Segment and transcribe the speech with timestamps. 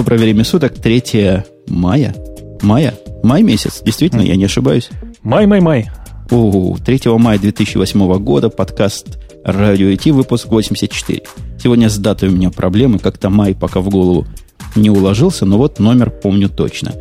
[0.00, 2.16] Доброе время суток, 3 мая.
[2.62, 2.94] Мая?
[3.22, 4.88] Май месяц, действительно, я не ошибаюсь.
[5.22, 5.90] Май, май, май.
[6.30, 11.20] О, 3 мая 2008 года, подкаст «Радио IT», выпуск 84.
[11.62, 14.26] Сегодня с датой у меня проблемы, как-то май пока в голову
[14.74, 16.94] не уложился, но вот номер помню точно.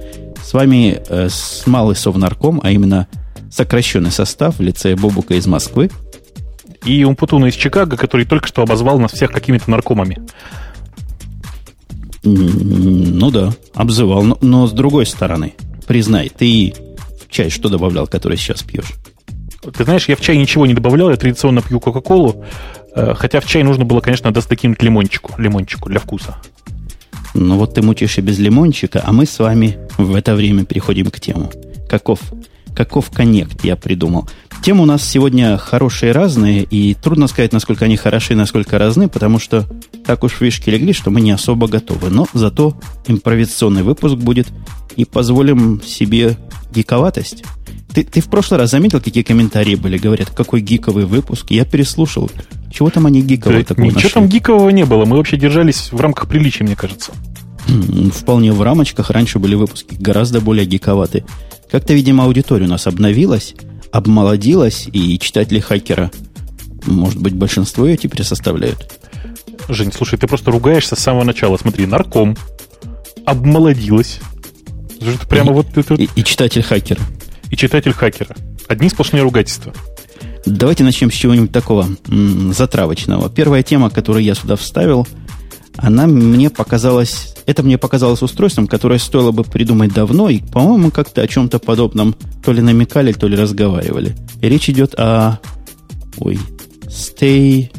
[0.44, 3.08] С вами э, с малый совнарком, а именно
[3.50, 5.90] сокращенный состав в лице Бобука из Москвы.
[6.84, 10.18] И Умпутуна из Чикаго, который только что обозвал нас всех какими-то наркомами.
[12.30, 14.24] Ну да, обзывал.
[14.24, 15.54] Но, но с другой стороны,
[15.88, 16.74] признай, ты
[17.20, 18.94] в чай что добавлял, который сейчас пьешь?
[19.62, 22.46] Ты знаешь, я в чай ничего не добавлял, я традиционно пью Кока-Колу,
[22.96, 26.38] э, хотя в чай нужно было, конечно, докинуть лимончику, лимончику для вкуса.
[27.34, 31.12] Ну вот ты мутишь и без лимончика, а мы с вами в это время переходим
[31.12, 31.52] к тему.
[31.90, 32.20] Каков,
[32.80, 34.30] каков коннект я придумал.
[34.64, 39.38] Темы у нас сегодня хорошие разные, и трудно сказать, насколько они хороши насколько разны, потому
[39.38, 39.66] что
[40.06, 42.10] так уж фишки легли, что мы не особо готовы.
[42.10, 44.48] Но зато импровизационный выпуск будет,
[44.96, 46.38] и позволим себе
[46.74, 47.44] гиковатость.
[47.94, 49.98] Ты, ты в прошлый раз заметил, какие комментарии были?
[49.98, 51.48] Говорят, какой гиковый выпуск.
[51.50, 52.32] Я переслушал.
[52.72, 54.12] Чего там они гиковые такого Ничего нашли?
[54.12, 55.04] там гикового не было.
[55.04, 57.12] Мы вообще держались в рамках приличия, мне кажется.
[58.14, 59.10] Вполне в рамочках.
[59.10, 61.26] Раньше были выпуски гораздо более гиковатые.
[61.72, 63.54] Как-то, видимо, аудитория у нас обновилась,
[63.92, 66.12] обмолодилась, и читатели хакера,
[66.86, 69.00] может быть, большинство ее теперь составляют.
[69.68, 71.58] Жень, слушай, ты просто ругаешься с самого начала.
[71.58, 72.36] Смотри, нарком
[73.26, 74.20] обмолодилась.
[75.30, 75.94] Прямо и, вот это...
[75.94, 77.02] И, и читатель хакера.
[77.52, 78.36] И читатель хакера.
[78.68, 79.74] Одни сплошные ругательства.
[80.46, 83.30] Давайте начнем с чего-нибудь такого затравочного.
[83.30, 85.08] Первая тема, которую я сюда вставил,
[85.82, 87.36] она мне показалась...
[87.46, 92.16] Это мне показалось устройством, которое стоило бы придумать давно, и, по-моему, как-то о чем-то подобном
[92.44, 94.16] то ли намекали, то ли разговаривали.
[94.42, 95.40] И речь идет о...
[96.18, 96.40] Ой.
[96.88, 97.70] Stay...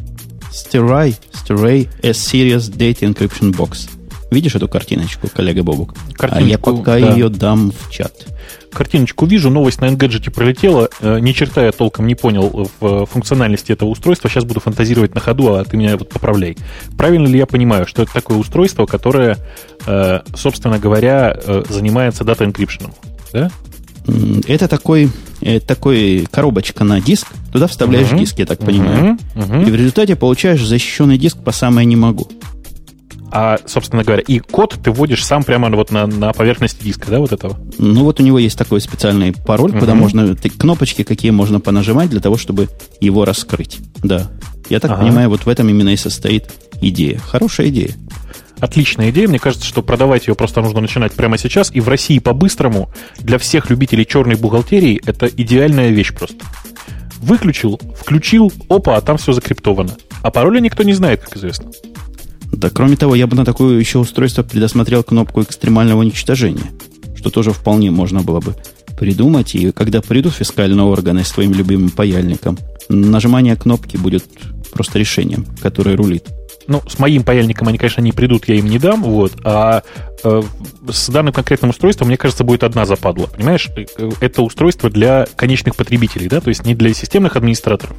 [0.51, 3.89] Stray, Stray a Serious Data Encryption Box.
[4.31, 5.95] Видишь эту картиночку, коллега Бобук?
[6.15, 7.12] Картиночку, а я пока да.
[7.12, 8.27] ее дам в чат
[8.72, 13.72] картиночку вижу, новость на Engadget пролетела, э, ни черта я толком не понял в функциональности
[13.72, 16.56] этого устройства, сейчас буду фантазировать на ходу, а ты меня вот поправляй.
[16.97, 19.36] Правильно ли я понимаю, что это такое устройство, которое,
[19.86, 22.92] э, собственно говоря, э, занимается дата энкрипшеном,
[23.32, 23.50] да?
[24.48, 25.10] Это такой,
[25.66, 28.19] такой коробочка на диск, туда вставляешь uh-huh.
[28.19, 29.19] диск, я так понимаю.
[29.34, 29.48] Uh-huh.
[29.48, 29.69] Uh-huh.
[29.69, 32.26] И в результате получаешь защищенный диск по самое не могу.
[33.33, 37.21] А, собственно говоря, и код ты вводишь сам прямо вот на, на поверхности диска, да,
[37.21, 37.59] вот этого?
[37.79, 39.81] Ну, вот у него есть такой специальный пароль, угу.
[39.81, 42.69] куда можно, кнопочки какие можно понажимать для того, чтобы
[43.01, 43.79] его раскрыть.
[44.03, 44.31] Да.
[44.69, 45.03] Я так ага.
[45.03, 47.19] понимаю, вот в этом именно и состоит идея.
[47.19, 47.95] Хорошая идея.
[48.59, 49.27] Отличная идея.
[49.27, 51.71] Мне кажется, что продавать ее просто нужно начинать прямо сейчас.
[51.73, 56.45] И в России по-быстрому для всех любителей черной бухгалтерии это идеальная вещь просто.
[57.19, 59.97] Выключил, включил, опа, а там все закриптовано.
[60.23, 61.71] А пароля никто не знает, как известно.
[62.53, 66.71] Да, кроме того, я бы на такое еще устройство предусмотрел кнопку экстремального уничтожения,
[67.16, 68.55] что тоже вполне можно было бы
[68.99, 69.55] придумать.
[69.55, 74.25] И когда придут фискальные органы с твоим любимым паяльником, нажимание кнопки будет
[74.72, 76.27] просто решением, которое рулит.
[76.66, 79.82] Ну, с моим паяльником они, конечно, не придут, я им не дам, вот, а
[80.22, 80.43] э,
[80.88, 83.27] с данным конкретным устройством, мне кажется, будет одна западла.
[83.27, 83.87] Понимаешь, э,
[84.21, 87.97] это устройство для конечных потребителей, да, то есть не для системных администраторов,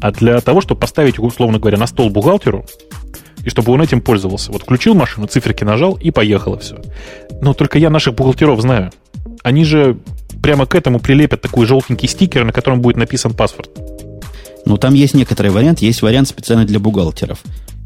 [0.00, 2.66] а для того, чтобы поставить, условно говоря, на стол бухгалтеру,
[3.44, 4.52] и чтобы он этим пользовался.
[4.52, 6.80] Вот включил машину, циферки нажал, и поехало все.
[7.40, 8.92] Но только я наших бухгалтеров знаю.
[9.42, 9.98] Они же
[10.42, 13.70] прямо к этому прилепят такой желтенький стикер, на котором будет написан паспорт.
[14.64, 15.80] Ну, там есть некоторый вариант.
[15.80, 17.40] Есть вариант специально для бухгалтеров,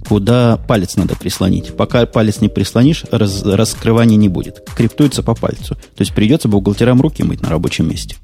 [0.06, 1.75] куда палец надо прислонить.
[1.75, 4.69] Пока палец не прислонишь, раз, раскрывания не будет.
[4.77, 5.75] Криптуется по пальцу.
[5.75, 8.17] То есть придется бухгалтерам руки мыть на рабочем месте.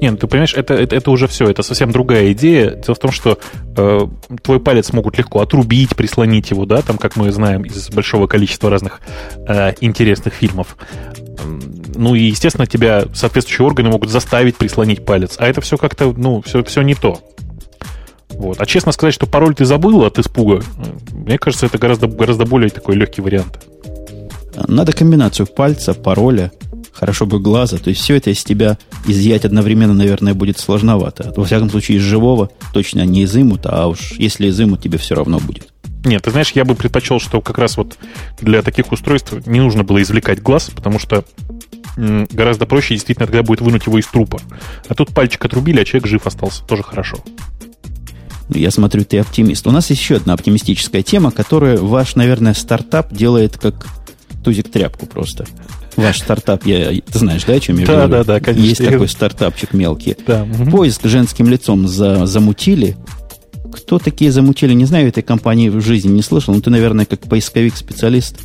[0.00, 2.70] Не, ну ты понимаешь, это, это, это уже все, это совсем другая идея.
[2.70, 3.38] Дело в том, что
[3.76, 4.00] э,
[4.42, 8.70] твой палец могут легко отрубить, прислонить его, да, там, как мы знаем из большого количества
[8.70, 9.00] разных
[9.46, 10.76] э, интересных фильмов.
[11.94, 15.36] Ну и, естественно, тебя соответствующие органы могут заставить прислонить палец.
[15.38, 17.20] А это все как-то, ну, все, все не то.
[18.30, 18.60] Вот.
[18.60, 20.62] А честно сказать, что пароль ты забыл от испуга,
[21.12, 23.58] мне кажется, это гораздо, гораздо более такой легкий вариант.
[24.66, 26.52] Надо комбинацию пальца, пароля
[26.98, 27.78] хорошо бы глаза.
[27.78, 31.32] То есть все это из тебя изъять одновременно, наверное, будет сложновато.
[31.36, 35.38] Во всяком случае, из живого точно не изымут, а уж если изымут, тебе все равно
[35.38, 35.68] будет.
[36.04, 37.98] Нет, ты знаешь, я бы предпочел, что как раз вот
[38.40, 41.24] для таких устройств не нужно было извлекать глаз, потому что
[41.96, 44.40] гораздо проще действительно тогда будет вынуть его из трупа.
[44.88, 46.64] А тут пальчик отрубили, а человек жив остался.
[46.64, 47.18] Тоже хорошо.
[48.48, 49.66] Я смотрю, ты оптимист.
[49.66, 53.86] У нас еще одна оптимистическая тема, которую ваш, наверное, стартап делает как
[54.42, 55.46] тузик тряпку просто.
[55.98, 58.10] Ваш стартап, я, ты знаешь, да, о чем я да, говорю?
[58.10, 58.64] Да, да, конечно.
[58.64, 60.16] Есть такой стартапчик мелкий.
[60.26, 60.46] Да.
[60.70, 62.96] Поиск женским лицом за, замутили.
[63.72, 67.22] Кто такие замутили, не знаю, этой компании в жизни не слышал, но ты, наверное, как
[67.22, 68.36] поисковик-специалист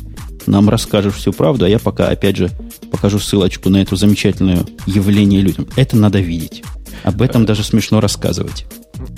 [0.46, 2.50] нам расскажешь всю правду, а я пока, опять же,
[2.90, 5.68] покажу ссылочку на это замечательное явление людям.
[5.76, 6.64] Это надо видеть.
[7.04, 8.66] Об этом даже смешно рассказывать.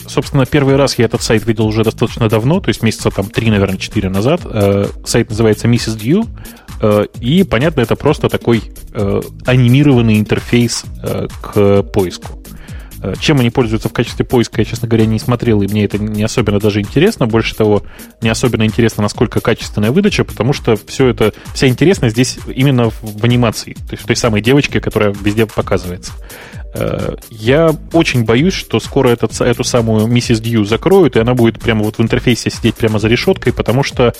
[0.08, 3.50] Собственно, первый раз я этот сайт видел уже достаточно давно, то есть месяца там три,
[3.50, 4.40] наверное, четыре назад.
[4.44, 5.98] Э, сайт называется Mrs.
[5.98, 6.65] Dew, э,
[7.20, 8.62] и, понятно, это просто такой
[8.92, 10.84] э, анимированный интерфейс
[11.40, 12.42] к поиску.
[13.14, 16.22] Чем они пользуются в качестве поиска, я, честно говоря, не смотрел, и мне это не
[16.22, 17.26] особенно даже интересно.
[17.26, 17.82] Больше того,
[18.20, 23.24] не особенно интересно, насколько качественная выдача, потому что все это, вся интересность здесь именно в
[23.24, 26.12] анимации, то есть в той самой девочке, которая везде показывается.
[26.74, 31.58] Э, я очень боюсь, что скоро этот, эту самую миссис Дью закроют, и она будет
[31.58, 34.12] прямо вот в интерфейсе сидеть прямо за решеткой, потому что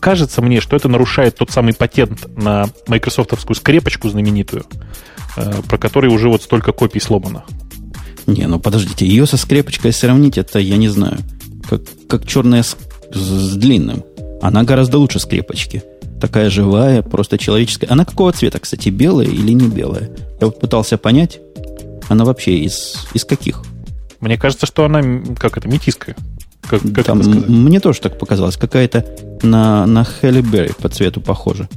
[0.00, 4.64] кажется мне, что это нарушает тот самый патент на майкрософтовскую скрепочку знаменитую,
[5.36, 7.44] э, про который уже вот столько копий сломано.
[8.26, 11.18] Не, ну подождите, ее со скрепочкой сравнить, это я не знаю.
[11.68, 12.76] Как, как черная с,
[13.12, 14.04] с длинным.
[14.40, 15.82] Она гораздо лучше скрепочки.
[16.20, 17.88] Такая живая, просто человеческая.
[17.88, 20.10] Она какого цвета, кстати, белая или не белая?
[20.40, 21.40] Я вот пытался понять.
[22.08, 23.62] Она вообще из, из каких?
[24.20, 25.02] Мне кажется, что она,
[25.36, 26.16] как это, метиская.
[26.68, 28.56] Как, как Там, мне тоже так показалось.
[28.56, 29.04] Какая-то
[29.42, 31.68] на, на Хэлли Берри по цвету похожа.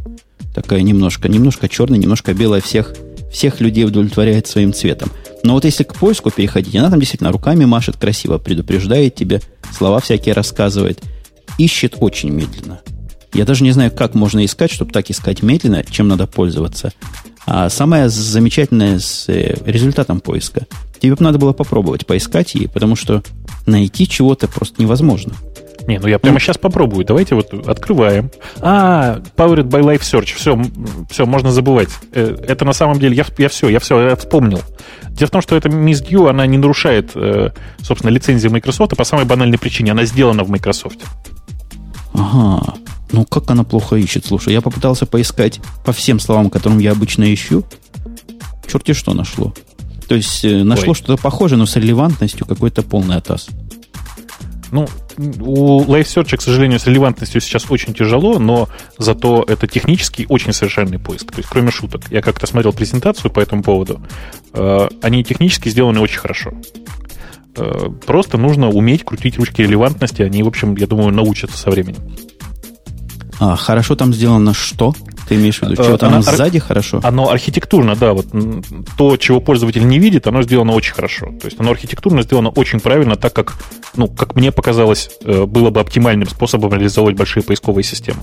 [0.54, 2.62] Такая немножко, немножко черная, немножко белая.
[2.62, 2.94] Всех,
[3.36, 5.12] всех людей удовлетворяет своим цветом.
[5.44, 9.42] Но вот если к поиску переходить, она там действительно руками машет красиво, предупреждает тебе,
[9.78, 11.04] слова всякие рассказывает.
[11.58, 12.80] Ищет очень медленно.
[13.34, 16.94] Я даже не знаю, как можно искать, чтобы так искать медленно, чем надо пользоваться.
[17.46, 20.66] А самое замечательное с э, результатом поиска.
[21.00, 23.22] Тебе бы надо было попробовать поискать ей, потому что
[23.66, 25.34] найти чего-то просто невозможно.
[25.88, 27.06] Не, ну я прямо ну, сейчас попробую.
[27.06, 28.32] Давайте вот открываем.
[28.60, 30.36] А, Powered by Life Search.
[30.36, 30.60] Все,
[31.10, 31.90] все, можно забывать.
[32.12, 34.62] Э, это на самом деле, я, я все, я все, я вспомнил.
[35.10, 37.52] Дело в том, что эта Miss View, она не нарушает, э,
[37.82, 39.92] собственно, лицензии Microsoft по самой банальной причине.
[39.92, 41.00] Она сделана в Microsoft.
[42.14, 42.74] Ага.
[43.12, 44.26] Ну, как она плохо ищет?
[44.26, 47.64] Слушай, я попытался поискать по всем словам, которым я обычно ищу.
[48.68, 49.54] Черти что нашло.
[50.08, 53.50] То есть э, нашло что-то похожее, но с релевантностью какой-то полный атас.
[54.76, 54.90] Ну,
[55.40, 58.68] у LiveSearch, к сожалению, с релевантностью сейчас очень тяжело, но
[58.98, 61.32] зато это технически очень совершенный поиск.
[61.32, 64.02] То есть, кроме шуток, я как-то смотрел презентацию по этому поводу.
[64.52, 66.52] Э, они технически сделаны очень хорошо.
[67.56, 70.24] Э, просто нужно уметь крутить ручки релевантности.
[70.24, 72.14] Они, в общем, я думаю, научатся со временем.
[73.40, 74.94] А, хорошо там сделано что?
[75.28, 77.00] Ты имеешь в виду, что там сзади хорошо?
[77.04, 78.28] Оно архитектурно, да, вот
[78.98, 81.28] то, чего пользователь не видит, оно сделано очень хорошо.
[81.42, 83.56] То есть оно архитектурно сделано очень правильно, так как,
[83.96, 88.20] ну, как мне показалось, э, было бы оптимальным способом реализовать большие поисковые системы.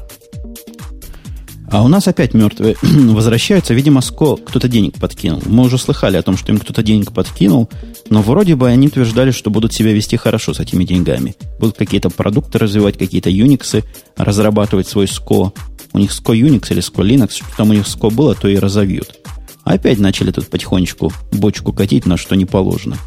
[1.72, 3.72] А у нас опять мертвые возвращаются.
[3.72, 5.42] Видимо, СКО кто-то денег подкинул.
[5.46, 7.70] Мы уже слыхали о том, что им кто-то денег подкинул,
[8.10, 11.34] но вроде бы они утверждали, что будут себя вести хорошо с этими деньгами.
[11.58, 13.82] Будут какие-то продукты развивать, какие-то Unix,
[14.19, 15.54] разрабатывать свой СКО.
[15.94, 18.58] У них СКО Unix или СКО Linux, что там у них СКО было, то и
[18.58, 19.20] разовьют.
[19.64, 22.98] Опять начали тут потихонечку бочку катить на что не положено.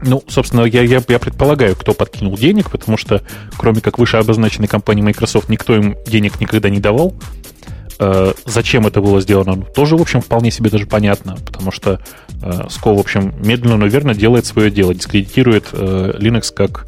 [0.00, 3.22] Ну, собственно, я, я, я предполагаю, кто подкинул денег, потому что,
[3.58, 7.14] кроме как выше обозначенной компании Microsoft, никто им денег никогда не давал.
[8.00, 12.00] Э, зачем это было сделано, ну, тоже, в общем, вполне себе даже понятно, потому что
[12.42, 16.86] э, SCO, в общем, медленно, но верно делает свое дело, дискредитирует э, Linux как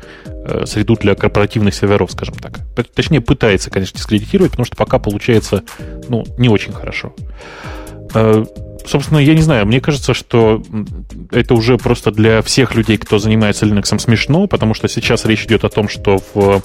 [0.65, 2.61] среду для корпоративных серверов, скажем так.
[2.95, 5.65] Точнее, пытается, конечно, дискредитировать, потому что пока получается,
[6.09, 7.15] ну, не очень хорошо.
[8.91, 10.65] Собственно, я не знаю, мне кажется, что
[11.31, 15.63] это уже просто для всех людей, кто занимается Linux, смешно, потому что сейчас речь идет
[15.63, 16.61] о том, что в,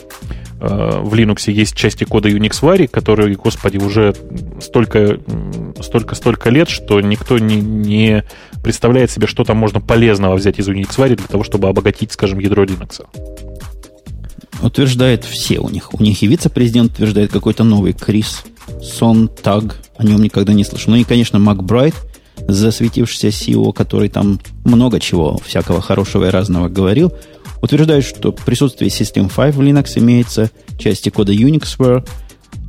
[0.59, 4.15] э, в Linux есть части кода Unix-Vari, которые, господи, уже
[4.59, 5.19] столько,
[5.81, 8.23] столько, столько лет, что никто не, не
[8.63, 12.63] представляет себе, что там можно полезного взять из Unix-Vari для того, чтобы обогатить, скажем, ядро
[12.63, 13.05] Linux.
[14.63, 15.93] Утверждает все у них.
[15.93, 18.45] У них и вице-президент утверждает какой-то новый Крис
[18.81, 19.79] Сон Таг.
[19.95, 20.89] О нем никогда не слышал.
[20.89, 21.93] Ну и, конечно, Макбрайт–
[22.47, 27.13] засветившийся CEO, который там много чего всякого хорошего и разного говорил,
[27.61, 32.07] утверждает, что присутствие System 5 в Linux имеется, части кода Unixware,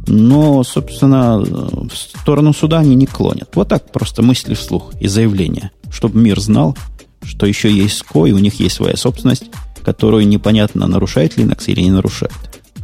[0.07, 3.51] но, собственно, в сторону суда они не клонят.
[3.55, 6.77] Вот так просто мысли вслух и заявления, чтобы мир знал,
[7.23, 9.45] что еще есть SCO, и у них есть своя собственность,
[9.85, 12.33] которую непонятно, нарушает Linux или не нарушает.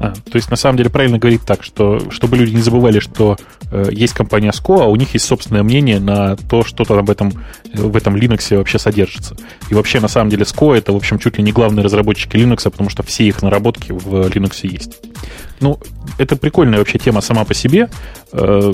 [0.03, 3.37] А, то есть, на самом деле, правильно говорить так, что чтобы люди не забывали, что
[3.71, 7.11] э, есть компания SCO, а у них есть собственное мнение на то, что там в
[7.11, 7.33] этом,
[7.73, 9.37] в этом Linux вообще содержится.
[9.71, 12.69] И вообще, на самом деле, SCO это, в общем, чуть ли не главные разработчики Linux,
[12.69, 14.99] потому что все их наработки в Linux есть.
[15.61, 15.79] Ну,
[16.19, 17.89] это прикольная вообще тема сама по себе.
[18.33, 18.73] Э,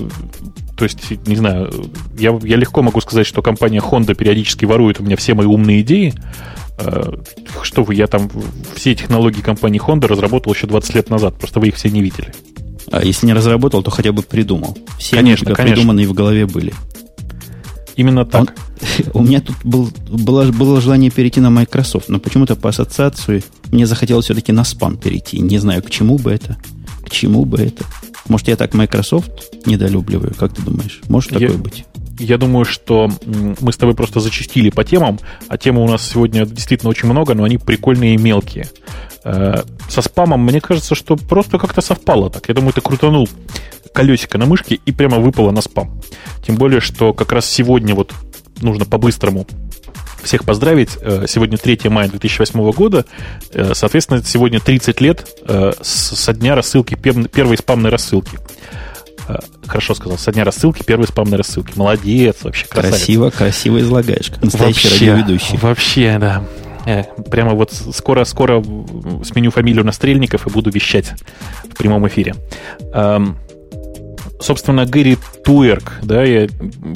[0.79, 5.03] то есть, не знаю, я, я легко могу сказать, что компания Honda периодически ворует у
[5.03, 6.15] меня все мои умные идеи,
[6.79, 7.13] Э,
[7.63, 8.31] что вы, я там
[8.75, 12.33] все технологии компании Honda разработал еще 20 лет назад, просто вы их все не видели.
[12.91, 14.79] А если не разработал, то хотя бы придумал.
[14.99, 15.75] Все конечно, они у тебя конечно.
[15.75, 16.73] придуманные в голове были.
[17.97, 18.55] Именно так.
[19.13, 23.43] Он, у меня тут был, было, было желание перейти на Microsoft, но почему-то по ассоциации
[23.73, 25.41] мне захотелось все-таки на спам перейти.
[25.41, 26.57] Не знаю, к чему бы это.
[27.05, 27.85] К чему бы это.
[28.29, 30.35] Может, я так Microsoft недолюбливаю?
[30.35, 31.01] Как ты думаешь?
[31.09, 31.85] Может такое Я- быть?
[32.21, 33.09] Я думаю, что
[33.61, 37.35] мы с тобой просто зачистили по темам, а темы у нас сегодня действительно очень много,
[37.35, 38.67] но они прикольные и мелкие.
[39.25, 42.49] Э, Со спамом, мне кажется, что просто как-то совпало так.
[42.49, 43.29] Я думаю, ты крутанул
[43.95, 46.01] колесико на мышке и прямо выпало на спам.
[46.45, 48.13] Тем более, что как раз сегодня вот
[48.61, 49.47] нужно по-быстрому
[50.23, 50.99] всех поздравить.
[51.01, 53.05] Э, Сегодня 3 мая 2008 года.
[53.53, 58.39] Э, Соответственно, сегодня 30 лет э, с- со дня рассылки, пер- первой спамной рассылки.
[59.67, 61.73] Хорошо сказал, со дня рассылки, первой спамной рассылки.
[61.77, 62.97] Молодец, вообще красавец.
[62.97, 65.59] Красиво, красиво излагаешь, как настоящий радиоведущий.
[65.59, 66.45] Вообще, да.
[67.31, 68.63] Прямо вот скоро-скоро
[69.25, 71.13] сменю фамилию на Стрельников и буду вещать
[71.71, 72.35] в прямом эфире.
[74.41, 76.49] Собственно, Гэри Туэрк, да, я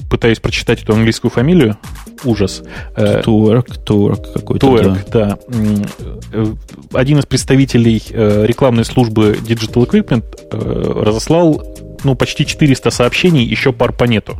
[0.08, 1.76] пытаюсь прочитать эту английскую фамилию.
[2.24, 2.62] Ужас.
[2.94, 4.66] Э, Туэрк, туэрк какой-то.
[4.66, 5.38] Туэрк, да.
[5.48, 5.84] М,
[6.32, 6.46] э,
[6.92, 10.24] Один из представителей э, рекламной службы Digital Equipment
[11.02, 11.66] разослал
[12.04, 14.34] ну, почти 400 сообщений еще по ARPANET.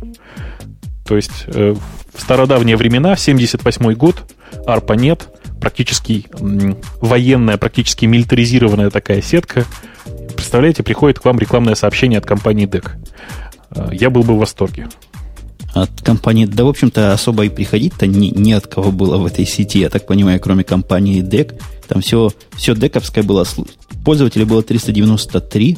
[1.05, 4.23] То есть в стародавние времена, 78 год,
[4.65, 5.23] ARPANET,
[5.59, 6.25] практически
[7.01, 9.65] военная, практически милитаризированная такая сетка.
[10.53, 12.87] Представляете, приходит к вам рекламное сообщение от компании DEC.
[13.71, 14.87] Э, Я был бы в восторге.
[15.73, 19.47] От компании, да, в общем-то, особо и приходить-то не, не от кого было в этой
[19.47, 21.59] сети, я так понимаю, кроме компании DEC.
[21.87, 23.47] Там все, все дековское было.
[24.05, 25.75] Пользователей было 393.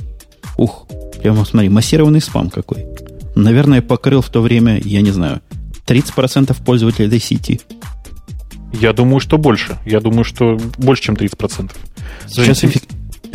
[0.57, 0.87] Ух,
[1.21, 2.85] прямо смотри, массированный спам какой.
[3.33, 5.39] Наверное, покрыл в то время, я не знаю,
[5.87, 7.61] 30% пользователей этой сети.
[8.73, 9.77] Я думаю, что больше.
[9.85, 11.71] Я думаю, что больше, чем 30%.
[12.27, 12.73] Сейчас, Жень,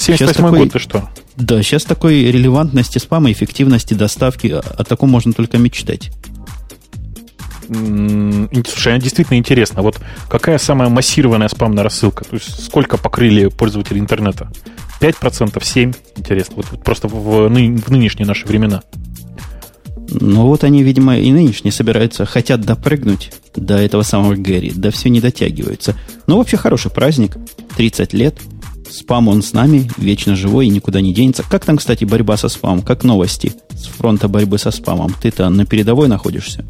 [0.01, 1.09] 78 такой- год, ты что?
[1.41, 6.11] Да, сейчас такой релевантности спама, эффективности доставки, о, о таком можно только мечтать.
[7.69, 9.83] Слушай, а действительно интересно.
[9.83, 12.25] Вот какая самая массированная спамная рассылка?
[12.25, 14.51] То есть сколько покрыли пользователи интернета?
[15.01, 15.97] 5%, 7%?
[16.17, 16.57] Интересно.
[16.57, 18.83] Вот, вот просто в, ны- в нынешние наши времена.
[20.09, 25.09] Ну вот они, видимо, и нынешние собираются, хотят допрыгнуть до этого самого Гэри, да все
[25.09, 25.97] не дотягиваются.
[26.27, 27.37] Ну, вообще хороший праздник,
[27.77, 28.37] 30 лет,
[28.93, 31.45] спам он с нами, вечно живой и никуда не денется.
[31.49, 32.83] Как там, кстати, борьба со спамом?
[32.83, 35.15] Как новости с фронта борьбы со спамом?
[35.21, 36.65] Ты-то на передовой находишься?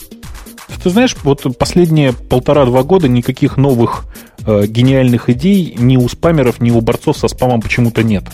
[0.83, 4.05] Ты знаешь, вот последние полтора-два года никаких новых
[4.47, 8.25] э, гениальных идей ни у спамеров, ни у борцов со спамом почему-то нет.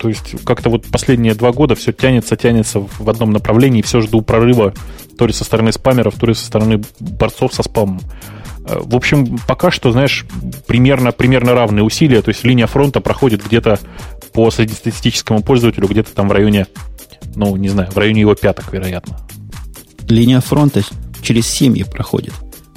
[0.00, 4.22] То есть как-то вот последние два года все тянется, тянется в одном направлении, все жду
[4.22, 4.74] прорыва
[5.16, 8.00] то ли со стороны спамеров, то ли со стороны борцов со спамом.
[8.68, 10.26] Э, В общем, пока что, знаешь,
[10.66, 13.80] примерно, примерно равные усилия, то есть линия фронта проходит где-то
[14.32, 16.66] по среднестатистическому пользователю, где-то там в районе,
[17.34, 19.18] ну, не знаю, в районе его пяток, вероятно.
[20.08, 20.82] Линия фронта
[21.22, 22.34] через семьи проходит.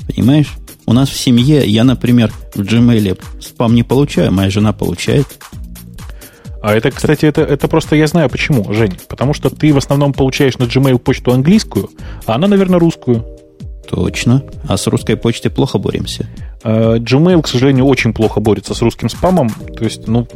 [0.08, 0.54] Понимаешь?
[0.86, 5.28] У нас в семье, я, например, в Gmail спам не получаю, моя жена получает.
[6.62, 8.98] А это, кстати, это, это просто я знаю почему, Жень.
[9.08, 11.90] Потому что ты в основном получаешь на Gmail почту английскую,
[12.26, 13.26] а она, наверное, русскую.
[13.90, 14.44] Точно.
[14.68, 16.28] А с русской почтой плохо боремся.
[16.64, 19.50] Э, Gmail, к сожалению, очень плохо борется с русским спамом.
[19.50, 20.28] То есть, ну,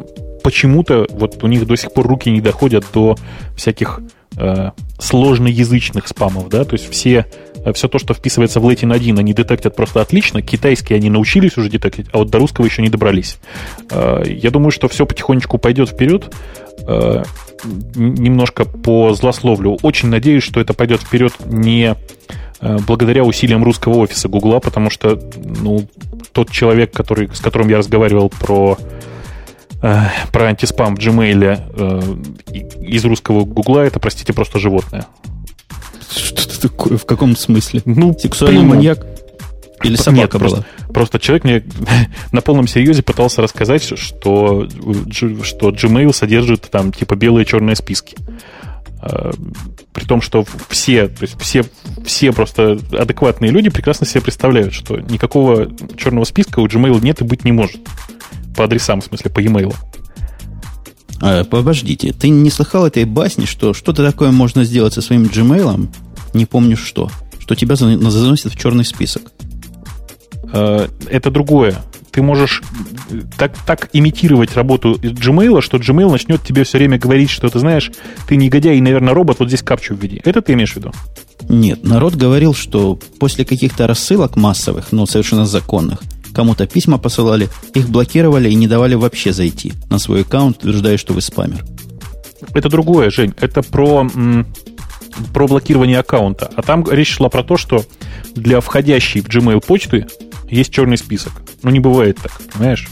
[0.43, 3.15] почему-то вот у них до сих пор руки не доходят до
[3.55, 4.01] всяких
[4.37, 7.25] э, сложноязычных спамов, да, то есть все,
[7.55, 11.57] э, все то, что вписывается в Latin 1, они детектят просто отлично, китайские они научились
[11.57, 13.37] уже детектить, а вот до русского еще не добрались.
[13.89, 16.31] Э, я думаю, что все потихонечку пойдет вперед,
[16.87, 17.23] Э,
[17.95, 19.77] немножко по злословлю.
[19.81, 21.95] Очень надеюсь, что это пойдет вперед не
[22.87, 25.19] благодаря усилиям русского офиса Гугла, потому что,
[25.61, 25.87] ну,
[26.31, 28.77] тот человек, который, с которым я разговаривал про
[29.81, 35.05] э, про антиспам в Gmail э, из русского Гугла, это, простите, просто животное.
[36.09, 36.97] Что это такое?
[36.97, 37.81] В каком смысле?
[37.85, 38.75] Ну, Сексуальный прямо.
[38.75, 39.05] маньяк?
[39.83, 40.93] Или Нет, собака просто, была?
[40.93, 41.63] просто человек мне
[42.31, 44.67] на полном серьезе пытался рассказать, что,
[45.11, 48.15] что Gmail содержит там типа белые и черные списки.
[49.05, 49.31] А,
[49.93, 51.63] При том, что все, то есть все,
[52.03, 57.23] все просто адекватные люди прекрасно себе представляют, что никакого черного списка у Gmail нет и
[57.23, 57.77] быть не может.
[58.57, 59.75] По адресам, в смысле, по e-mail.
[61.21, 65.87] А, подождите, ты не слыхал этой басни, что что-то такое можно сделать со своим Gmail,
[66.33, 69.31] не помню что, что тебя за- заносит в черный список?
[70.51, 71.75] Э, это другое.
[72.15, 72.63] Ты можешь
[73.11, 77.59] э, так, так имитировать работу Gmail, что Gmail начнет тебе все время говорить, что ты
[77.59, 77.91] знаешь,
[78.25, 80.21] ты негодяй и, наверное, робот, вот здесь капчу введи.
[80.23, 80.93] Это ты имеешь в виду?
[81.49, 85.99] Нет, народ говорил, что после каких-то рассылок массовых, но совершенно законных,
[86.33, 91.13] кому-то письма посылали, их блокировали и не давали вообще зайти на свой аккаунт, утверждая, что
[91.13, 91.65] вы спамер.
[92.53, 93.33] это другое, Жень.
[93.41, 94.09] Это про,
[95.33, 96.49] про блокирование аккаунта.
[96.55, 97.83] А там речь шла про то, что
[98.35, 100.07] для входящей в Gmail почты
[100.49, 101.33] есть черный список.
[101.63, 102.87] Ну, не бывает так, понимаешь?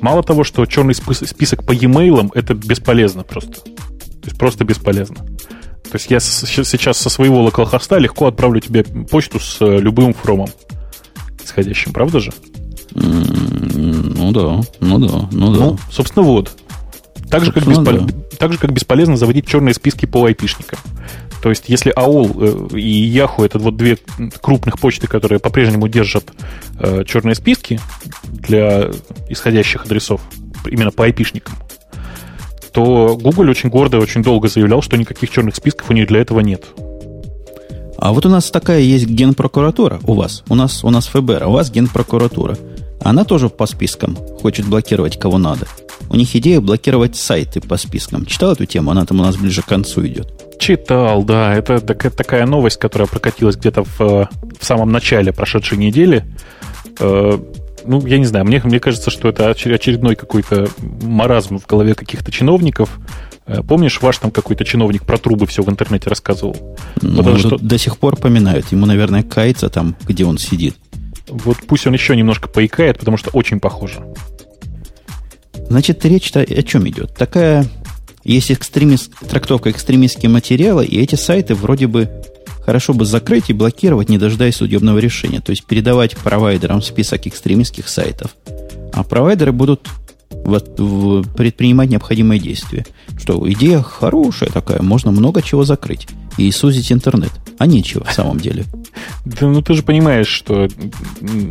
[0.00, 3.60] Мало того, что черный список по e-mail это бесполезно просто.
[3.60, 5.16] То есть просто бесполезно.
[5.16, 10.48] То есть я сейчас со своего локалхоста легко отправлю тебе почту с э, любым фромом
[11.44, 12.32] исходящим, правда же?
[12.94, 15.64] Ну да, ну да, ну да.
[15.64, 16.52] Ну, собственно, вот.
[17.30, 17.84] Так же, как беспол...
[17.84, 18.06] да.
[18.38, 20.78] так же, как бесполезно заводить черные списки по айпишникам.
[21.42, 23.98] То есть, если AOL э, и Yahoo это вот две
[24.40, 26.32] крупных почты, которые по-прежнему держат
[26.78, 27.80] э, черные списки
[28.30, 28.90] для
[29.28, 30.20] исходящих адресов,
[30.64, 31.56] именно по айпишникам,
[32.72, 36.20] то Google очень гордо и очень долго заявлял, что никаких черных списков у них для
[36.20, 36.64] этого нет.
[37.98, 40.44] А вот у нас такая есть генпрокуратура у вас.
[40.48, 42.56] У нас, у нас ФБР, а у вас генпрокуратура.
[43.00, 45.66] Она тоже по спискам хочет блокировать кого надо.
[46.08, 48.26] У них идея блокировать сайты по спискам.
[48.26, 48.92] Читал эту тему?
[48.92, 50.51] Она там у нас ближе к концу идет.
[50.62, 51.52] Читал, да.
[51.56, 56.24] Это такая новость, которая прокатилась где-то в, в самом начале прошедшей недели.
[57.00, 57.36] Э,
[57.84, 60.68] ну, я не знаю, мне, мне кажется, что это очередной какой-то
[61.02, 63.00] маразм в голове каких-то чиновников.
[63.44, 66.76] Э, помнишь, ваш там какой-то чиновник про трубы все в интернете рассказывал?
[67.00, 67.58] Ну, Потому что...
[67.58, 68.70] До сих пор поминают.
[68.70, 70.76] Ему, наверное, кается там, где он сидит.
[71.26, 74.04] Вот пусть он еще немножко поикает, потому что очень похоже.
[75.68, 77.16] Значит, речь-то о чем идет?
[77.16, 77.66] Такая
[78.24, 82.10] есть экстремист, трактовка экстремистские материалы, и эти сайты вроде бы
[82.64, 85.40] хорошо бы закрыть и блокировать, не дожидаясь судебного решения.
[85.40, 88.36] То есть передавать провайдерам список экстремистских сайтов.
[88.92, 89.88] А провайдеры будут
[90.30, 92.86] вот, в, предпринимать необходимые действия.
[93.18, 97.30] Что, идея хорошая такая, можно много чего закрыть и сузить интернет.
[97.58, 98.64] А нечего в самом деле.
[99.24, 100.68] Да, ну ты же понимаешь, что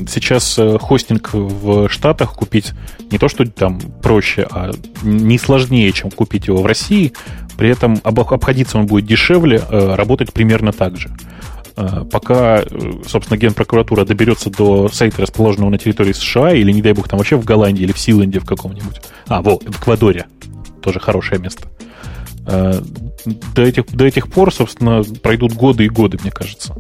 [0.10, 2.74] сейчас э, хостинг в Штатах купить
[3.12, 4.72] не то, что там проще, а
[5.04, 7.14] не сложнее, чем купить его в России.
[7.58, 11.10] При этом обходиться он будет дешевле, э, работать примерно так же.
[11.78, 12.64] Э, пока,
[13.08, 17.38] собственно, генпрокуратура доберется до сайта, расположенного на территории США, или, не дай бог, там вообще
[17.38, 19.02] в Голландии или в Силенде в каком-нибудь.
[19.28, 20.26] А, во, в Эквадоре.
[20.82, 21.68] Тоже хорошее место.
[22.46, 22.82] Э,
[23.56, 26.76] до этих, до этих пор, собственно, пройдут годы и годы, мне кажется.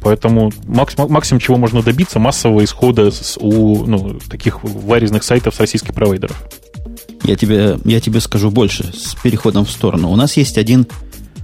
[0.00, 5.60] Поэтому максимум, максимум чего можно добиться, массового исхода с, у ну, таких варезных сайтов с
[5.60, 6.42] российских провайдеров.
[7.24, 10.10] Я тебе, я тебе скажу больше с переходом в сторону.
[10.10, 10.86] У нас есть один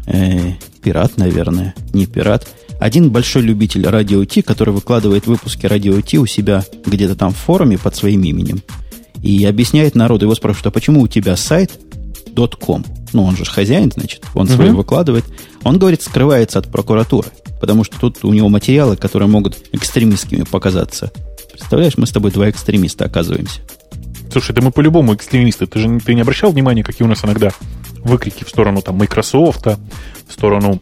[0.07, 0.53] э,
[0.83, 2.49] пират, наверное, не пират,
[2.81, 7.37] один большой любитель радио Ти, который выкладывает выпуски радио Ти у себя где-то там в
[7.37, 8.63] форуме под своим именем.
[9.23, 11.73] И объясняет народу, его спрашивают, а почему у тебя сайт
[12.35, 12.85] .com?
[13.13, 14.55] Ну, он же хозяин, значит, он угу.
[14.55, 15.25] свой выкладывает.
[15.65, 17.29] Он, говорит, скрывается от прокуратуры,
[17.61, 21.11] потому что тут у него материалы, которые могут экстремистскими показаться.
[21.51, 23.61] Представляешь, мы с тобой два экстремиста оказываемся.
[24.31, 25.67] Слушай, да мы по-любому экстремисты.
[25.67, 27.51] Ты же ты не обращал внимания, какие у нас иногда
[28.05, 30.81] выкрики в сторону там Microsoft, в сторону,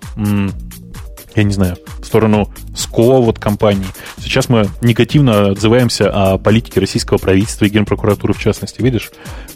[1.35, 3.87] я не знаю, в сторону СКО вот компании.
[4.21, 8.83] Сейчас мы негативно отзываемся о политике российского правительства и генпрокуратуры в частности.
[8.83, 9.11] Видишь?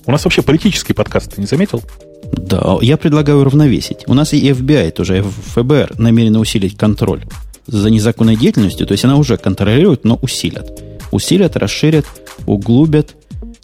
[0.06, 1.82] У нас вообще политический подкаст, ты не заметил?
[2.32, 4.04] Да, я предлагаю равновесить.
[4.06, 7.24] У нас и FBI тоже, ФБР намерены усилить контроль
[7.66, 10.82] за незаконной деятельностью, то есть она уже контролирует, но усилят.
[11.12, 12.06] Усилят, расширят,
[12.46, 13.14] углубят.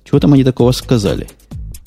[0.05, 1.27] Чего там они такого сказали?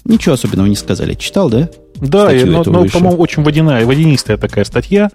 [0.06, 1.14] Ничего особенного не сказали.
[1.14, 1.70] Читал, да?
[1.96, 5.12] Да, но, но по-моему, очень водяная, водянистая такая статья.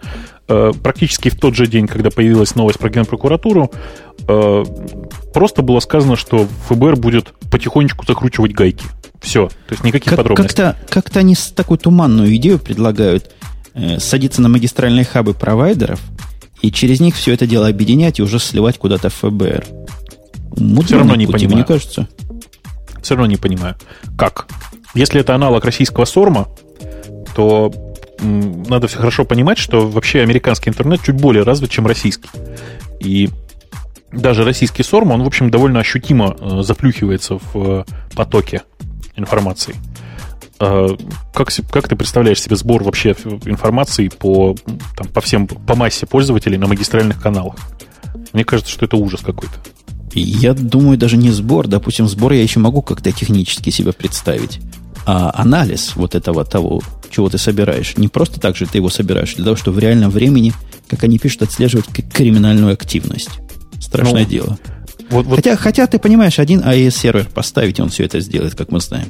[0.48, 3.70] Э, практически в тот же день, когда появилась новость про генпрокуратуру,
[4.28, 4.64] э,
[5.32, 8.84] просто было сказано, что ФБР будет потихонечку закручивать гайки.
[9.24, 10.54] Все, то есть никаких как, подробностей.
[10.54, 13.30] Как-то, как-то они такую туманную идею предлагают
[13.72, 15.98] э, садиться на магистральные хабы провайдеров
[16.60, 19.64] и через них все это дело объединять и уже сливать куда-то в ФБР.
[20.58, 21.56] Мудрый все равно не пути, понимаю.
[21.56, 22.08] Мне кажется.
[23.02, 23.76] Все равно не понимаю.
[24.16, 24.46] Как?
[24.94, 26.48] Если это аналог российского сорма,
[27.34, 27.72] то
[28.20, 32.28] надо все хорошо понимать, что вообще американский интернет чуть более развит, чем российский.
[33.00, 33.30] И
[34.12, 37.84] даже российский сорм, он, в общем, довольно ощутимо э, заплюхивается в э,
[38.14, 38.62] потоке
[39.16, 39.74] информации.
[40.60, 40.88] Э,
[41.32, 43.10] как, как ты представляешь себе сбор вообще
[43.44, 44.56] информации по,
[44.96, 47.56] там, по всем, по массе пользователей на магистральных каналах?
[48.32, 49.54] Мне кажется, что это ужас какой-то.
[50.14, 51.66] Я думаю, даже не сбор.
[51.66, 54.60] Допустим, сбор я еще могу как-то технически себе представить.
[55.06, 59.34] А анализ вот этого того, чего ты собираешь, не просто так же ты его собираешь,
[59.34, 60.52] для того, чтобы в реальном времени,
[60.88, 63.30] как они пишут, отслеживать криминальную активность.
[63.80, 64.58] Страшное ну, дело.
[65.10, 65.36] Вот, вот.
[65.36, 69.08] Хотя, хотя, ты понимаешь, один AES-сервер поставить, он все это сделает, как мы знаем.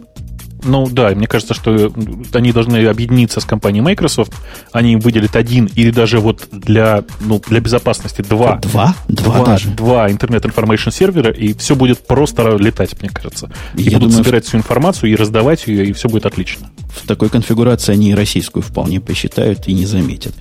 [0.65, 1.93] Ну да, мне кажется, что
[2.33, 4.33] они должны объединиться с компанией Microsoft.
[4.73, 8.57] Они им выделят один или даже вот для, ну, для безопасности два.
[8.57, 8.95] Два?
[9.09, 9.69] Два, два даже?
[9.71, 13.51] Два Internet Information сервера, и все будет просто летать, мне кажется.
[13.75, 16.71] И Я будут думаю, собирать всю информацию и раздавать ее, и все будет отлично.
[16.89, 20.35] в такой конфигурации они и российскую вполне посчитают и не заметят.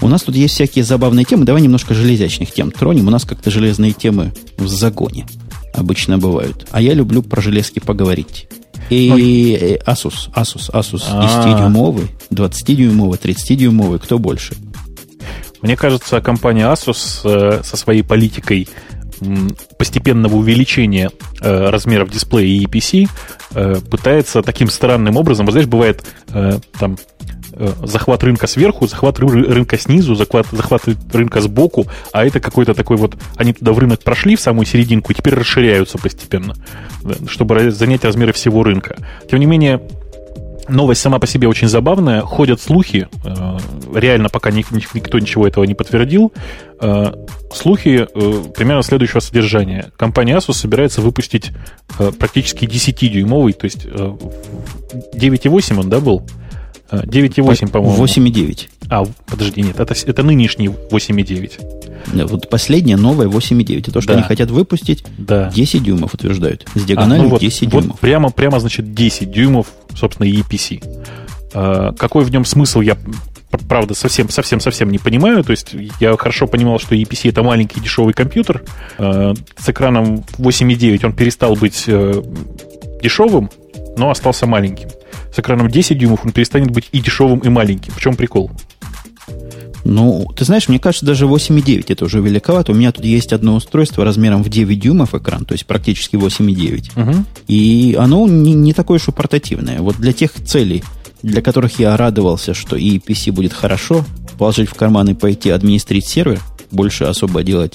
[0.00, 1.44] У нас тут есть всякие забавные темы.
[1.44, 3.08] Давай немножко железячных тем тронем.
[3.08, 5.26] У нас как-то железные темы в загоне
[5.74, 6.66] обычно бывают.
[6.70, 8.48] А я люблю про железки поговорить.
[8.90, 9.76] И Ой.
[9.86, 14.54] Asus, Asus, Asus 10-дюймовый, 20-дюймовый, 30-дюймовый, кто больше?
[15.60, 18.68] Мне кажется, компания Asus э, со своей политикой
[19.76, 23.08] постепенного увеличения э, размеров дисплея и EPC
[23.54, 26.04] э, пытается таким странным образом, вот знаешь, бывает
[26.78, 26.96] там
[27.82, 33.16] захват рынка сверху, захват рынка снизу, захват, захват рынка сбоку, а это какой-то такой вот...
[33.36, 36.54] Они туда в рынок прошли, в самую серединку, и теперь расширяются постепенно,
[37.26, 38.96] чтобы занять размеры всего рынка.
[39.28, 39.80] Тем не менее,
[40.68, 42.22] новость сама по себе очень забавная.
[42.22, 43.58] Ходят слухи, э,
[43.94, 46.32] реально пока никто ничего этого не подтвердил.
[46.80, 47.12] Э,
[47.52, 49.92] слухи э, примерно следующего содержания.
[49.96, 51.52] Компания Asus собирается выпустить
[52.18, 56.22] практически 10-дюймовый, то есть 9,8 он, да, был?
[56.90, 58.04] 9,8, по-моему.
[58.04, 58.68] 8,9.
[58.90, 62.26] А, подожди, нет, это, это нынешний 8,9.
[62.26, 63.78] Вот последнее новое 8,9.
[63.80, 64.18] Это то, что да.
[64.18, 65.50] они хотят выпустить, да.
[65.54, 66.66] 10 дюймов утверждают.
[66.74, 67.86] С диагональю а, ну вот, 10 дюймов.
[67.90, 70.82] Вот прямо, прямо, значит, 10 дюймов, собственно, EPC.
[71.52, 72.96] А, какой в нем смысл, я
[73.68, 75.42] правда, совсем, совсем, совсем не понимаю.
[75.44, 78.62] То есть я хорошо понимал, что EPC это маленький дешевый компьютер.
[78.98, 82.22] Э, с экраном 8,9 он перестал быть э,
[83.02, 83.50] дешевым,
[83.96, 84.88] но остался маленьким.
[85.34, 87.92] С экраном 10 дюймов он перестанет быть и дешевым, и маленьким.
[87.92, 88.50] В чем прикол?
[89.84, 92.72] Ну, ты знаешь, мне кажется, даже 8,9 это уже великовато.
[92.72, 97.00] У меня тут есть одно устройство размером в 9 дюймов экран, то есть практически 8,9.
[97.00, 97.24] Угу.
[97.46, 99.80] И оно не, не такое уж и портативное.
[99.80, 100.82] Вот для тех целей,
[101.22, 104.04] для которых я радовался, что и PC будет хорошо,
[104.38, 107.74] положить в карман и пойти администрить сервер, больше особо делать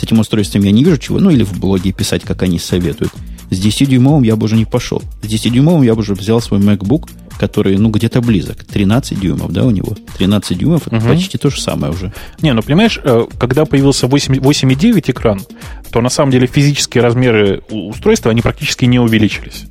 [0.00, 3.12] с этим устройством я не вижу чего, ну или в блоге писать, как они советуют.
[3.50, 5.02] С 10-дюймовым я бы уже не пошел.
[5.22, 8.64] С 10-дюймовым я бы уже взял свой MacBook, который, ну, где-то близок.
[8.64, 9.96] 13 дюймов, да, у него?
[10.18, 11.08] 13 дюймов, это угу.
[11.08, 12.12] почти то же самое уже.
[12.42, 15.40] Не, ну, понимаешь, э, когда появился 8,9 экран,
[15.90, 19.64] то на самом деле физические размеры устройства, они практически не увеличились.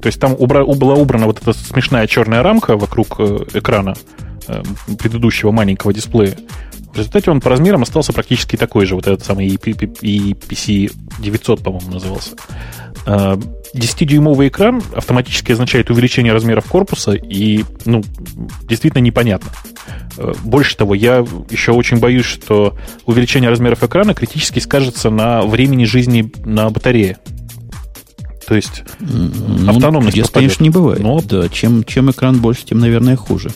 [0.00, 3.94] То есть там убра, была убрана вот эта смешная черная рамка вокруг э, экрана
[4.48, 4.62] э,
[4.98, 6.38] предыдущего маленького дисплея.
[6.92, 8.94] В результате он по размерам остался практически такой же.
[8.96, 12.30] Вот этот самый EPC 900, по-моему, назывался.
[13.06, 18.02] 10-дюймовый экран автоматически означает увеличение размеров корпуса, и, ну,
[18.68, 19.50] действительно непонятно.
[20.16, 25.84] Э, больше того, я еще очень боюсь, что увеличение размеров экрана критически скажется на времени
[25.84, 27.18] жизни на батарее.
[28.46, 31.00] То есть ну, автономность Здесь, конечно, не бывает.
[31.00, 31.20] Но...
[31.20, 33.50] Да, чем, чем экран больше, тем, наверное, хуже.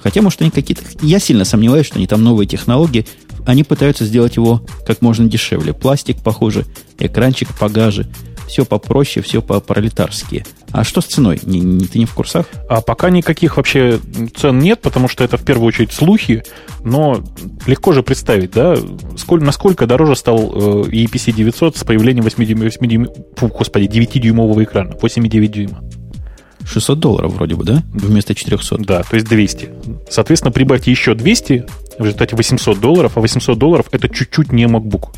[0.00, 0.82] Хотя, может, они какие-то...
[1.02, 3.04] Я сильно сомневаюсь, что они там новые технологии.
[3.46, 5.72] Они пытаются сделать его как можно дешевле.
[5.72, 6.66] Пластик похуже,
[7.00, 8.06] экранчик погаже
[8.48, 10.44] все попроще, все по-пролетарски.
[10.72, 11.40] А что с ценой?
[11.44, 12.46] Не, не, ты не в курсах?
[12.68, 14.00] А пока никаких вообще
[14.36, 16.42] цен нет, потому что это в первую очередь слухи,
[16.84, 17.22] но
[17.66, 18.76] легко же представить, да,
[19.16, 23.86] сколь, насколько дороже стал э, EPC 900 с появлением 8 дюйм, 8 дюйм, фу, господи,
[23.86, 25.82] 9-дюймового экрана, 8,9 дюйма.
[26.68, 27.82] 600 долларов вроде бы, да?
[27.92, 28.78] Вместо 400.
[28.78, 29.70] Да, то есть 200.
[30.10, 31.66] Соответственно, прибавьте еще 200,
[31.98, 35.08] в результате 800 долларов, а 800 долларов это чуть-чуть не MacBook.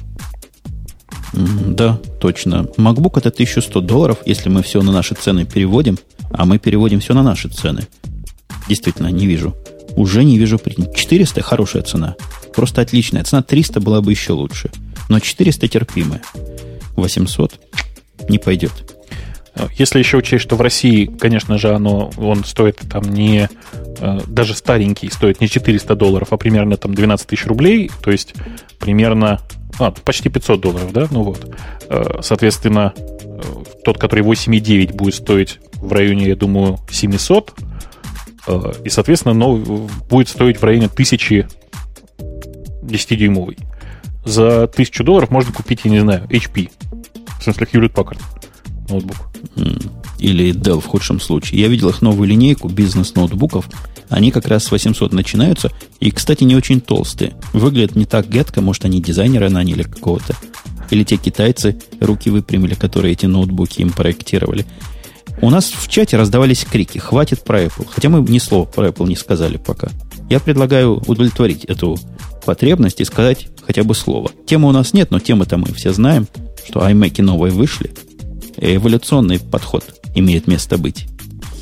[1.32, 2.66] Да, точно.
[2.76, 5.98] MacBook это 1100 долларов, если мы все на наши цены переводим,
[6.30, 7.86] а мы переводим все на наши цены.
[8.68, 9.56] Действительно, не вижу.
[9.96, 10.58] Уже не вижу.
[10.58, 12.16] 400 хорошая цена.
[12.54, 13.24] Просто отличная.
[13.24, 14.70] Цена 300 была бы еще лучше.
[15.08, 16.22] Но 400 терпимая.
[16.96, 17.52] 800
[18.28, 18.72] не пойдет.
[19.76, 23.48] Если еще учесть, что в России, конечно же, оно, он стоит там не,
[23.98, 28.34] э, даже старенький, стоит не 400 долларов, а примерно там 12 тысяч рублей, то есть
[28.78, 29.40] примерно
[29.78, 31.08] а, почти 500 долларов, да?
[31.10, 31.54] Ну вот.
[31.88, 33.42] Э, соответственно, э,
[33.84, 37.54] тот, который 8,9 будет стоить в районе, я думаю, 700.
[38.46, 41.48] Э, и, соответственно, новый будет стоить в районе 1000
[42.82, 43.58] 10-дюймовый.
[44.24, 46.70] За 1000 долларов можно купить, я не знаю, HP.
[47.38, 48.20] В смысле, Hewlett Packard
[48.90, 49.16] ноутбук.
[50.18, 51.62] Или Dell в худшем случае.
[51.62, 53.68] Я видел их новую линейку бизнес-ноутбуков
[54.10, 55.70] они как раз с 800 начинаются.
[56.00, 57.34] И, кстати, не очень толстые.
[57.52, 58.60] Выглядят не так гетко.
[58.60, 60.34] Может, они дизайнера наняли какого-то.
[60.90, 64.66] Или те китайцы руки выпрямили, которые эти ноутбуки им проектировали.
[65.40, 67.86] У нас в чате раздавались крики «Хватит про Apple».
[67.88, 69.88] Хотя мы ни слова про Apple не сказали пока.
[70.28, 71.96] Я предлагаю удовлетворить эту
[72.44, 74.30] потребность и сказать хотя бы слово.
[74.46, 76.26] Темы у нас нет, но темы-то мы все знаем,
[76.66, 77.92] что iMac новые вышли.
[78.56, 81.06] Эволюционный подход имеет место быть.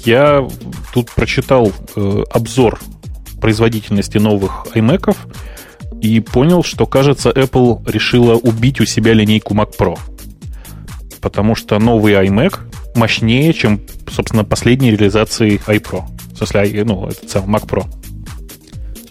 [0.09, 0.49] Я
[0.95, 2.81] тут прочитал э, обзор
[3.43, 5.15] производительности новых iMac
[6.01, 9.99] и понял, что, кажется, Apple решила убить у себя линейку Mac Pro.
[11.21, 12.57] Потому что новый iMac
[12.97, 17.83] мощнее, чем, собственно, последние реализации iPro В смысле, ну, этот самый Mac Pro.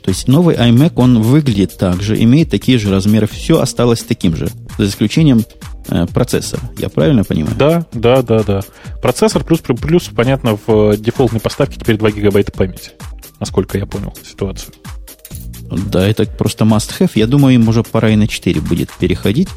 [0.01, 4.35] То есть новый iMac, он выглядит так же, имеет такие же размеры, все осталось таким
[4.35, 5.43] же, за исключением
[5.89, 6.61] э, процессора.
[6.77, 7.55] Я правильно понимаю?
[7.57, 8.61] Да, да, да, да.
[9.01, 12.91] Процессор плюс, плюс понятно, в дефолтной поставке теперь 2 гигабайта памяти,
[13.39, 14.73] насколько я понял ситуацию.
[15.69, 17.11] Да, это просто must-have.
[17.15, 19.49] Я думаю, им уже пора и на 4 будет переходить.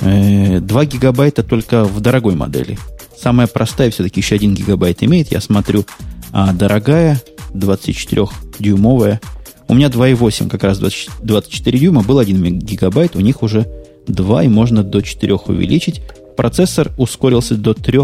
[0.00, 2.78] 2 э, гигабайта только в дорогой модели.
[3.20, 5.84] Самая простая все-таки еще 1 гигабайт имеет, я смотрю.
[6.32, 7.20] А дорогая,
[7.52, 9.20] 24-дюймовая,
[9.66, 13.66] у меня 2,8 как раз 20, 24 дюйма, был 1 гигабайт, у них уже
[14.08, 16.02] 2, и можно до 4 увеличить.
[16.36, 17.98] Процессор ускорился до 3,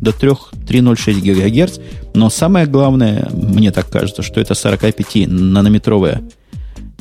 [0.00, 1.78] до 3, 3,06 ГГц,
[2.14, 6.22] но самое главное, мне так кажется, что это 45-нанометровая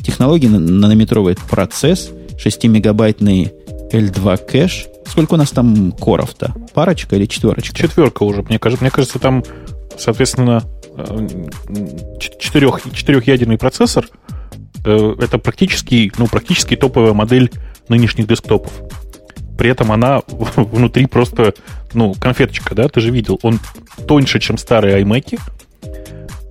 [0.01, 3.51] технология, нанометровый процесс, 6-мегабайтный
[3.91, 4.87] L2 кэш.
[5.05, 6.53] Сколько у нас там коров-то?
[6.73, 7.75] Парочка или четверочка?
[7.75, 8.83] Четверка уже, мне кажется.
[8.83, 9.43] Мне кажется, там,
[9.97, 10.63] соответственно,
[12.39, 14.07] четырех, четырехъядерный процессор,
[14.85, 17.51] э, это практически, ну, практически топовая модель
[17.89, 18.71] нынешних десктопов.
[19.57, 21.53] При этом она внутри просто,
[21.93, 23.39] ну, конфеточка, да, ты же видел.
[23.41, 23.59] Он
[24.07, 25.39] тоньше, чем старые iMac.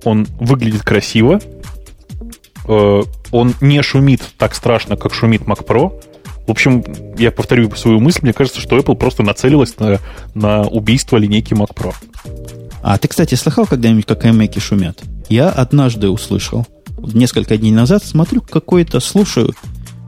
[0.03, 1.39] Он выглядит красиво.
[2.67, 6.01] Э, он не шумит так страшно, как шумит Mac Pro.
[6.47, 6.83] В общем,
[7.17, 9.99] я повторю свою мысль, мне кажется, что Apple просто нацелилась на,
[10.35, 11.93] на убийство линейки Mac Pro.
[12.83, 15.01] А ты, кстати, слыхал когда-нибудь, как iMac шумят?
[15.27, 16.67] Я однажды услышал.
[16.99, 19.53] Несколько дней назад смотрю, какое-то, слушаю,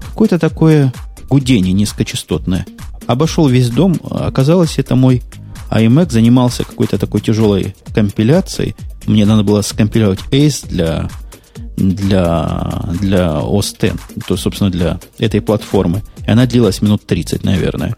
[0.09, 0.93] какое-то такое
[1.29, 2.65] гудение низкочастотное.
[3.05, 5.21] Обошел весь дом, оказалось, это мой
[5.69, 8.75] iMac занимался какой-то такой тяжелой компиляцией.
[9.05, 11.09] Мне надо было скомпилировать ACE для,
[11.77, 13.95] для, для OS X,
[14.27, 16.03] то, собственно, для этой платформы.
[16.25, 17.95] И она длилась минут 30, наверное.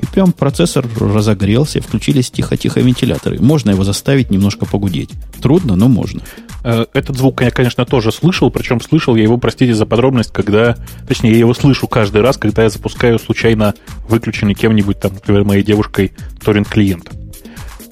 [0.00, 3.40] И прям процессор разогрелся, включились тихо-тихо вентиляторы.
[3.40, 5.10] Можно его заставить немножко погудеть.
[5.40, 6.22] Трудно, но можно.
[6.64, 10.76] Э, этот звук я, конечно, тоже слышал, причем слышал я его, простите за подробность, когда,
[11.08, 13.74] точнее, я его слышу каждый раз, когда я запускаю случайно
[14.08, 16.12] выключенный кем-нибудь, там, например, моей девушкой
[16.44, 17.10] торрент-клиент.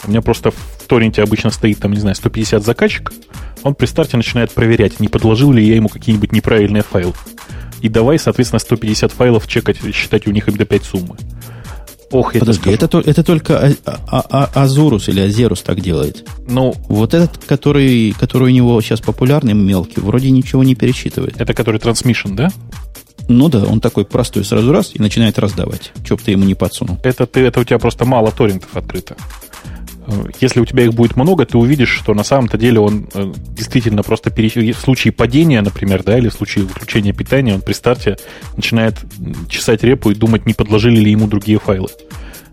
[0.05, 3.15] У меня просто в торренте обычно стоит, там, не знаю, 150 заказчиков,
[3.63, 7.13] он при старте начинает проверять, не подложил ли я ему какие-нибудь неправильные файлы.
[7.83, 11.17] И давай, соответственно, 150 файлов чекать, считать у них им до 5 суммы.
[12.13, 16.29] Ох, я Подожди, это, это только а, а, а, Азурус или Азерус так делает.
[16.49, 21.41] Ну, вот этот, который, который у него сейчас популярный, мелкий, вроде ничего не пересчитывает.
[21.41, 22.51] Это который трансмишн, да?
[23.29, 25.93] Ну да, он такой простой сразу раз и начинает раздавать.
[26.05, 26.99] Че бы ты ему не подсунул.
[27.05, 29.15] Это, ты, это у тебя просто мало торрентов открыто.
[30.41, 34.03] Если у тебя их будет много, ты увидишь, что на самом-то деле он э, действительно
[34.03, 34.73] просто пере...
[34.73, 38.17] в случае падения, например, да, или в случае выключения питания, он при старте
[38.57, 38.97] начинает
[39.49, 41.89] чесать репу и думать, не подложили ли ему другие файлы.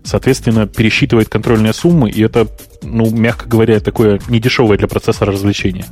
[0.04, 2.48] Соответственно, пересчитывает контрольные суммы, и это,
[2.82, 5.86] ну, мягко говоря, такое недешевое для процессора развлечение.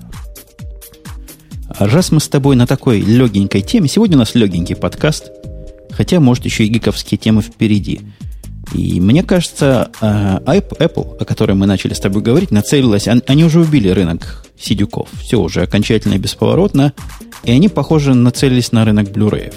[1.78, 5.30] Раз мы с тобой на такой легенькой теме, сегодня у нас легенький подкаст,
[5.90, 8.00] хотя, может, еще и гиковские темы впереди–
[8.72, 13.60] и мне кажется, э, Apple, о которой мы начали с тобой говорить, нацелилась, они уже
[13.60, 15.08] убили рынок сидюков.
[15.20, 16.92] Все уже окончательно и бесповоротно.
[17.44, 19.52] И они, похоже, нацелились на рынок Blu-ray.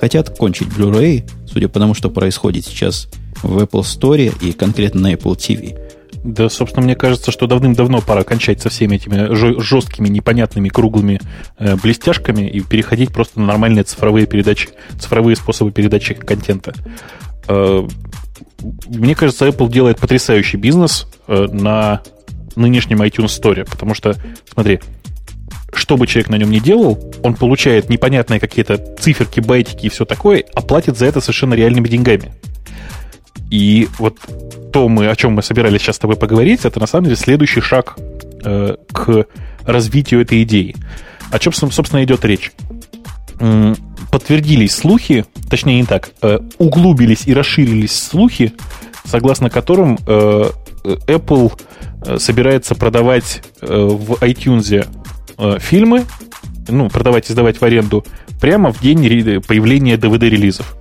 [0.00, 3.08] Хотят кончить Blu-ray, судя по тому, что происходит сейчас
[3.42, 5.78] в Apple Store и конкретно на Apple TV.
[6.24, 11.20] Да, собственно, мне кажется, что давным-давно пора кончать со всеми этими жесткими, непонятными, круглыми
[11.58, 14.68] э, блестяшками и переходить просто на нормальные цифровые передачи,
[14.98, 16.74] цифровые способы передачи контента.
[17.46, 17.86] Э,
[18.86, 22.02] мне кажется, Apple делает потрясающий бизнес э, на
[22.56, 24.16] нынешнем iTunes Store, потому что,
[24.52, 24.80] смотри,
[25.72, 30.04] что бы человек на нем не делал, он получает непонятные какие-то циферки, байтики и все
[30.04, 32.32] такое, а платит за это совершенно реальными деньгами.
[33.50, 34.18] И вот
[34.72, 37.60] то, мы, о чем мы собирались сейчас с тобой поговорить, это на самом деле следующий
[37.60, 37.96] шаг
[38.44, 39.26] э, к
[39.64, 40.74] развитию этой идеи.
[41.30, 42.52] О чем, собственно, идет речь?
[44.10, 48.52] Подтвердились слухи, точнее не так, э, углубились и расширились слухи,
[49.04, 50.50] согласно которым э,
[50.84, 51.52] Apple
[52.04, 54.86] э, собирается продавать в iTunes
[55.60, 56.04] фильмы,
[56.68, 58.04] ну, продавать и сдавать в аренду
[58.40, 58.98] прямо в день
[59.40, 60.76] появления DVD-релизов.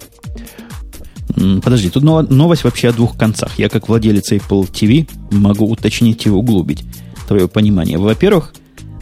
[1.63, 3.59] Подожди, тут новость вообще о двух концах.
[3.59, 6.83] Я, как владелец Apple TV, могу уточнить и углубить
[7.27, 7.99] твое понимание.
[7.99, 8.53] Во-первых,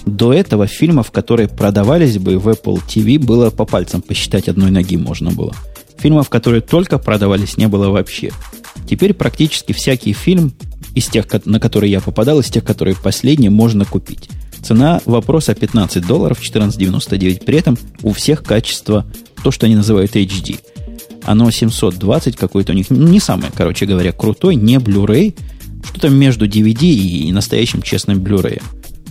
[0.05, 4.97] до этого фильмов, которые продавались бы в Apple TV, было по пальцам посчитать одной ноги
[4.97, 5.53] можно было.
[5.97, 8.31] Фильмов, которые только продавались, не было вообще.
[8.87, 10.53] Теперь практически всякий фильм
[10.93, 14.29] из тех, на которые я попадал, из тех, которые последние, можно купить.
[14.61, 17.45] Цена вопроса 15 долларов, 14,99.
[17.45, 19.05] При этом у всех качество,
[19.43, 20.59] то, что они называют HD.
[21.23, 25.35] Оно 720 какой-то у них, не самое, короче говоря, крутой, не Blu-ray,
[25.83, 28.61] что-то между DVD и настоящим честным Blu-ray.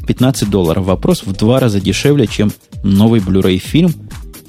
[0.05, 0.85] 15 долларов.
[0.85, 3.93] Вопрос в два раза дешевле, чем новый Blu-ray фильм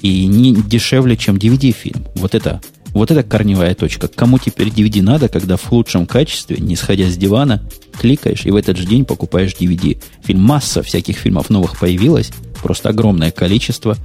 [0.02, 2.06] и не дешевле, чем DVD-фильм.
[2.16, 4.08] Вот это, вот это корневая точка.
[4.08, 7.62] Кому теперь DVD надо, когда в лучшем качестве, не сходя с дивана,
[7.98, 10.00] кликаешь и в этот же день покупаешь DVD.
[10.24, 12.30] Фильм масса всяких фильмов новых появилась,
[12.62, 13.96] просто огромное количество.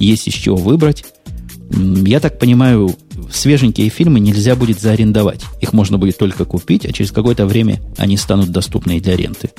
[0.00, 1.04] Есть из чего выбрать.
[1.70, 2.94] Я так понимаю,
[3.32, 5.42] свеженькие фильмы нельзя будет заарендовать.
[5.60, 9.50] Их можно будет только купить, а через какое-то время они станут доступны и для ренты.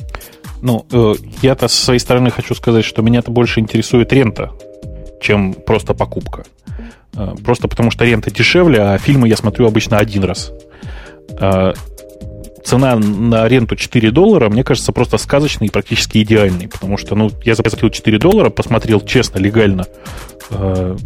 [0.65, 4.51] Ну, э, я-то со своей стороны хочу сказать, что меня-то больше интересует рента,
[5.21, 6.43] чем просто покупка.
[7.13, 10.51] Э, просто потому что рента дешевле, а фильмы я смотрю обычно один раз.
[11.39, 11.73] Э,
[12.63, 17.29] цена на ренту 4 доллара, мне кажется, просто сказочной и практически идеальной, потому что, ну,
[17.43, 19.85] я заплатил 4 доллара, посмотрел честно, легально,
[20.49, 20.97] э,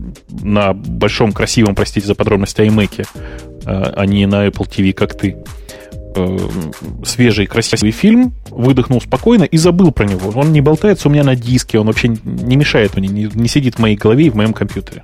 [0.41, 3.06] на большом, красивом, простите за подробности, iMac, э,
[3.65, 5.36] а не на Apple TV, как ты,
[6.15, 6.38] э,
[7.06, 10.32] свежий, красивый фильм, выдохнул спокойно и забыл про него.
[10.36, 13.76] Он не болтается у меня на диске, он вообще не мешает мне, не, не сидит
[13.76, 15.04] в моей голове и в моем компьютере.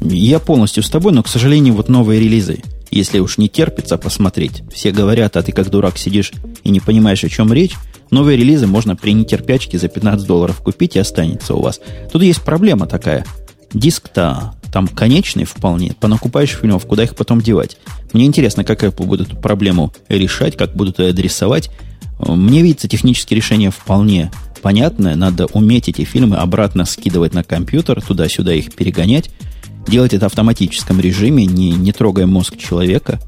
[0.00, 4.62] Я полностью с тобой, но, к сожалению, вот новые релизы– если уж не терпится посмотреть.
[4.72, 6.32] Все говорят, а ты как дурак сидишь
[6.64, 7.74] и не понимаешь, о чем речь.
[8.10, 11.80] Новые релизы можно при нетерпячке за 15 долларов купить и останется у вас.
[12.10, 13.24] Тут есть проблема такая.
[13.72, 15.94] Диск-то там конечный вполне.
[15.98, 17.76] Понакупаешь фильмов, куда их потом девать.
[18.12, 21.70] Мне интересно, как Apple будет эту проблему решать, как будут ее адресовать.
[22.18, 25.14] Мне видится технические решения вполне понятное.
[25.14, 29.30] Надо уметь эти фильмы обратно скидывать на компьютер, туда-сюда их перегонять
[29.88, 33.18] делать это в автоматическом режиме, не, не трогая мозг человека,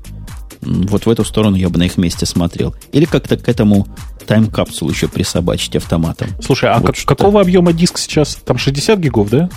[0.63, 2.75] вот в эту сторону я бы на их месте смотрел.
[2.93, 3.87] Или как-то к этому
[4.27, 6.29] тайм-капсулу еще присобачить автоматом.
[6.43, 8.37] Слушай, а вот как, какого объема диск сейчас?
[8.45, 9.49] Там 60 гигов, да?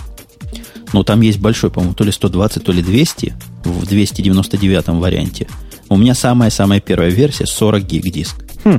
[0.94, 5.48] Ну, там есть большой, по-моему, то ли 120, то ли 200 в 299 варианте.
[5.88, 8.44] У меня самая-самая первая версия 40 гиг диск.
[8.62, 8.78] Хм.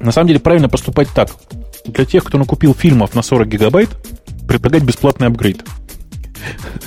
[0.00, 1.28] На самом деле правильно поступать так.
[1.84, 3.90] Для тех, кто накупил фильмов на 40 гигабайт,
[4.48, 5.62] предлагать бесплатный апгрейд.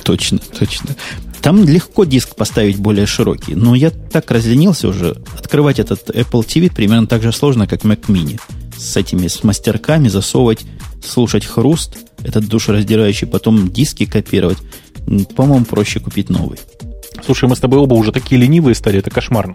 [0.02, 0.96] Точно, точно.
[1.40, 3.54] Там легко диск поставить более широкий.
[3.54, 5.22] Но я так разленился уже.
[5.38, 8.40] Открывать этот Apple TV примерно так же сложно, как Mac Mini.
[8.80, 10.64] С этими, с мастерками засовывать,
[11.04, 14.58] слушать хруст, этот душераздирающий, потом диски копировать.
[15.36, 16.58] По-моему, проще купить новый.
[17.24, 19.54] Слушай, мы с тобой оба уже такие ленивые стали, это кошмарно.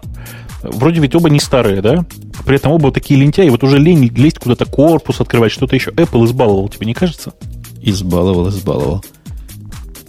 [0.62, 2.06] Вроде ведь оба не старые, да?
[2.44, 5.90] При этом оба такие лентяи, вот уже лень лезть куда-то корпус открывать, что-то еще.
[5.90, 7.32] Apple избаловал, тебе не кажется?
[7.82, 9.02] Избаловал, избаловал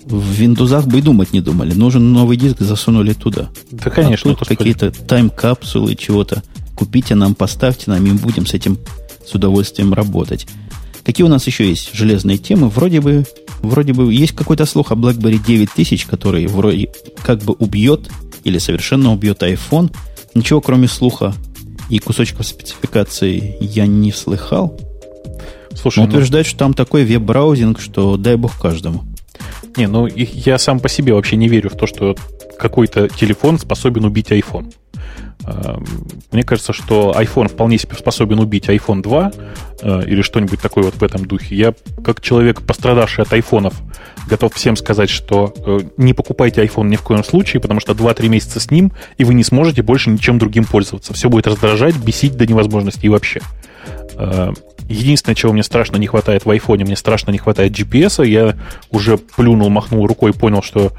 [0.10, 1.74] в Windows бы и думать не думали.
[1.74, 3.50] Нужен новый диск, засунули туда.
[3.72, 4.32] Да, конечно.
[4.32, 6.44] А тут какие-то тайм-капсулы, чего-то.
[6.76, 8.78] Купите нам, поставьте нам, и будем с этим
[9.28, 10.48] с удовольствием работать.
[11.04, 12.70] Какие у нас еще есть железные темы?
[12.70, 13.26] Вроде бы,
[13.62, 16.90] вроде бы есть какой-то слух о BlackBerry 9000, который вроде
[17.24, 18.10] как бы убьет
[18.44, 19.94] или совершенно убьет iPhone.
[20.34, 21.34] Ничего, кроме слуха
[21.90, 24.78] и кусочков спецификации, я не слыхал.
[25.74, 26.10] Слушай, Но ну...
[26.10, 29.04] утверждает, что там такой веб-браузинг, что дай бог каждому.
[29.78, 32.16] Не, ну я сам по себе вообще не верю в то, что
[32.58, 34.74] какой-то телефон способен убить iPhone.
[35.48, 35.80] А,
[36.32, 39.32] мне кажется, что iPhone вполне себе способен убить iPhone 2
[39.82, 41.56] а, или что-нибудь такое вот в этом духе.
[41.56, 43.74] Я, как человек, пострадавший от айфонов,
[44.30, 48.28] готов всем сказать, что э, не покупайте iPhone ни в коем случае, потому что 2-3
[48.28, 51.14] месяца с ним, и вы не сможете больше ничем другим пользоваться.
[51.14, 53.40] Все будет раздражать, бесить до невозможности и вообще.
[54.16, 54.52] А,
[54.90, 58.26] Единственное, чего мне страшно не хватает в айфоне, мне страшно не хватает GPS.
[58.26, 58.56] Я
[58.90, 60.94] уже плюнул, махнул рукой, понял, что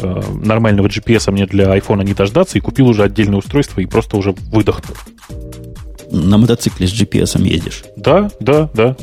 [0.00, 4.16] э, нормального GPS мне для айфона не дождаться, и купил уже отдельное устройство и просто
[4.16, 4.96] уже выдохнул.
[6.10, 7.84] На мотоцикле с GPS едешь?
[7.96, 8.96] Да, да, да.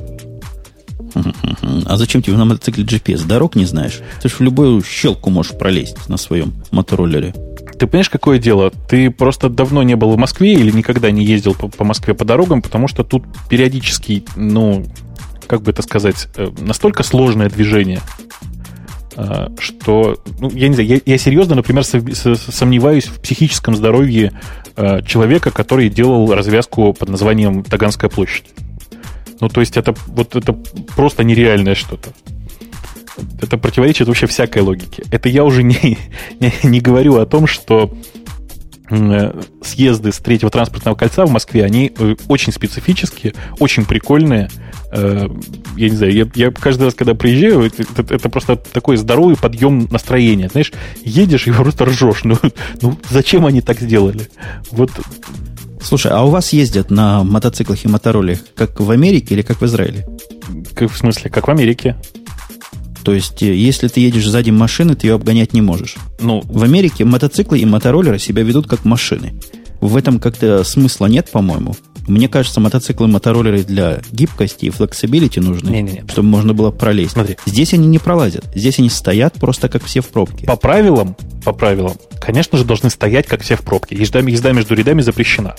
[1.86, 3.26] А зачем тебе на мотоцикле GPS?
[3.26, 4.02] Дорог не знаешь?
[4.22, 7.34] Ты же в любую щелку можешь пролезть на своем мотороллере.
[7.78, 8.72] Ты понимаешь, какое дело?
[8.90, 12.24] Ты просто давно не был в Москве или никогда не ездил по, по Москве по
[12.24, 14.86] дорогам, потому что тут периодически, ну,
[15.48, 18.02] как бы это сказать, э, настолько сложное движение,
[19.60, 24.34] что, ну, я не знаю, я, я серьезно, например, сомневаюсь в психическом здоровье
[24.76, 28.46] э, человека, который делал развязку под названием Таганская площадь.
[29.40, 30.54] Ну, то есть это вот это
[30.96, 32.12] просто нереальное что-то
[33.42, 35.04] это противоречит вообще всякой логике.
[35.12, 35.98] Это я уже не,
[36.40, 37.94] не, не говорю о том, что
[38.90, 44.50] э, съезды с третьего транспортного кольца в Москве, они э, очень специфические, очень прикольные.
[44.96, 45.28] Э,
[45.76, 49.36] я не знаю, я, я каждый раз, когда приезжаю, это, это, это просто такой здоровый
[49.36, 50.50] подъем настроения.
[50.50, 50.72] Знаешь,
[51.04, 52.24] едешь и просто ржешь.
[52.24, 52.38] Ну,
[52.82, 54.30] ну зачем они так сделали?
[54.72, 54.92] Вот
[55.82, 59.66] Слушай, а у вас ездят на мотоциклах и мотороллерах как в Америке или как в
[59.66, 60.08] Израиле?
[60.74, 61.96] Как, в смысле, как в Америке?
[63.04, 65.96] То есть, э, если ты едешь сзади машины, ты ее обгонять не можешь.
[66.20, 69.36] Ну, в Америке мотоциклы и мотороллеры себя ведут как машины.
[69.80, 71.76] В этом как-то смысла нет, по-моему.
[72.08, 76.04] Мне кажется, мотоциклы мотороллеры для гибкости и flexibility нужны, Не-не-не.
[76.08, 77.14] чтобы можно было пролезть.
[77.14, 77.38] Смотри.
[77.46, 78.46] Здесь они не пролазят.
[78.54, 80.46] Здесь они стоят просто как все в пробке.
[80.46, 83.96] По правилам, по правилам, конечно же, должны стоять, как все в пробке.
[83.96, 85.56] Езда, езда между рядами запрещена.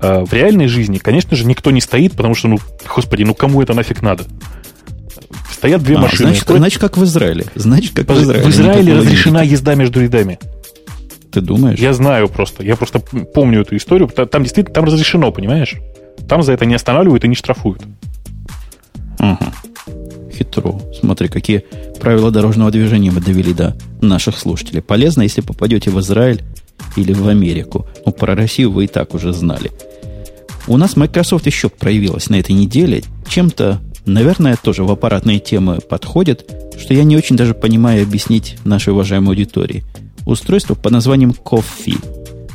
[0.00, 2.58] А в реальной жизни, конечно же, никто не стоит, потому что, ну,
[2.94, 4.24] господи, ну кому это нафиг надо?
[5.52, 6.28] Стоят две А, машины.
[6.30, 7.46] значит, значит, как в Израиле.
[7.56, 8.44] Значит, как в Израиле.
[8.44, 10.38] в Израиле разрешена езда между рядами.
[11.40, 11.78] Ты думаешь?
[11.78, 12.62] Я знаю просто.
[12.64, 14.08] Я просто помню эту историю.
[14.08, 15.76] Та- Там действительно там разрешено, понимаешь?
[16.28, 17.82] Там за это не останавливают и не штрафуют.
[19.18, 19.52] Ага.
[20.32, 20.80] Хитро.
[20.98, 21.64] Смотри, какие
[22.00, 24.82] правила дорожного движения мы довели до наших слушателей.
[24.82, 26.42] Полезно, если попадете в Израиль
[26.96, 27.86] или в Америку.
[28.06, 29.70] Ну, про Россию вы и так уже знали.
[30.66, 33.02] У нас Microsoft еще проявилась на этой неделе.
[33.28, 38.92] Чем-то, наверное, тоже в аппаратные темы подходит, что я не очень даже понимаю объяснить нашей
[38.92, 39.84] уважаемой аудитории.
[40.32, 41.98] Устройство под названием Coffee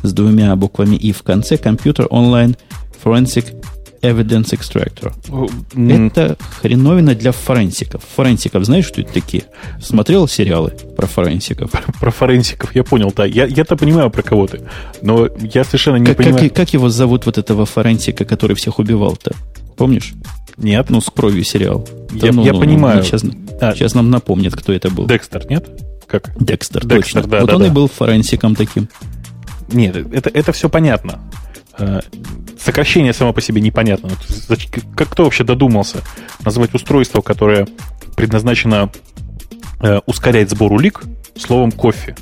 [0.03, 2.55] с двумя буквами «и» в конце Computer Online
[3.03, 3.55] Forensic
[4.03, 5.11] Evidence Extractor.
[5.73, 8.03] М, Это хреновина для форенсиков.
[8.15, 9.45] Форенсиков, знаешь, что это такие?
[9.81, 11.71] Смотрел сериалы про форенсиков?
[11.99, 13.25] Про форенсиков я понял, да.
[13.25, 14.61] Я, я-то понимаю, про кого ты.
[15.01, 16.51] Но я совершенно не Как, как- понимаю.
[16.53, 19.31] как его зовут, вот этого форенсика, который всех убивал-то?
[19.77, 20.13] Помнишь?
[20.57, 20.91] Нет.
[20.91, 21.87] Ну, с кровью сериал.
[22.11, 23.03] Я- я понимаю.
[23.03, 23.23] Сейчас,
[23.61, 23.73] А.
[23.73, 25.07] сейчас нам напомнят, кто это был.
[25.07, 25.67] Декстер, нет?
[26.07, 26.31] Как?
[26.39, 27.23] Декстер, Декстер, точно.
[27.23, 27.67] да, вот да, он да.
[27.67, 28.89] и был форенсиком таким.
[29.69, 31.19] Нет, это, это все понятно.
[31.77, 32.01] Э,
[32.59, 34.09] Сокращение само по себе непонятно.
[34.95, 36.01] Как кто вообще додумался
[36.45, 37.67] назвать устройство, которое
[38.15, 38.89] предназначено
[39.81, 41.03] э, ускорять сбор улик,
[41.35, 42.15] словом кофе?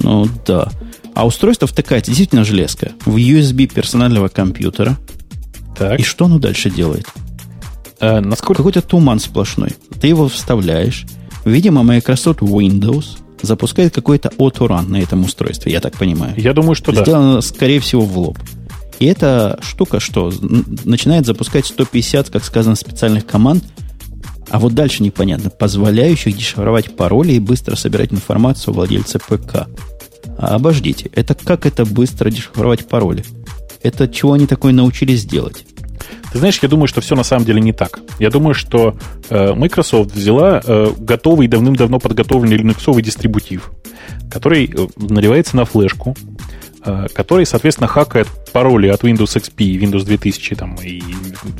[0.00, 0.68] Ну, да.
[1.14, 4.96] А устройство втыкается действительно железка в USB персонального компьютера.
[5.76, 5.98] Так.
[5.98, 7.06] И что оно дальше делает?
[8.00, 8.58] Э, насколько...
[8.58, 9.70] Какой-то туман сплошной.
[10.00, 11.06] Ты его вставляешь.
[11.44, 16.34] Видимо, Microsoft Windows запускает какой-то autorun на этом устройстве, я так понимаю.
[16.36, 17.02] Я думаю, что да.
[17.02, 18.38] Сделано, скорее всего, в лоб.
[19.00, 20.32] И эта штука что?
[20.84, 23.64] Начинает запускать 150, как сказано, специальных команд,
[24.48, 29.66] а вот дальше непонятно, позволяющих дешифровать пароли и быстро собирать информацию о владельце ПК.
[30.38, 33.24] А обождите, это как это быстро дешифровать пароли?
[33.82, 35.64] Это чего они такое научились делать?
[36.32, 38.00] Ты знаешь, я думаю, что все на самом деле не так.
[38.18, 38.96] Я думаю, что
[39.28, 43.70] э, Microsoft взяла э, готовый, давным-давно подготовленный линуксовый дистрибутив,
[44.30, 46.16] который э, наливается на флешку,
[46.86, 51.02] э, который, соответственно, хакает пароли от Windows XP, Windows 2000 там, и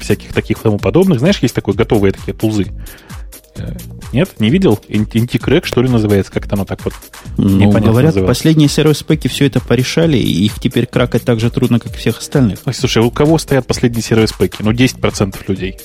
[0.00, 1.18] всяких таких тому подобных.
[1.18, 2.68] Знаешь, есть такое готовые такие тулзы.
[3.56, 3.76] Э,
[4.12, 4.78] Нет, не видел?
[4.88, 6.32] Интикрэк, что ли, называется?
[6.32, 6.94] Как это оно так вот
[7.36, 8.24] Ну, говорят, называется.
[8.24, 12.18] последние сервис-пеки все это порешали, и их теперь кракать так же трудно, как и всех
[12.18, 12.60] остальных.
[12.64, 14.56] Ой, слушай, у кого стоят последние сервис-пеки?
[14.60, 15.76] Ну, 10% людей.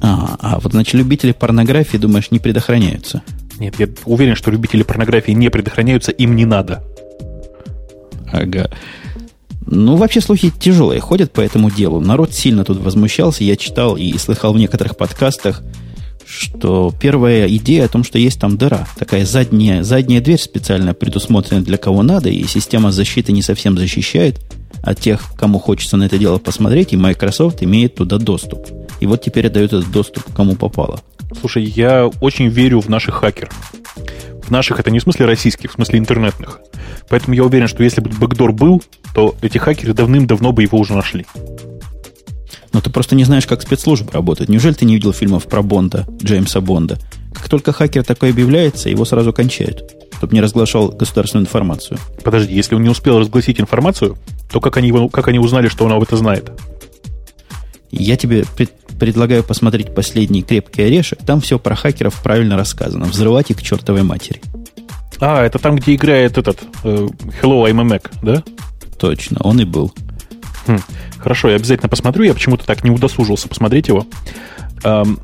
[0.00, 3.22] А, а вот, значит, любители порнографии, думаешь, не предохраняются?
[3.58, 6.82] Нет, я уверен, что любители порнографии не предохраняются, им не надо.
[8.32, 8.70] Ага.
[9.66, 12.00] Ну, вообще слухи тяжелые ходят по этому делу.
[12.00, 13.44] Народ сильно тут возмущался.
[13.44, 15.62] Я читал и слыхал в некоторых подкастах,
[16.26, 18.86] что первая идея о том, что есть там дыра.
[18.98, 24.40] Такая задняя, задняя дверь специально предусмотрена для кого надо, и система защиты не совсем защищает
[24.82, 28.66] от тех, кому хочется на это дело посмотреть, и Microsoft имеет туда доступ.
[29.00, 31.00] И вот теперь дает этот доступ кому попало.
[31.40, 33.52] Слушай, я очень верю в наших хакеров.
[34.42, 36.60] В наших это не в смысле российских, в смысле интернетных.
[37.08, 38.82] Поэтому я уверен, что если бы бэкдор был,
[39.14, 41.26] то эти хакеры давным-давно бы его уже нашли.
[42.72, 44.48] Но ты просто не знаешь, как спецслужбы работают.
[44.48, 46.98] Неужели ты не видел фильмов про Бонда, Джеймса Бонда?
[47.34, 49.84] Как только хакер такой объявляется, его сразу кончают,
[50.16, 51.98] чтобы не разглашал государственную информацию.
[52.24, 54.16] Подожди, если он не успел разгласить информацию,
[54.50, 56.50] то как они, его- как они узнали, что он об этом знает?
[57.90, 61.18] Я тебе пред- предлагаю посмотреть последний крепкий орешек.
[61.26, 63.04] Там все про хакеров правильно рассказано.
[63.04, 64.40] Взрывать их к чертовой матери.
[65.20, 67.06] А, это там, где играет этот э,
[67.42, 68.42] Hello, I'm a Mac, да?
[68.98, 69.92] Точно, он и был.
[70.66, 70.78] Хм,
[71.22, 72.24] Хорошо, я обязательно посмотрю.
[72.24, 74.06] Я почему-то так не удосужился посмотреть его.
[74.84, 75.18] Ам,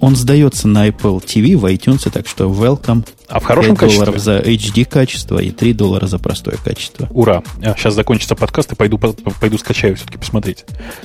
[0.00, 3.06] Он сдается на Apple TV в iTunes, так что welcome.
[3.28, 4.04] а в хорошем 5 качестве?
[4.04, 7.06] долларов за HD качество и 3 доллара за простое качество.
[7.10, 7.42] Ура!
[7.76, 10.64] сейчас закончится подкаст и пойду, по- пойду скачаю все-таки посмотреть.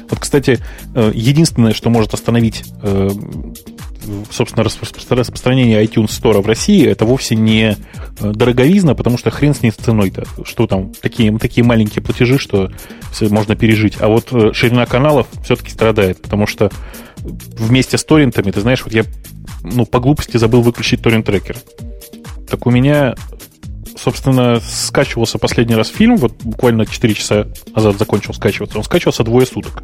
[0.10, 0.60] Вот, кстати,
[0.96, 3.10] э, единственное, что может остановить, э,
[4.32, 7.76] собственно, распро- распространение iTunes Store в России, это вовсе не
[8.20, 10.26] э, дороговизна, потому что хрен с ней с ценой-то.
[10.44, 12.72] Что там, такие, такие маленькие платежи, что
[13.12, 13.98] все можно пережить.
[14.00, 16.72] А вот э, ширина каналов все-таки страдает, потому что
[17.18, 19.04] вместе с торрентами, ты знаешь, вот я
[19.64, 21.58] ну, по глупости забыл выключить торрент-трекер.
[22.50, 23.16] Так у меня
[23.98, 28.78] собственно, скачивался последний раз фильм, вот буквально 4 часа назад закончил скачиваться.
[28.78, 29.84] Он скачивался двое суток.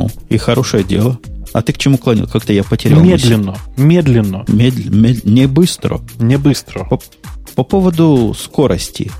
[0.00, 1.18] Ну, и хорошее дело.
[1.52, 2.26] А ты к чему клонил?
[2.26, 3.10] Как-то я потерял мысль.
[3.34, 6.00] Медленно, медленно, Медль- медль- не быстро.
[6.18, 6.84] не быстро.
[6.84, 7.00] По,
[7.54, 9.10] по поводу скорости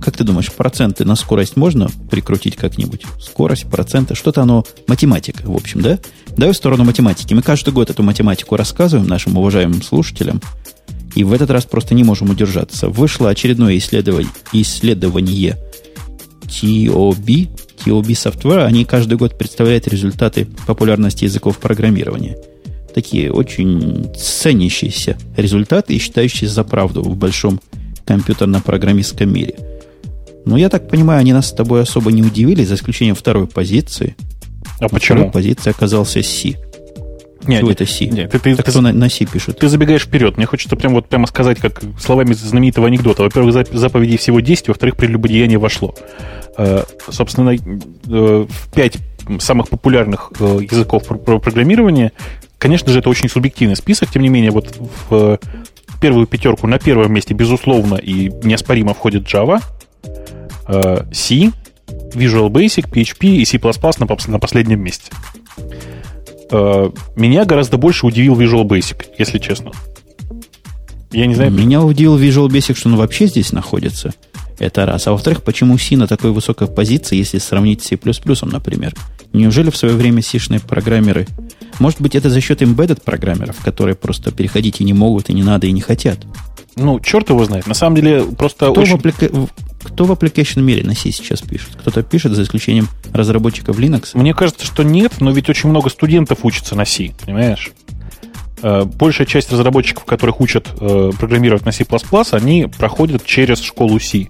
[0.00, 3.02] как ты думаешь, проценты на скорость можно прикрутить как-нибудь?
[3.20, 5.98] Скорость, проценты, что-то оно, математика, в общем, да?
[6.36, 7.34] Давай в сторону математики.
[7.34, 10.40] Мы каждый год эту математику рассказываем нашим уважаемым слушателям,
[11.14, 12.88] и в этот раз просто не можем удержаться.
[12.88, 15.56] Вышло очередное исследование, исследование
[16.46, 17.48] TOB,
[17.84, 18.64] TOB Software.
[18.64, 22.36] Они каждый год представляют результаты популярности языков программирования.
[22.94, 27.60] Такие очень ценящиеся результаты и считающиеся за правду в большом
[28.06, 29.56] компьютерно-программистском мире.
[30.46, 34.16] Но я так понимаю, они нас с тобой особо не удивили, за исключением второй позиции.
[34.78, 35.18] А почему?
[35.18, 36.54] Второй позиция оказался C.
[37.46, 38.06] Нет, Чего нет, это C?
[38.06, 39.58] Нет, ты, ты, так ты, кто на, на C пишет?
[39.58, 40.36] Ты забегаешь вперед.
[40.36, 43.22] Мне хочется прям вот прямо сказать, как словами знаменитого анекдота.
[43.22, 45.94] Во-первых, заповедей всего 10, во-вторых, прелюбодеяние вошло.
[46.58, 47.58] Э, собственно, э,
[48.48, 48.98] в пять
[49.38, 52.12] самых популярных э, языков программирования,
[52.58, 54.10] конечно же, это очень субъективный список.
[54.10, 54.74] Тем не менее, вот
[55.10, 55.38] в
[56.00, 59.60] первую пятерку на первом месте, безусловно, и неоспоримо входит Java,
[61.12, 61.52] C,
[62.12, 63.58] Visual Basic, PHP и C++
[64.28, 65.10] на последнем месте.
[66.50, 69.72] Э, меня гораздо больше удивил Visual Basic, если честно.
[71.12, 71.50] Я не знаю.
[71.50, 74.12] Меня удивил Visual Basic, что он вообще здесь находится.
[74.58, 75.06] Это раз.
[75.06, 77.98] А во-вторых, почему C на такой высокой позиции, если сравнить с C++,
[78.42, 78.94] например?
[79.32, 81.26] Неужели в свое время C-шные программеры...
[81.78, 85.42] Может быть, это за счет embedded программеров, которые просто переходить и не могут, и не
[85.42, 86.18] надо, и не хотят?
[86.74, 87.66] Ну, черт его знает.
[87.66, 88.92] На самом деле, просто Кто очень...
[88.92, 89.30] В апплика...
[89.86, 91.76] Кто в application мире на C сейчас пишет?
[91.76, 94.10] Кто-то пишет, за исключением разработчиков Linux?
[94.14, 97.72] Мне кажется, что нет, но ведь очень много студентов учатся на C, понимаешь?
[98.62, 101.86] Э, большая часть разработчиков, которых учат э, программировать на C++,
[102.32, 104.26] они проходят через школу C.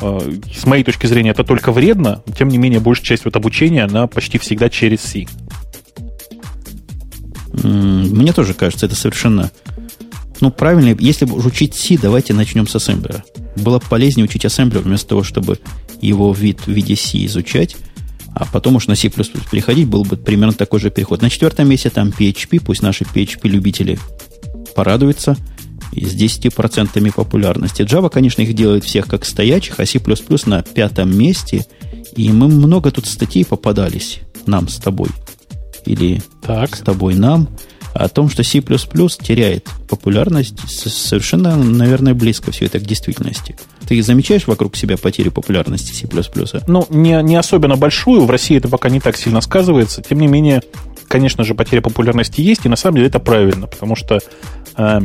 [0.00, 0.20] Э,
[0.54, 4.06] с моей точки зрения, это только вредно, тем не менее, большая часть вот обучения, она
[4.06, 5.26] почти всегда через C.
[7.52, 9.50] Мне тоже кажется, это совершенно
[10.42, 13.24] ну, правильно, если бы учить C, давайте начнем с ассемблера.
[13.54, 15.60] Было бы полезнее учить ассемблер вместо того, чтобы
[16.00, 17.76] его вид в виде C изучать,
[18.34, 21.22] а потом уж на C++ переходить, был бы примерно такой же переход.
[21.22, 24.00] На четвертом месте там PHP, пусть наши PHP-любители
[24.74, 25.36] порадуются,
[25.92, 27.82] и с 10% популярности.
[27.82, 30.00] Java, конечно, их делает всех как стоячих, а C++
[30.46, 31.66] на пятом месте.
[32.16, 35.10] И мы много тут статей попадались нам с тобой.
[35.84, 36.74] Или так.
[36.74, 37.48] с тобой нам
[37.94, 43.56] о том, что C++ теряет популярность, совершенно, наверное, близко все это к действительности.
[43.86, 46.08] Ты замечаешь вокруг себя потерю популярности C++?
[46.66, 48.24] Ну, не, не особенно большую.
[48.24, 50.02] В России это пока не так сильно сказывается.
[50.02, 50.62] Тем не менее,
[51.08, 54.20] конечно же, потеря популярности есть, и на самом деле это правильно, потому что
[54.76, 55.00] э,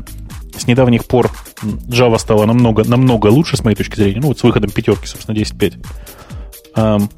[0.57, 1.31] с недавних пор
[1.61, 4.19] Java стала намного, намного лучше, с моей точки зрения.
[4.21, 5.85] Ну, вот с выходом пятерки, собственно, 10.5.
[6.75, 7.09] Эм,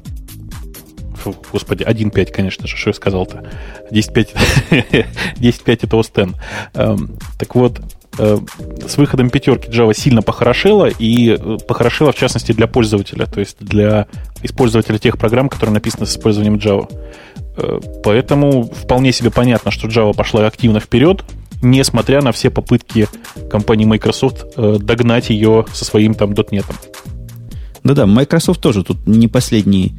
[1.20, 3.44] Фу, господи, 1.5, конечно же, что я сказал-то.
[3.90, 5.06] 10.5
[5.36, 6.34] 10 это OS X.
[6.74, 7.80] Эм, так вот,
[8.18, 8.38] э,
[8.86, 13.58] с выходом пятерки Java сильно похорошела, и э, похорошела, в частности, для пользователя, то есть
[13.60, 14.06] для
[14.42, 16.90] использователя тех программ, которые написаны с использованием Java.
[17.56, 21.24] Э, поэтому вполне себе понятно, что Java пошла активно вперед,
[21.62, 23.08] несмотря на все попытки
[23.50, 26.64] компании Microsoft догнать ее со своим там .NET.
[27.84, 29.94] Да-да, Microsoft тоже тут не последний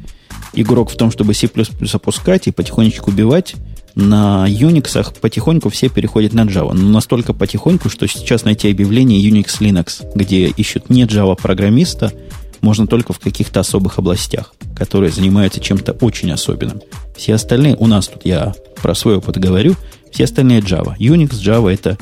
[0.54, 1.48] игрок в том, чтобы C++
[1.92, 3.54] опускать и потихонечку убивать,
[3.94, 6.72] на Unix потихоньку все переходят на Java.
[6.72, 12.12] Но настолько потихоньку, что сейчас найти объявление Unix Linux, где ищут не Java программиста,
[12.60, 16.80] можно только в каких-то особых областях, которые занимаются чем-то очень особенным.
[17.16, 19.74] Все остальные, у нас тут я про свой опыт говорю,
[20.10, 20.96] все остальные Java.
[20.98, 21.98] Unix, Java это,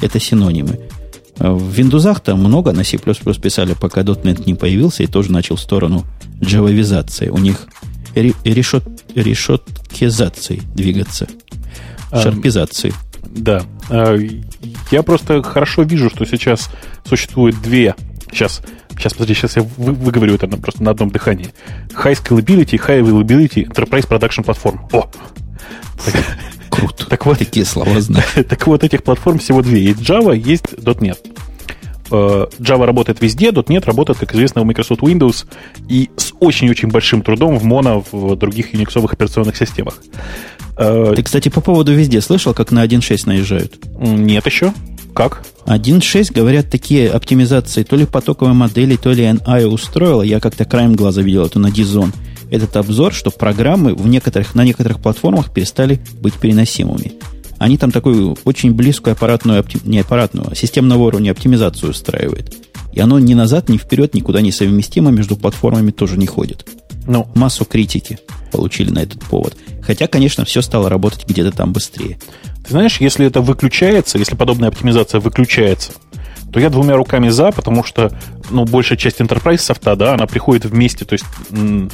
[0.00, 0.78] это синонимы.
[1.36, 5.60] В Windows там много на C++ писали, пока .NET не появился и тоже начал в
[5.60, 6.04] сторону
[6.40, 7.28] джавовизации.
[7.28, 7.66] У них
[8.14, 8.84] решет,
[9.14, 11.26] решеткизации двигаться.
[12.10, 12.92] Шарпизации.
[13.22, 13.62] Да.
[13.90, 14.16] А,
[14.90, 16.70] я просто хорошо вижу, что сейчас
[17.04, 17.94] существует две.
[18.30, 18.62] Сейчас,
[18.96, 21.48] сейчас, подожди, сейчас я вы, выговорю это просто на одном дыхании.
[21.90, 24.78] High Scalability, High Availability, Enterprise Production Platform.
[24.92, 25.10] О!
[26.70, 27.06] Круто.
[27.06, 28.24] Так вот, такие слова знаю.
[28.48, 29.84] Так вот, этих платформ всего две.
[29.84, 31.18] Есть Java, есть .NET.
[32.10, 35.46] Э, Java работает везде, .NET работает, как известно, в Microsoft Windows
[35.88, 39.98] и с очень-очень большим трудом в моно в других юниксовых операционных системах.
[40.76, 43.76] Э, Ты, кстати, по поводу везде слышал, как на 1.6 наезжают?
[43.98, 44.72] Нет еще.
[45.14, 45.44] Как?
[45.66, 50.22] 1.6, говорят, такие оптимизации то ли потоковой модели, то ли NI устроила.
[50.22, 52.12] Я как-то краем глаза видел это на Dizon.
[52.50, 57.12] Этот обзор, что программы в некоторых, на некоторых платформах перестали быть переносимыми
[57.58, 62.54] они там такую очень близкую аппаратную, не аппаратную, а системного уровня оптимизацию устраивают.
[62.92, 66.66] И оно ни назад, ни вперед, никуда не совместимо, между платформами тоже не ходит.
[67.06, 68.18] Ну, массу критики
[68.52, 69.56] получили на этот повод.
[69.82, 72.18] Хотя, конечно, все стало работать где-то там быстрее.
[72.64, 75.92] Ты знаешь, если это выключается, если подобная оптимизация выключается,
[76.52, 78.16] то я двумя руками за, потому что,
[78.50, 81.90] ну, большая часть Enterprise софта, да, она приходит вместе, то есть м-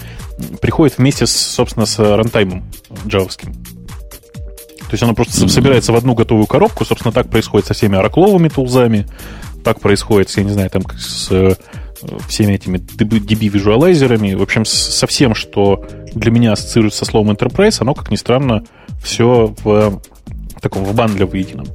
[0.60, 2.70] приходит вместе, с, собственно, с рантаймом
[3.06, 3.54] джавовским.
[4.90, 5.48] То есть оно просто mm-hmm.
[5.48, 6.84] собирается в одну готовую коробку.
[6.84, 9.06] Собственно, так происходит со всеми оракловыми тулзами.
[9.62, 11.54] Так происходит, я не знаю, там с э,
[12.26, 14.34] всеми этими DB-визуалайзерами.
[14.34, 18.64] В общем, со всем, что для меня ассоциируется со словом Enterprise, оно, как ни странно,
[19.00, 20.02] все в
[20.60, 21.66] таком в бандле воедином.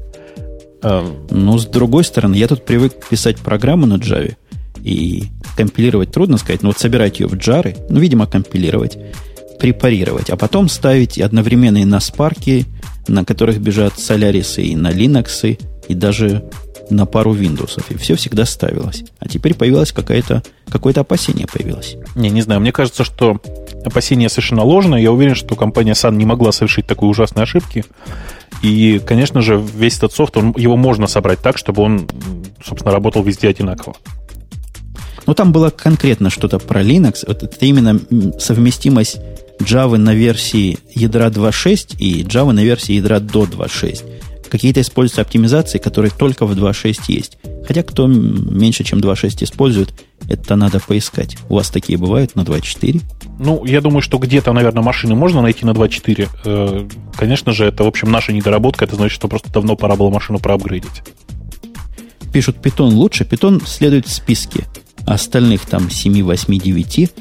[0.83, 4.35] А, ну, с другой стороны, я тут привык писать программу на Java,
[4.83, 8.97] и компилировать трудно сказать, но вот собирать ее в джары, ну, видимо, компилировать,
[9.57, 12.65] препарировать, а потом ставить одновременно и на спарки,
[13.07, 16.43] на которых бежат Solaris и на Linux, и даже
[16.89, 17.83] на пару Windows.
[17.89, 19.03] И все всегда ставилось.
[19.19, 21.95] А теперь появилось какое-то какое опасение появилось.
[22.15, 22.61] Не, не знаю.
[22.61, 23.41] Мне кажется, что
[23.83, 25.01] опасение совершенно ложное.
[25.01, 27.85] Я уверен, что компания Sun не могла совершить такой ужасной ошибки.
[28.61, 32.07] И, конечно же, весь этот софт, он, его можно собрать так, чтобы он,
[32.63, 33.95] собственно, работал везде одинаково.
[35.27, 37.23] Но там было конкретно что-то про Linux.
[37.27, 37.99] Вот это именно
[38.39, 39.17] совместимость
[39.59, 44.49] Java на версии ядра 2.6 и Java на версии ядра до 2.6.
[44.49, 47.37] Какие-то используются оптимизации, которые только в 2.6 есть.
[47.67, 49.93] Хотя кто меньше, чем 2.6 использует,
[50.29, 51.37] это надо поискать.
[51.49, 53.01] У вас такие бывают на 2.4?
[53.39, 56.29] Ну, я думаю, что где-то, наверное, машины можно найти на 2.4.
[56.45, 56.87] Э,
[57.17, 58.85] конечно же, это, в общем, наша недоработка.
[58.85, 61.03] Это значит, что просто давно пора было машину проапгрейдить.
[62.31, 63.25] Пишут, питон лучше.
[63.25, 64.65] Питон следует в списке.
[65.07, 67.11] Остальных там 7, 8, 9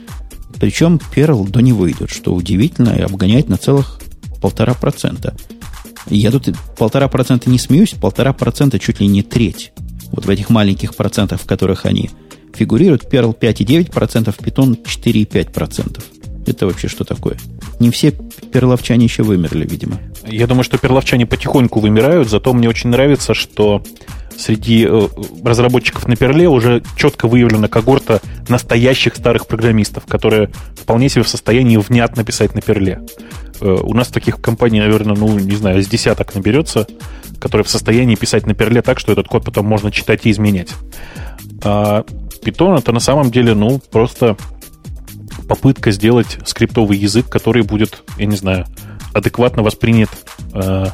[0.58, 4.00] причем Perl до него идет, что удивительно, и обгоняет на целых
[4.40, 5.34] полтора процента.
[6.08, 9.72] Я тут полтора процента не смеюсь, полтора процента чуть ли не треть.
[10.10, 12.10] Вот в этих маленьких процентах, в которых они
[12.54, 16.02] фигурируют, Perl 5,9%, Python 4,5%.
[16.46, 17.36] Это вообще что такое?
[17.80, 19.98] Не все перловчане еще вымерли, видимо.
[20.26, 23.82] Я думаю, что перловчане потихоньку вымирают, зато мне очень нравится, что
[24.36, 25.08] среди э,
[25.44, 31.76] разработчиков на Перле уже четко выявлена когорта настоящих старых программистов, которые вполне себе в состоянии
[31.76, 33.00] внятно писать на Перле.
[33.60, 36.86] Э, у нас таких компаний, наверное, ну, не знаю, с десяток наберется,
[37.40, 40.72] которые в состоянии писать на Перле так, что этот код потом можно читать и изменять.
[41.62, 42.04] А
[42.42, 44.36] Python это на самом деле, ну, просто
[45.48, 48.66] попытка сделать скриптовый язык, который будет, я не знаю,
[49.12, 50.10] адекватно воспринят
[50.52, 50.86] э,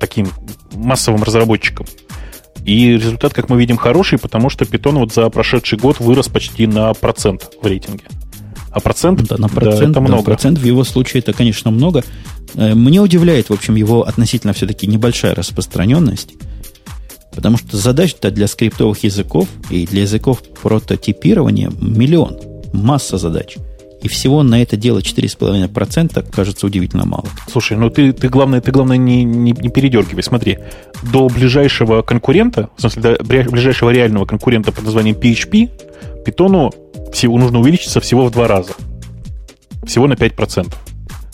[0.00, 0.28] таким
[0.74, 1.86] массовым разработчиком.
[2.64, 6.66] И результат, как мы видим, хороший, потому что Python вот за прошедший год вырос почти
[6.66, 8.04] на процент в рейтинге.
[8.70, 10.22] А процент, да, на процент да, это много.
[10.22, 12.04] Да, процент в его случае это, конечно, много.
[12.54, 16.34] Э, мне удивляет, в общем, его относительно все-таки небольшая распространенность.
[17.34, 22.38] Потому что задач-то для скриптовых языков и для языков прототипирования миллион.
[22.72, 23.56] Масса задач.
[24.02, 27.26] И всего на это дело 4,5% кажется удивительно мало.
[27.50, 30.22] Слушай, ну ты, ты главное, ты главное не, не, не передергивай.
[30.22, 30.58] Смотри,
[31.02, 36.72] до ближайшего конкурента, в смысле, до ближайшего реального конкурента под названием PHP, питону
[37.12, 38.72] всего, нужно увеличиться всего в два раза.
[39.84, 40.74] Всего на 5%,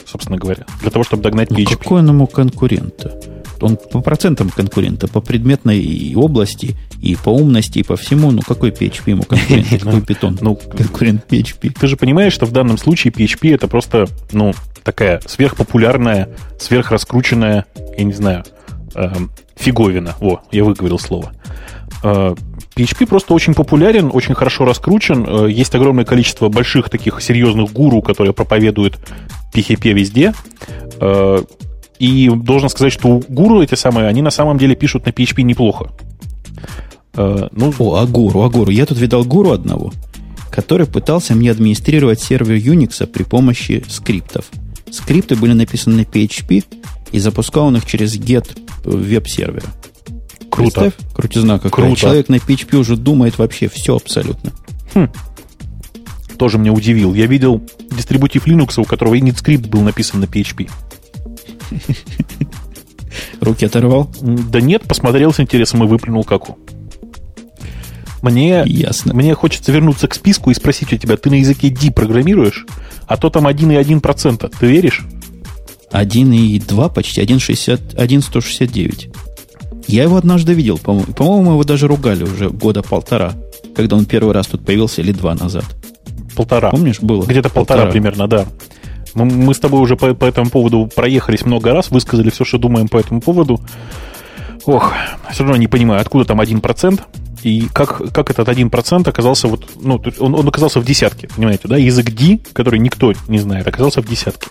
[0.04, 1.68] собственно говоря, для того, чтобы догнать PHP.
[1.70, 3.37] Ну, какой он ему конкурент-то?
[3.60, 8.30] Он по процентам конкурента, по предметной области и по умности, и по всему.
[8.30, 10.38] Ну, какой PHP ему конкурент, какой Python?
[10.40, 11.72] Ну, конкурент PHP.
[11.78, 18.04] Ты же понимаешь, что в данном случае PHP это просто, ну, такая сверхпопулярная, сверхраскрученная, я
[18.04, 18.44] не знаю,
[18.94, 20.14] эм, фиговина.
[20.20, 21.32] Во, я выговорил слово.
[22.02, 25.26] PHP э, просто очень популярен, очень хорошо раскручен.
[25.26, 28.98] Э, есть огромное количество больших таких серьезных гуру, которые проповедуют
[29.54, 30.32] PHP везде.
[31.98, 35.90] И должен сказать, что гуру эти самые, они на самом деле пишут на PHP неплохо.
[37.14, 37.74] Э, ну...
[37.78, 38.70] О, а гуру, а гуру.
[38.70, 39.92] Я тут видал гуру одного,
[40.50, 44.46] который пытался мне администрировать сервер Unix при помощи скриптов.
[44.90, 46.64] Скрипты были написаны на PHP,
[47.12, 48.46] и запускал он их через get
[48.84, 49.66] веб-сервера.
[50.50, 50.80] Круто.
[50.80, 51.86] Представь, крутизна какая.
[51.86, 52.00] Круто.
[52.00, 54.52] Человек на PHP уже думает вообще все абсолютно.
[54.94, 55.08] Хм.
[56.38, 57.14] Тоже меня удивил.
[57.14, 60.70] Я видел дистрибутив Linux, у которого init-скрипт был написан на PHP.
[63.40, 64.10] Руки оторвал?
[64.20, 66.58] Да нет, посмотрел с интересом и выплюнул каку.
[68.22, 69.14] Мне, Ясно.
[69.14, 72.66] мне хочется вернуться к списку и спросить у тебя, ты на языке D программируешь?
[73.06, 74.52] А то там 1,1%.
[74.58, 75.06] Ты веришь?
[75.92, 79.10] 1,2 почти, 1,169.
[79.86, 81.12] Я его однажды видел, по-моему.
[81.14, 83.32] По-моему, его даже ругали уже года полтора,
[83.74, 85.64] когда он первый раз тут появился, или два назад.
[86.36, 86.70] Полтора.
[86.70, 87.24] Помнишь, было?
[87.24, 88.46] Где-то полтора, полтора примерно, да.
[89.24, 92.58] Мы, мы с тобой уже по, по этому поводу проехались много раз, высказали все, что
[92.58, 93.60] думаем по этому поводу.
[94.64, 94.92] Ох,
[95.30, 97.00] все равно не понимаю, откуда там 1%,
[97.42, 101.76] и как, как этот 1% оказался вот, ну, он, он оказался в десятке, понимаете, да?
[101.76, 104.48] Язык D, который никто не знает, оказался в десятке.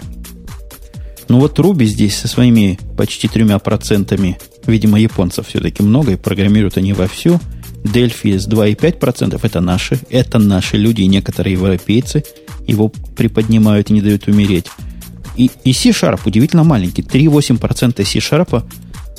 [1.30, 6.78] Ну вот Руби здесь со своими почти тремя процентами, видимо, японцев все-таки много, и программируют
[6.78, 7.40] они вовсю.
[7.88, 12.24] Delphi с 2,5% это наши, это наши люди, некоторые европейцы
[12.68, 14.66] его приподнимают и не дают умереть.
[15.36, 18.64] И, и C-Sharp удивительно маленький, 3,8% C-Sharp.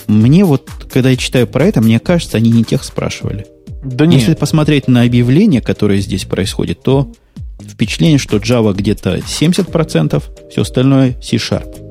[0.06, 3.46] Мне вот, когда я читаю про это, мне кажется, они не тех спрашивали.
[3.84, 4.20] Да нет.
[4.20, 7.12] Если посмотреть на объявление, которое здесь происходит, то
[7.60, 11.87] впечатление, что Java где-то 70%, все остальное C-Sharp.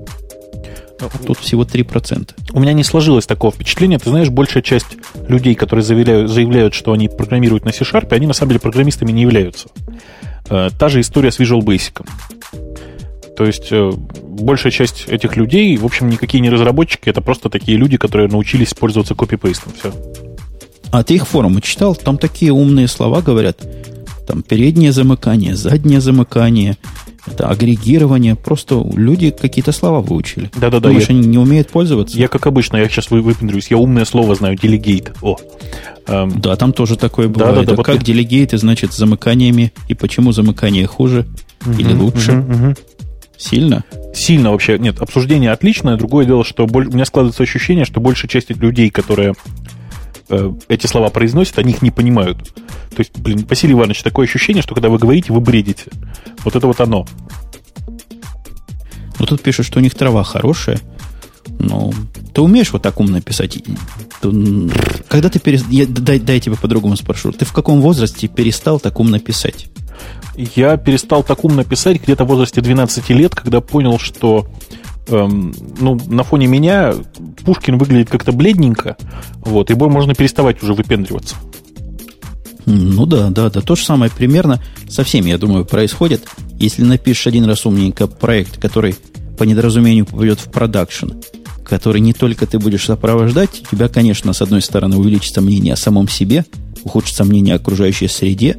[1.25, 2.31] Тут всего 3%.
[2.53, 3.99] У меня не сложилось такого впечатления.
[3.99, 8.33] Ты знаешь, большая часть людей, которые заявляют, заявляют что они программируют на C-Sharp, они на
[8.33, 9.69] самом деле программистами не являются.
[10.49, 12.05] Э, та же история с Visual Basic.
[13.35, 17.77] То есть э, большая часть этих людей, в общем, никакие не разработчики, это просто такие
[17.77, 19.73] люди, которые научились пользоваться копипейстом.
[19.77, 19.93] Все.
[20.91, 21.95] А ты их форумы читал?
[21.95, 23.59] Там такие умные слова говорят.
[24.25, 26.77] Там переднее замыкание, заднее замыкание,
[27.32, 28.36] это агрегирование.
[28.36, 30.49] Просто люди какие-то слова выучили.
[30.55, 30.89] Да-да-да.
[30.89, 32.17] Думаешь, я, они не умеют пользоваться?
[32.17, 33.67] Я, как обычно, я сейчас выпендрюсь.
[33.69, 34.55] Я умное слово знаю.
[34.55, 35.15] Delegate.
[35.21, 35.38] О.
[36.07, 36.39] Эм.
[36.39, 37.55] Да, там тоже такое бывает.
[37.55, 38.13] Да, да, да, а вот как я...
[38.13, 39.73] delegate, значит, замыканиями.
[39.88, 41.25] И почему замыкание хуже
[41.65, 42.34] угу, или лучше?
[42.34, 42.75] Угу, угу.
[43.38, 43.84] Сильно?
[44.13, 44.80] Сильно вообще.
[44.80, 45.95] Нет, обсуждение отличное.
[45.95, 46.88] Другое дело, что боль...
[46.88, 49.34] у меня складывается ощущение, что большая часть людей, которые
[50.30, 52.38] э, эти слова произносят, они их не понимают.
[52.89, 55.86] То есть, блин, Василий Иванович, такое ощущение, что когда вы говорите, вы бредите.
[56.43, 57.05] Вот это вот оно.
[59.19, 60.80] Ну, тут пишут, что у них трава хорошая.
[61.59, 61.93] Ну,
[62.34, 63.57] ты умеешь вот так умно писать?
[64.21, 65.69] Когда ты перестал...
[65.88, 67.32] Дай, дай я тебя по-другому спрошу.
[67.32, 69.67] Ты в каком возрасте перестал так умно писать?
[70.36, 74.47] Я перестал так умно писать где-то в возрасте 12 лет, когда понял, что
[75.08, 76.93] эм, ну, на фоне меня
[77.45, 78.97] Пушкин выглядит как-то бледненько,
[79.41, 81.36] вот, и можно переставать уже выпендриваться.
[82.66, 83.62] Ну да, да, да.
[83.62, 86.28] То же самое примерно со всеми, я думаю, происходит.
[86.60, 88.95] Если напишешь один раз умненько проект, который
[89.38, 91.12] по недоразумению попадет в продакшн,
[91.64, 95.78] который не только ты будешь сопровождать, у тебя, конечно, с одной стороны увеличится мнение о
[95.78, 96.45] самом себе,
[96.84, 98.58] ухудшится мнение о окружающей среде,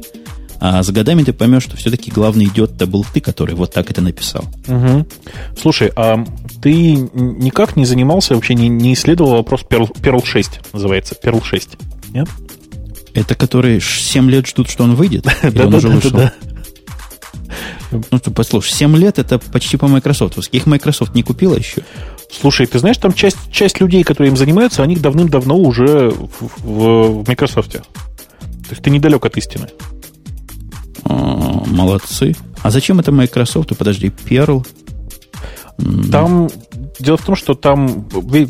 [0.59, 4.01] а с годами ты поймешь, что все-таки главный идет-то был ты, который вот так это
[4.01, 4.43] написал.
[4.67, 5.07] Угу.
[5.59, 6.23] Слушай, а
[6.61, 11.69] ты никак не занимался, вообще не, не исследовал вопрос Perl, Perl 6, называется, Perl 6,
[12.13, 12.27] нет?
[13.13, 15.25] Это которые 7 лет ждут, что он выйдет?
[15.43, 16.29] Или он уже вышел?
[17.91, 20.37] Ну, что, послушай, 7 лет это почти по Microsoft.
[20.51, 21.81] Их Microsoft не купила еще.
[22.31, 27.23] Слушай, ты знаешь, там часть, часть людей, которые им занимаются, они давным-давно уже в, в,
[27.23, 27.71] в Microsoft.
[27.71, 27.81] То
[28.69, 29.69] есть ты недалек от истины.
[31.05, 32.35] А, молодцы.
[32.61, 33.77] А зачем это Microsoft?
[33.77, 34.65] Подожди, Perl?
[36.11, 36.49] Там
[36.99, 38.07] дело в том, что там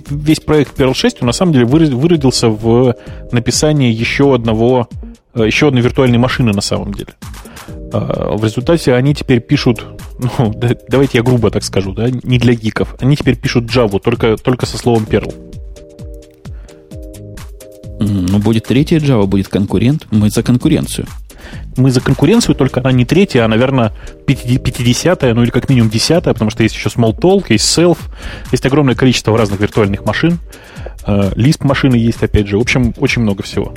[0.10, 2.96] весь проект Perl 6 на самом деле выродился в
[3.32, 4.90] написание еще одного,
[5.36, 7.14] э, еще одной виртуальной машины на самом деле.
[7.94, 9.86] А, в результате они теперь пишут,
[10.40, 10.54] ну,
[10.88, 12.96] давайте я грубо так скажу, да, не для гиков.
[13.00, 15.34] Они теперь пишут Java только, только со словом Perl.
[18.00, 20.08] Ну, будет третья Java, будет конкурент.
[20.10, 21.06] Мы за конкуренцию
[21.78, 23.94] мы за конкуренцию, только она не третья, а, наверное,
[24.28, 27.98] 50-я, ну или как минимум 10 потому что есть еще Smalltalk, есть Self,
[28.52, 30.40] есть огромное количество разных виртуальных машин,
[31.06, 33.74] э, Lisp машины есть, опять же, в общем, очень много всего.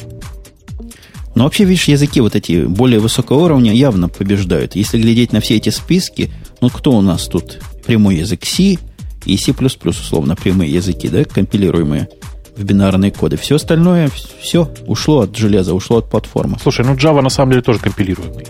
[1.35, 4.77] Но вообще, видишь, языки вот эти более высокого уровня явно побеждают.
[4.77, 7.59] Если глядеть на все эти списки, ну кто у нас тут?
[7.87, 8.77] Прямой язык C
[9.25, 12.09] и C++, условно, прямые языки, да, компилируемые
[12.57, 13.37] в бинарные коды.
[13.37, 16.59] Все остальное, все ушло от железа, ушло от платформы.
[16.63, 18.47] Слушай, ну Java на самом деле тоже компилируемый.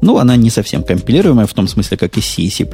[0.00, 2.66] Ну, она не совсем компилируемая в том смысле, как и C и C++.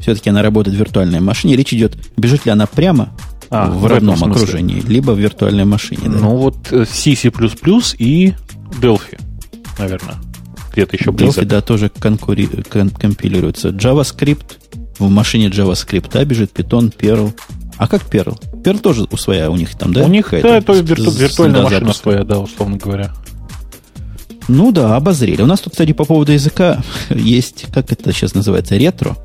[0.00, 1.56] Все-таки она работает в виртуальной машине.
[1.56, 3.16] Речь идет, бежит ли она прямо
[3.48, 6.02] а, в, в родном окружении, либо в виртуальной машине.
[6.04, 6.18] Да?
[6.18, 7.30] Ну, вот э, C, C++
[7.98, 8.34] и
[8.80, 9.20] Delphi,
[9.78, 10.16] наверное.
[10.72, 11.40] Где-то еще близко.
[11.40, 12.46] Delphi, да, тоже конкури...
[12.68, 13.68] кон- компилируется.
[13.68, 14.58] JavaScript,
[14.98, 17.32] в машине JavaScript бежит, Python, Perl,
[17.76, 18.38] а как Perl?
[18.62, 20.04] Perl тоже у своя у них там, да?
[20.04, 22.02] У них, да, это вирту, виртуальная машина запуска.
[22.02, 23.12] своя, да, условно говоря.
[24.48, 25.42] Ну да, обозрели.
[25.42, 29.16] У нас тут, кстати, по поводу языка есть, как это сейчас называется, ретро.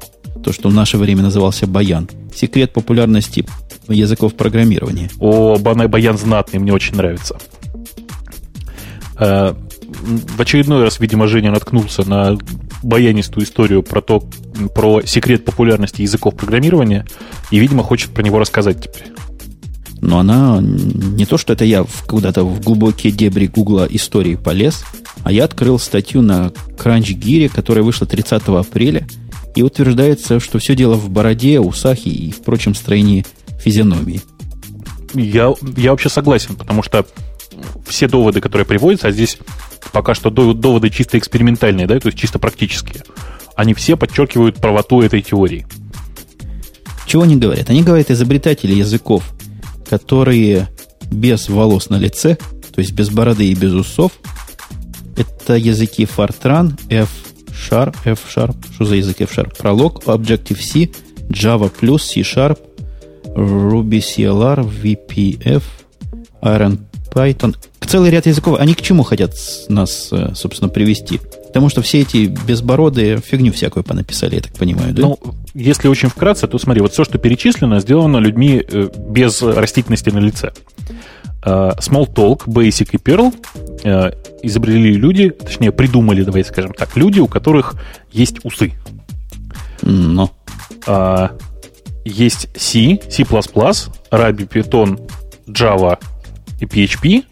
[0.43, 2.09] То, что в наше время назывался баян.
[2.33, 3.45] Секрет популярности
[3.87, 5.09] языков программирования.
[5.19, 7.37] О, баян знатный, мне очень нравится.
[9.17, 9.53] Э,
[9.91, 12.37] в очередной раз, видимо, Женя наткнулся на
[12.84, 14.23] баянистую историю про то,
[14.73, 17.05] про секрет популярности языков программирования,
[17.51, 19.11] и, видимо, хочет про него рассказать теперь.
[20.01, 24.86] Но она не то, что это я куда-то в глубокие дебри Гугла истории полез,
[25.23, 29.07] а я открыл статью на CrunchGear, которая вышла 30 апреля,
[29.55, 33.25] и утверждается, что все дело в бороде, усах и, впрочем, строении
[33.59, 34.21] физиономии.
[35.13, 37.05] Я, я вообще согласен, потому что
[37.86, 39.38] все доводы, которые приводятся, а здесь
[39.91, 43.03] пока что доводы чисто экспериментальные, да, то есть чисто практические,
[43.55, 45.66] они все подчеркивают правоту этой теории.
[47.05, 47.70] Чего они говорят?
[47.70, 49.34] Они говорят изобретатели языков,
[49.89, 50.70] которые
[51.12, 52.38] без волос на лице,
[52.74, 54.12] то есть без бороды и без усов.
[55.18, 59.57] Это языки Fortran, F-Sharp, F-Sharp, что за язык F-Sharp?
[59.57, 60.91] Prolog, Objective-C,
[61.30, 62.60] Java+, C-Sharp,
[63.36, 65.64] Ruby CLR, VPF,
[66.41, 66.80] Iron
[67.12, 67.55] Python.
[67.86, 68.60] Целый ряд языков.
[68.60, 69.34] Они к чему хотят
[69.68, 71.20] нас, э, собственно, привести?
[71.47, 75.01] Потому что все эти безбородые фигню всякую понаписали, я так понимаю, да?
[75.01, 75.20] Ну,
[75.55, 80.20] если очень вкратце, то смотри, вот все, что перечислено, сделано людьми э, без растительности на
[80.20, 80.51] лице.
[81.43, 83.34] Э, Smalltalk, Basic и Perl
[84.43, 87.76] изобрели люди, точнее, придумали, давайте скажем так, люди, у которых
[88.12, 88.74] есть усы.
[89.82, 90.32] Но.
[92.05, 94.99] Есть C, C++, Ruby, Python,
[95.47, 95.97] Java
[96.60, 97.24] и PHP,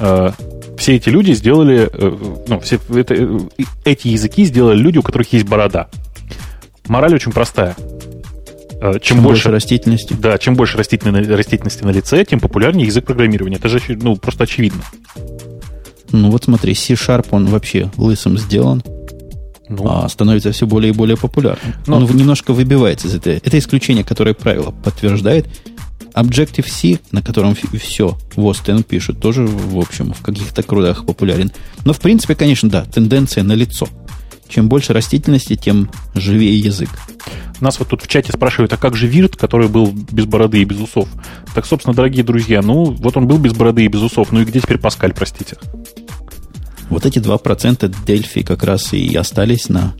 [0.00, 0.30] э,
[0.78, 3.38] все эти люди сделали, э, ну, все это, э,
[3.84, 5.88] эти языки сделали люди, у которых есть борода.
[6.86, 7.76] Мораль очень простая.
[8.78, 10.14] Чем, чем больше, больше растительности.
[10.18, 13.56] Да, чем больше растительной, растительности на лице, тем популярнее язык программирования.
[13.56, 14.82] Это же ну, просто очевидно.
[16.12, 18.82] Ну вот смотри, C-Sharp, он вообще лысым сделан,
[19.68, 19.88] ну.
[19.88, 21.74] а становится все более и более популярным.
[21.86, 21.96] Но...
[21.96, 23.34] Он немножко выбивается из этого.
[23.34, 25.46] Это исключение, которое правило подтверждает.
[26.16, 31.52] Objective-C, на котором все Востен пишут, тоже, в общем, в каких-то крудах популярен.
[31.84, 33.86] Но, в принципе, конечно, да, тенденция на лицо.
[34.48, 36.88] Чем больше растительности, тем живее язык.
[37.60, 40.64] Нас вот тут в чате спрашивают, а как же Вирт, который был без бороды и
[40.64, 41.08] без усов?
[41.54, 44.44] Так, собственно, дорогие друзья, ну, вот он был без бороды и без усов, ну и
[44.44, 45.56] где теперь Паскаль, простите?
[46.88, 49.94] Вот эти 2% Дельфи как раз и остались на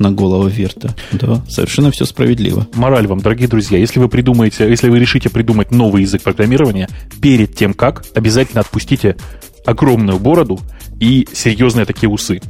[0.00, 0.94] на голову Верта.
[1.12, 2.66] Да, совершенно все справедливо.
[2.74, 6.88] Мораль вам, дорогие друзья, если вы придумаете, если вы решите придумать новый язык программирования,
[7.20, 9.16] перед тем как, обязательно отпустите
[9.64, 10.60] огромную бороду
[11.00, 12.40] и серьезные такие усы.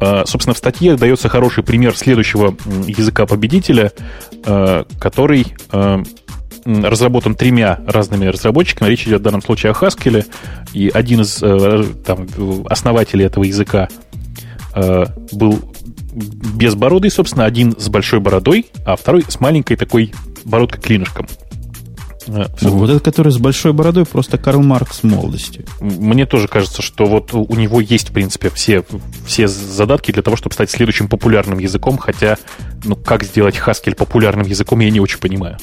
[0.00, 2.56] А, собственно, в статье дается хороший пример следующего
[2.86, 3.92] языка-победителя,
[4.44, 6.02] а, который а,
[6.64, 8.88] разработан тремя разными разработчиками.
[8.88, 10.26] Речь идет в данном случае о Haskell.
[10.72, 11.36] И один из
[12.04, 12.26] там,
[12.68, 13.88] основателей этого языка
[15.32, 15.72] был
[16.16, 20.12] безбородый, собственно, один с большой бородой, а второй с маленькой такой
[20.44, 21.26] бородкой-клинышком.
[22.28, 25.64] Э, вот этот, который с большой бородой, просто Карл Маркс молодости.
[25.80, 28.84] Мне тоже кажется, что вот у него есть, в принципе, все,
[29.26, 32.38] все задатки для того, чтобы стать следующим популярным языком, хотя,
[32.84, 35.58] ну, как сделать Haskell популярным языком, я не очень понимаю.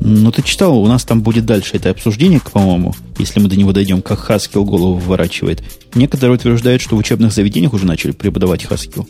[0.00, 3.72] Ну, ты читал, у нас там будет дальше это обсуждение, по-моему, если мы до него
[3.72, 5.62] дойдем, как Haskell голову выворачивает.
[5.94, 9.06] Некоторые утверждают, что в учебных заведениях уже начали преподавать Haskell.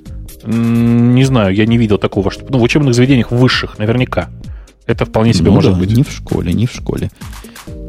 [0.47, 2.47] Не знаю, я не видел такого, что...
[2.49, 4.31] Ну, в учебных заведениях высших, наверняка.
[4.87, 5.95] Это вполне себе ну, может да, быть.
[5.95, 7.11] не в школе, не в школе.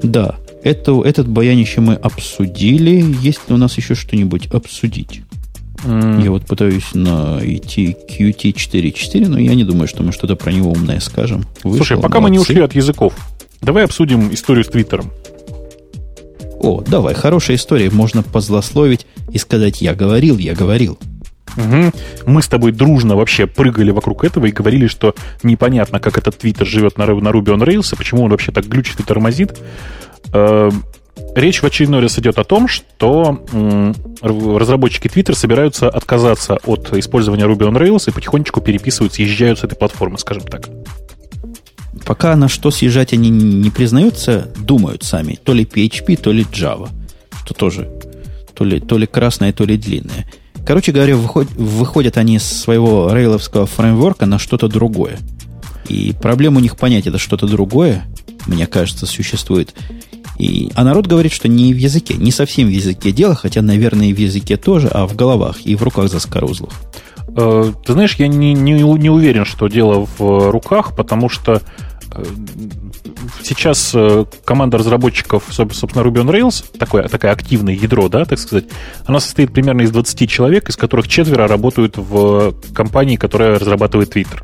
[0.04, 3.16] Да, это, этот баянище мы обсудили.
[3.22, 5.22] Есть ли у нас еще что-нибудь обсудить?
[5.84, 6.24] Mm.
[6.24, 11.00] Я вот пытаюсь найти Qt4.4, но я не думаю, что мы что-то про него умное
[11.00, 11.46] скажем.
[11.64, 12.22] Вышел, Слушай, пока молодцы.
[12.22, 13.14] мы не ушли от языков,
[13.62, 15.12] давай обсудим историю с Твиттером.
[16.60, 17.90] О, давай, хорошая история.
[17.90, 21.00] Можно позлословить и сказать «я говорил, я говорил».
[21.56, 21.92] Угу.
[22.28, 26.68] Мы с тобой дружно вообще прыгали вокруг этого и говорили, что непонятно, как этот твиттер
[26.68, 29.58] живет на, на Ruby on Rails, и почему он вообще так глючит и тормозит.
[31.36, 33.44] Речь в очередной раз идет о том, что
[34.22, 39.76] разработчики Twitter собираются отказаться от использования Ruby on Rails и потихонечку переписывают, съезжают с этой
[39.76, 40.70] платформы, скажем так.
[42.06, 45.38] Пока на что съезжать они не признаются, думают сами.
[45.44, 46.90] То ли PHP, то ли Java.
[47.46, 47.90] Что тоже
[48.60, 50.30] то ли, то ли красное, то ли длинное.
[50.68, 55.18] Короче говоря, выходят, выходят они из своего рейловского фреймворка на что-то другое.
[55.88, 58.06] И проблема у них понять это что-то другое,
[58.48, 59.74] мне кажется, существует.
[60.40, 64.08] И, а народ говорит, что не в языке, не совсем в языке дело, хотя, наверное,
[64.08, 66.72] и в языке тоже, а в головах и в руках заскорузлых.
[67.36, 71.62] Э, ты знаешь, я не, не, не уверен, что дело в руках, потому что
[72.14, 72.24] э,
[73.44, 78.66] сейчас э, команда разработчиков, собственно, Ruby on Rails, такое, такое активное ядро, да, так сказать,
[79.06, 84.42] она состоит примерно из 20 человек, из которых четверо работают в компании, которая разрабатывает Twitter.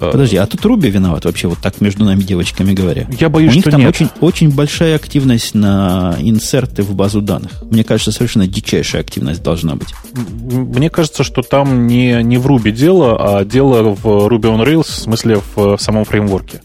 [0.00, 3.06] Э, Подожди, а тут Руби виноват вообще, вот так между нами девочками говоря?
[3.18, 3.90] Я боюсь, У них что там нет.
[3.90, 7.62] Очень, очень большая активность на инсерты в базу данных.
[7.64, 9.88] Мне кажется, совершенно дичайшая активность должна быть.
[10.14, 14.88] Мне кажется, что там не, не в Ruby дело, а дело в Ruby on Rails,
[14.88, 16.62] в смысле в самом фреймворке.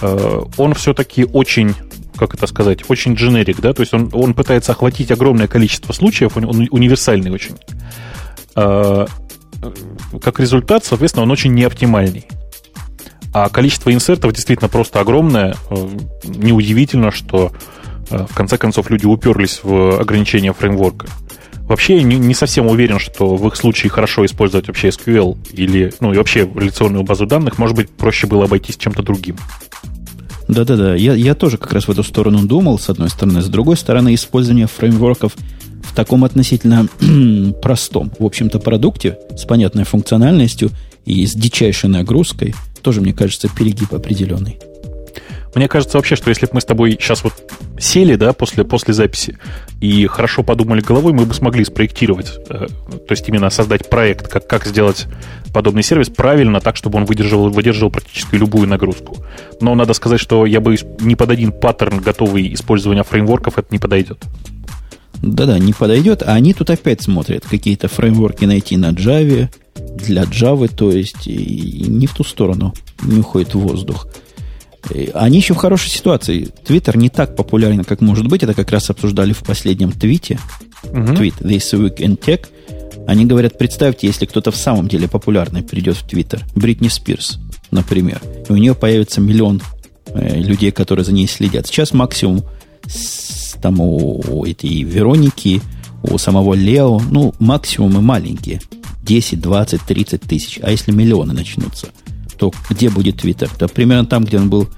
[0.00, 1.74] Э, он все-таки очень
[2.14, 6.36] как это сказать, очень дженерик, да, то есть он, он пытается охватить огромное количество случаев,
[6.36, 7.56] он универсальный очень.
[8.54, 9.06] Э,
[10.22, 12.26] как результат, соответственно, он очень неоптимальный.
[13.32, 15.56] А количество инсертов действительно просто огромное.
[15.70, 15.88] Э,
[16.24, 17.52] неудивительно, что
[18.10, 21.06] э, в конце концов люди уперлись в ограничения фреймворка.
[21.62, 26.12] Вообще я не, совсем уверен, что в их случае хорошо использовать вообще SQL или, ну
[26.12, 27.56] и вообще реляционную базу данных.
[27.56, 29.36] Может быть, проще было обойтись чем-то другим.
[30.48, 33.40] Да-да-да, я, я тоже как раз в эту сторону думал, с одной стороны.
[33.40, 35.34] С другой стороны, использование фреймворков
[35.82, 36.88] в таком относительно
[37.62, 40.70] простом, в общем-то, продукте с понятной функциональностью
[41.06, 44.58] и с дичайшей нагрузкой тоже, мне кажется, перегиб определенный.
[45.54, 47.34] Мне кажется вообще, что если бы мы с тобой сейчас вот
[47.78, 49.36] сели, да, после, после записи
[49.80, 54.46] и хорошо подумали головой, мы бы смогли спроектировать, э, то есть именно создать проект, как,
[54.46, 55.06] как сделать
[55.52, 59.18] подобный сервис правильно, так, чтобы он выдерживал, выдерживал практически любую нагрузку.
[59.60, 63.78] Но надо сказать, что я бы ни под один паттерн готовый использования фреймворков это не
[63.78, 64.24] подойдет.
[65.20, 69.48] Да-да, не подойдет, а они тут опять смотрят, какие-то фреймворки найти на Java,
[69.96, 74.06] для Java, то есть и не в ту сторону не уходит воздух.
[75.14, 76.48] Они еще в хорошей ситуации.
[76.64, 78.42] Твиттер не так популярен, как может быть.
[78.42, 80.40] Это как раз обсуждали в последнем твите.
[80.82, 81.16] Uh-huh.
[81.16, 82.46] Твит This Week in Tech.
[83.06, 86.44] Они говорят, представьте, если кто-то в самом деле популярный придет в Твиттер.
[86.56, 87.38] Бритни Спирс,
[87.70, 88.20] например.
[88.48, 89.62] И у нее появится миллион
[90.08, 91.68] э, людей, которые за ней следят.
[91.68, 92.44] Сейчас максимум
[93.62, 95.62] там у, у этой Вероники,
[96.02, 98.60] у самого Лео, ну, максимумы маленькие.
[99.04, 100.60] 10, 20, 30 тысяч.
[100.62, 101.88] А если миллионы начнутся–
[102.42, 103.48] то где будет Твиттер?
[103.56, 104.68] Да примерно там, где он был,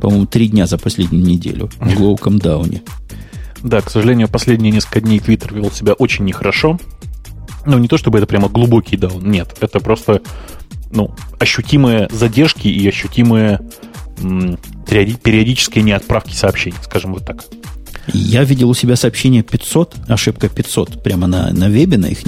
[0.00, 2.82] по-моему, три дня за последнюю неделю, в глубоком дауне.
[3.62, 6.80] Да, к сожалению, последние несколько дней Твиттер вел себя очень нехорошо.
[7.64, 9.56] Ну, не то чтобы это прямо глубокий даун, нет.
[9.60, 10.20] Это просто
[10.90, 13.60] ну, ощутимые задержки и ощутимые
[14.16, 17.44] периодические неотправки сообщений, скажем вот так.
[18.12, 22.24] Я видел у себя сообщение 500, ошибка 500, прямо на, на вебе на их.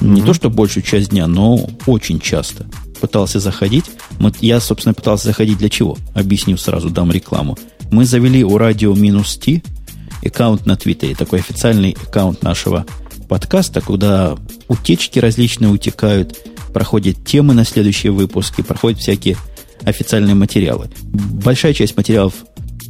[0.00, 0.26] Не mm-hmm.
[0.26, 2.66] то, что большую часть дня, но очень часто
[3.00, 3.84] пытался заходить.
[4.18, 5.96] Мы, я, собственно, пытался заходить для чего?
[6.14, 7.58] Объясню сразу, дам рекламу.
[7.90, 9.62] Мы завели у радио минус T
[10.24, 12.86] аккаунт на Твиттере, такой официальный аккаунт нашего
[13.28, 14.36] подкаста, куда
[14.68, 16.38] утечки различные утекают,
[16.72, 19.36] проходят темы на следующие выпуски, проходят всякие
[19.82, 20.90] официальные материалы.
[21.02, 22.34] Большая часть материалов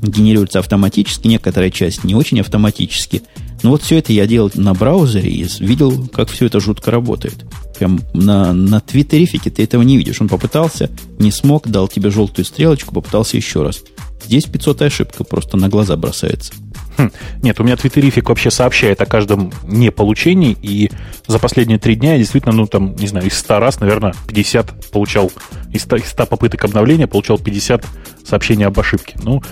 [0.02, 3.22] генерируется автоматически, некоторая часть не очень автоматически.
[3.62, 7.44] Но вот все это я делал на браузере и видел, как все это жутко работает.
[7.78, 10.20] Прям на, на твиттерифике ты этого не видишь.
[10.20, 13.82] Он попытался, не смог, дал тебе желтую стрелочку, попытался еще раз.
[14.24, 16.52] Здесь 500 ошибка просто на глаза бросается.
[16.96, 17.10] Хм.
[17.42, 20.90] Нет, у меня твиттерифик вообще сообщает о каждом неполучении, и
[21.26, 24.90] за последние три дня я действительно, ну, там, не знаю, из 100 раз, наверное, 50
[24.90, 25.32] получал,
[25.72, 27.84] из 100, из 100 попыток обновления получал 50
[28.24, 29.16] сообщений об ошибке.
[29.22, 29.42] Ну,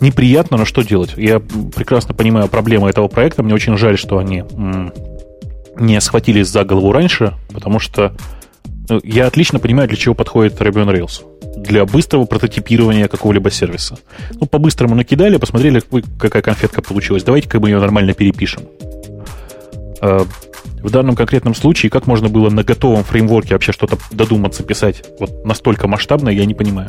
[0.00, 1.14] неприятно, но что делать?
[1.16, 4.44] Я прекрасно понимаю проблемы этого проекта, мне очень жаль, что они
[5.76, 8.14] не схватились за голову раньше, потому что
[8.88, 11.22] ну, я отлично понимаю, для чего подходит Ruby on Rails.
[11.56, 13.98] Для быстрого прототипирования какого-либо сервиса.
[14.40, 15.82] Ну, по-быстрому накидали, посмотрели,
[16.18, 17.22] какая конфетка получилась.
[17.22, 18.62] Давайте-ка мы ее нормально перепишем.
[20.00, 20.24] А,
[20.82, 25.44] в данном конкретном случае, как можно было на готовом фреймворке вообще что-то додуматься писать вот
[25.44, 26.88] настолько масштабно, я не понимаю.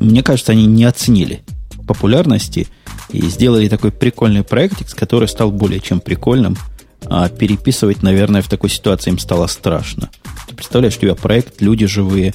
[0.00, 1.42] Мне кажется, они не оценили
[1.86, 2.68] популярности
[3.10, 6.56] и сделали такой прикольный проектик, который стал более чем прикольным–
[7.06, 10.10] а переписывать, наверное, в такой ситуации им стало страшно.
[10.48, 12.34] Ты представляешь, у тебя проект, люди живые,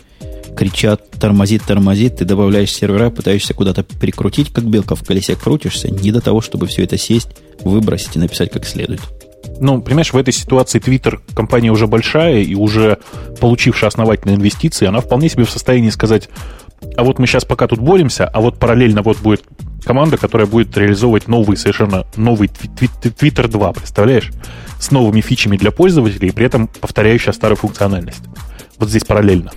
[0.55, 6.11] кричат, тормозит, тормозит, ты добавляешь сервера, пытаешься куда-то прикрутить, как белка в колесе крутишься, не
[6.11, 7.29] до того, чтобы все это сесть,
[7.63, 9.01] выбросить и написать как следует.
[9.59, 12.99] Ну, понимаешь, в этой ситуации Twitter компания уже большая и уже
[13.41, 16.29] получившая основательные инвестиции, она вполне себе в состоянии сказать,
[16.95, 19.43] а вот мы сейчас пока тут боремся, а вот параллельно вот будет
[19.83, 24.31] команда, которая будет реализовывать новый, совершенно новый Twitter 2, представляешь?
[24.79, 28.23] С новыми фичами для пользователей, при этом повторяющая старую функциональность.
[28.77, 29.51] Вот здесь параллельно.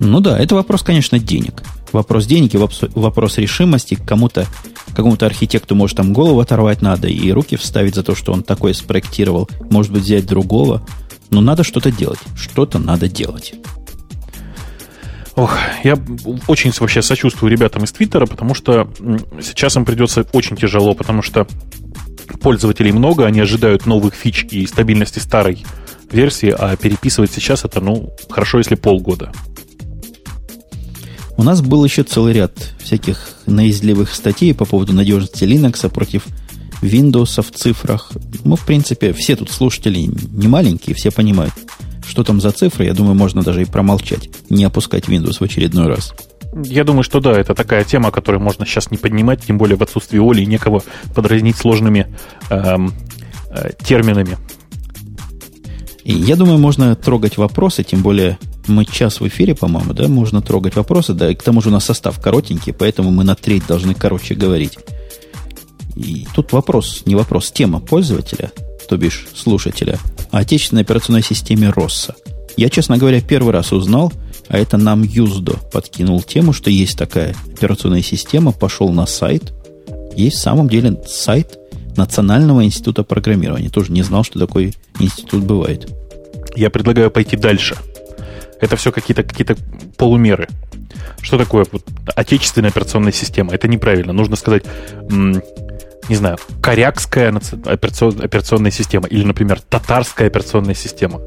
[0.00, 1.62] Ну да, это вопрос, конечно, денег.
[1.92, 3.94] Вопрос денег и вопрос решимости.
[3.94, 4.46] Кому-то,
[4.96, 8.72] какому-то архитекту, может, там голову оторвать надо и руки вставить за то, что он такое
[8.72, 9.48] спроектировал.
[9.70, 10.84] Может быть, взять другого.
[11.30, 12.18] Но надо что-то делать.
[12.34, 13.54] Что-то надо делать.
[15.34, 15.96] Ох, я
[16.46, 18.90] очень вообще сочувствую ребятам из Твиттера, потому что
[19.40, 21.46] сейчас им придется очень тяжело, потому что
[22.40, 25.64] пользователей много, они ожидают новых фич и стабильности старой
[26.10, 29.32] версии, а переписывать сейчас это, ну, хорошо, если полгода.
[31.38, 36.26] У нас был еще целый ряд всяких наездливых статей по поводу надежности Linux против
[36.82, 38.12] Windows в цифрах.
[38.44, 41.54] Мы, в принципе, все тут слушатели не маленькие, все понимают,
[42.06, 45.86] что там за цифры, я думаю, можно даже и промолчать, не опускать Windows в очередной
[45.86, 46.14] раз.
[46.54, 49.82] Я думаю, что да, это такая тема, которую можно сейчас не поднимать, тем более в
[49.82, 50.82] отсутствии Оли и некого
[51.14, 52.14] подразнить сложными
[52.50, 52.92] эм,
[53.50, 54.36] э, терминами.
[56.04, 60.42] И я думаю, можно трогать вопросы, тем более мы час в эфире, по-моему, да, можно
[60.42, 63.66] трогать вопросы, да, и к тому же у нас состав коротенький, поэтому мы на треть
[63.66, 64.78] должны короче говорить.
[65.96, 68.50] И тут вопрос, не вопрос, тема пользователя,
[68.92, 69.98] то бишь слушателя,
[70.32, 72.14] отечественной операционной системе Росса.
[72.58, 74.12] Я, честно говоря, первый раз узнал
[74.48, 79.54] а это нам Юздо подкинул тему, что есть такая операционная система, пошел на сайт.
[80.14, 81.58] Есть в самом деле сайт
[81.96, 83.70] Национального института программирования.
[83.70, 85.88] Тоже не знал, что такой институт бывает.
[86.54, 87.76] Я предлагаю пойти дальше.
[88.60, 89.56] Это все какие-то какие
[89.96, 90.48] полумеры.
[91.22, 91.64] Что такое
[92.14, 93.54] отечественная операционная система?
[93.54, 94.12] Это неправильно.
[94.12, 94.64] Нужно сказать,
[96.08, 101.20] не знаю, корякская операционная система или, например, татарская операционная система.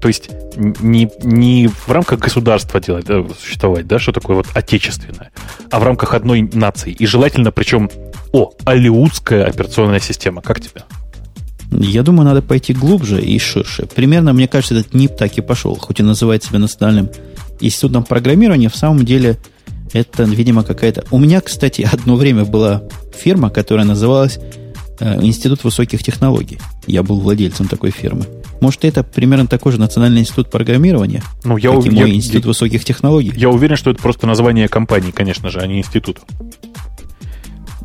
[0.00, 5.30] То есть не, не в рамках государства делать, да, существовать, да, что такое вот отечественное,
[5.70, 6.92] а в рамках одной нации.
[6.92, 7.90] И желательно, причем,
[8.32, 10.42] о, алиутская операционная система.
[10.42, 10.82] Как тебе?
[11.70, 13.86] Я думаю, надо пойти глубже и ширше.
[13.86, 17.10] Примерно, мне кажется, этот НИП так и пошел, хоть и называет себя национальным
[17.60, 19.36] институтом программирования, в самом деле
[19.92, 21.04] это, видимо, какая-то...
[21.10, 22.82] У меня, кстати, одно время была
[23.16, 24.38] фирма, которая называлась
[25.00, 26.58] э, Институт высоких технологий.
[26.86, 28.26] Я был владельцем такой фирмы.
[28.60, 31.22] Может, это примерно такой же Национальный институт программирования?
[31.44, 33.32] Ну, я, как и мой я, Институт я, высоких технологий.
[33.36, 36.18] Я уверен, что это просто название компании, конечно же, а не институт.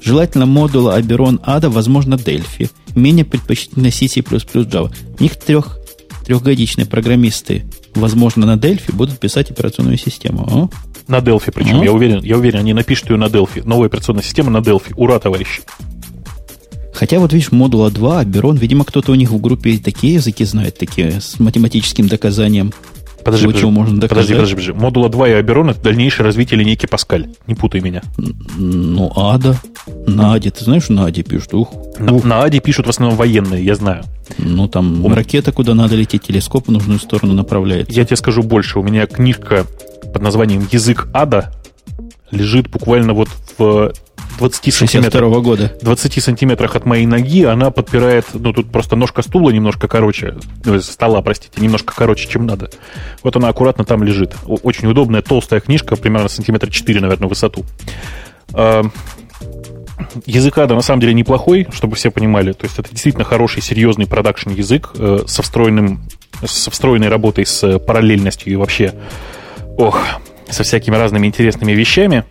[0.00, 2.70] Желательно модула Аберон Ада, возможно, Delphi.
[2.94, 4.92] Менее предпочтительно C, C++, Java.
[5.18, 5.78] У них трех,
[6.24, 10.46] трехгодичные программисты, возможно, на Delphi будут писать операционную систему.
[10.50, 10.70] О?
[11.08, 11.84] На Delphi, причем, О?
[11.84, 13.62] я уверен, я уверен, они напишут ее на Delphi.
[13.64, 14.92] Новая операционная система на Delphi.
[14.96, 15.62] Ура, товарищи!
[16.92, 20.78] Хотя вот видишь, модула 2, Аберон, видимо, кто-то у них в группе такие языки знает,
[20.78, 22.72] такие с математическим доказанием.
[23.28, 24.26] Подожди, того, подожди, чего можно доказать.
[24.26, 24.72] подожди, подожди, подожди.
[24.72, 27.28] Модула 2 и Аберон это дальнейшее развитие линейки Паскаль.
[27.46, 28.02] Не путай меня.
[28.56, 29.56] Ну, Ада.
[30.06, 31.54] На Аде, ты знаешь, на Аде пишут?
[31.54, 32.24] Ух, на, ух.
[32.24, 34.04] на Аде пишут в основном военные, я знаю.
[34.38, 35.08] Ну, там у...
[35.08, 37.92] ракета, куда надо лететь, телескоп в нужную сторону направляется.
[37.92, 38.78] Я тебе скажу больше.
[38.78, 39.66] У меня книжка
[40.12, 41.52] под названием «Язык Ада»
[42.30, 43.92] лежит буквально вот в
[44.38, 45.72] 20 сантиметров, года.
[45.82, 50.80] 20 сантиметрах от моей ноги она подпирает, ну, тут просто ножка стула немножко короче, ну,
[50.80, 52.70] стола, простите, немножко короче, чем надо.
[53.22, 54.34] Вот она аккуратно там лежит.
[54.46, 57.64] Очень удобная, толстая книжка, примерно сантиметра 4, наверное, в высоту.
[58.52, 58.84] А,
[60.26, 62.52] язык Ада на самом деле неплохой, чтобы все понимали.
[62.52, 66.02] То есть это действительно хороший, серьезный продакшн язык э, со встроенным,
[66.44, 68.94] со встроенной работой с параллельностью и вообще,
[69.76, 70.00] ох,
[70.48, 72.24] со всякими разными интересными вещами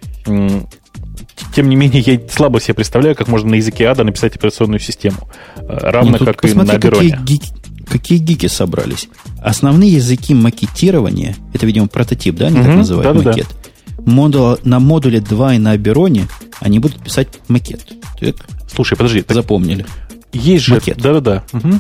[1.54, 5.30] тем не менее, я слабо себе представляю, как можно на языке ада написать операционную систему.
[5.58, 7.12] Э, равно Нет, как и на Абероне.
[7.12, 7.54] Какие гики,
[7.88, 9.08] какие гики собрались.
[9.42, 13.48] Основные языки макетирования, это, видимо, прототип, да, они угу, так называют, да, макет.
[13.48, 14.12] Да.
[14.12, 16.28] Модула, на модуле 2 и на Абероне
[16.60, 17.82] они будут писать макет.
[18.20, 18.36] Так?
[18.74, 19.24] Слушай, подожди.
[19.28, 19.86] Запомнили.
[20.34, 20.76] Есть же...
[20.76, 20.98] Макет.
[20.98, 21.44] Да-да-да.
[21.54, 21.80] Угу.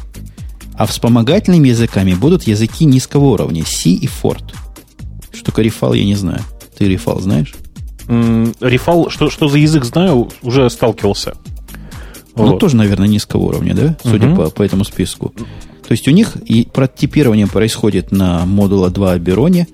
[0.76, 4.54] А вспомогательными языками будут языки низкого уровня, C и Fort.
[5.34, 6.42] Что такое рефал, я не знаю.
[6.78, 7.56] Ты рефал знаешь?
[8.08, 11.36] Рефал, что, что за язык знаю, уже сталкивался.
[12.36, 12.60] Ну, вот.
[12.60, 13.98] тоже, наверное, низкого уровня, да?
[14.04, 14.44] Судя угу.
[14.44, 15.34] по, по этому списку.
[15.88, 19.68] То есть у них и прототипирование происходит на модула 2 Абероне,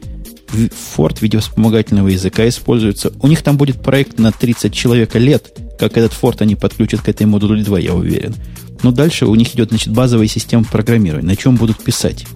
[0.93, 3.11] Форт видеовспомогательного языка используется.
[3.19, 7.09] У них там будет проект на 30 человека лет, как этот Форт они подключат к
[7.09, 8.35] этой модулю 2, я уверен.
[8.83, 11.27] Но дальше у них идет, значит, базовая система программирования.
[11.27, 12.27] На чем будут писать?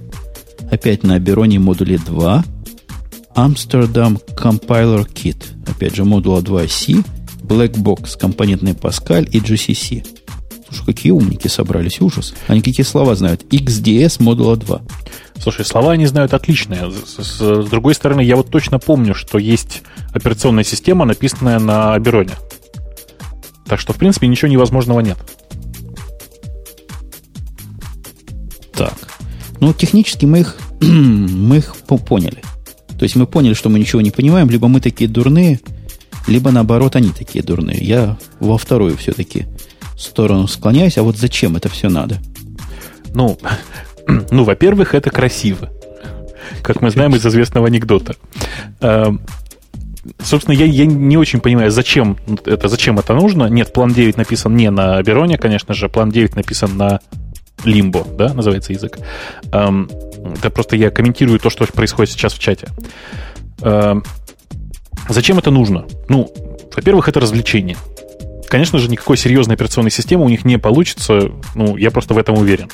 [0.71, 2.43] Опять на Абероне модуле 2,
[3.37, 5.37] Amsterdam Compiler Kit.
[5.67, 7.05] Опять же, модула 2C,
[7.43, 10.05] Black Box, компонентный Pascal и GCC.
[10.67, 12.33] Слушай, какие умники собрались, ужас.
[12.47, 13.43] Они какие слова знают?
[13.53, 14.81] XDS модула 2.
[15.39, 16.89] Слушай, слова они знают отличные.
[16.91, 19.83] С, с, с другой стороны, я вот точно помню, что есть
[20.13, 22.33] операционная система, написанная на Абероне.
[23.67, 25.17] Так что, в принципе, ничего невозможного нет.
[28.73, 28.95] Так.
[29.59, 31.75] Ну, технически мы их, мы их
[32.07, 32.41] поняли.
[32.97, 35.59] То есть мы поняли, что мы ничего не понимаем, либо мы такие дурные,
[36.27, 37.77] либо наоборот они такие дурные.
[37.79, 39.45] Я во вторую все-таки
[39.97, 42.17] сторону склоняюсь, а вот зачем это все надо?
[43.13, 43.37] Ну,
[44.31, 45.69] Ну, во-первых, это красиво.
[46.61, 48.15] Как мы знаем из известного анекдота.
[48.79, 49.21] Эм,
[50.19, 53.45] собственно, я, я не очень понимаю, зачем это, зачем это нужно.
[53.45, 57.01] Нет, план 9 написан не на Бероне, конечно же, план 9 написан на
[57.63, 58.99] Лимбо, да, называется язык.
[59.51, 59.89] Эм,
[60.37, 62.67] это просто я комментирую то, что происходит сейчас в чате.
[63.61, 64.03] Эм,
[65.09, 65.85] зачем это нужно?
[66.07, 66.31] Ну,
[66.75, 67.77] во-первых, это развлечение.
[68.47, 72.37] Конечно же, никакой серьезной операционной системы у них не получится, ну, я просто в этом
[72.37, 72.69] уверен.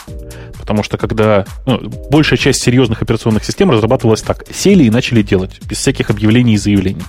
[0.59, 1.79] Потому что когда ну,
[2.09, 6.57] большая часть серьезных операционных систем разрабатывалась так, сели и начали делать, без всяких объявлений и
[6.57, 7.03] заявлений.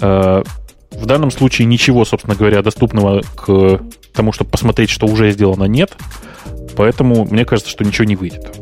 [0.00, 0.42] Э,
[0.92, 3.80] в данном случае ничего, собственно говоря, доступного к
[4.14, 5.96] тому, чтобы посмотреть, что уже сделано, нет.
[6.76, 8.56] Поэтому мне кажется, что ничего не выйдет.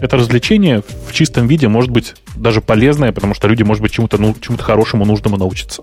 [0.00, 4.18] Это развлечение в чистом виде может быть даже полезное, потому что люди, может быть, чему-то
[4.18, 5.82] ну, чему хорошему нужному научиться.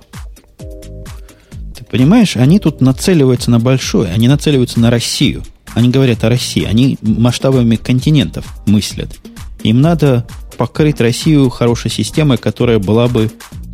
[1.92, 5.44] Понимаешь, они тут нацеливаются на большое, они нацеливаются на Россию.
[5.74, 9.16] Они говорят о России, они масштабами континентов мыслят.
[9.64, 10.26] Им надо
[10.58, 13.32] покрыть Россию хорошей системой, которая была бы,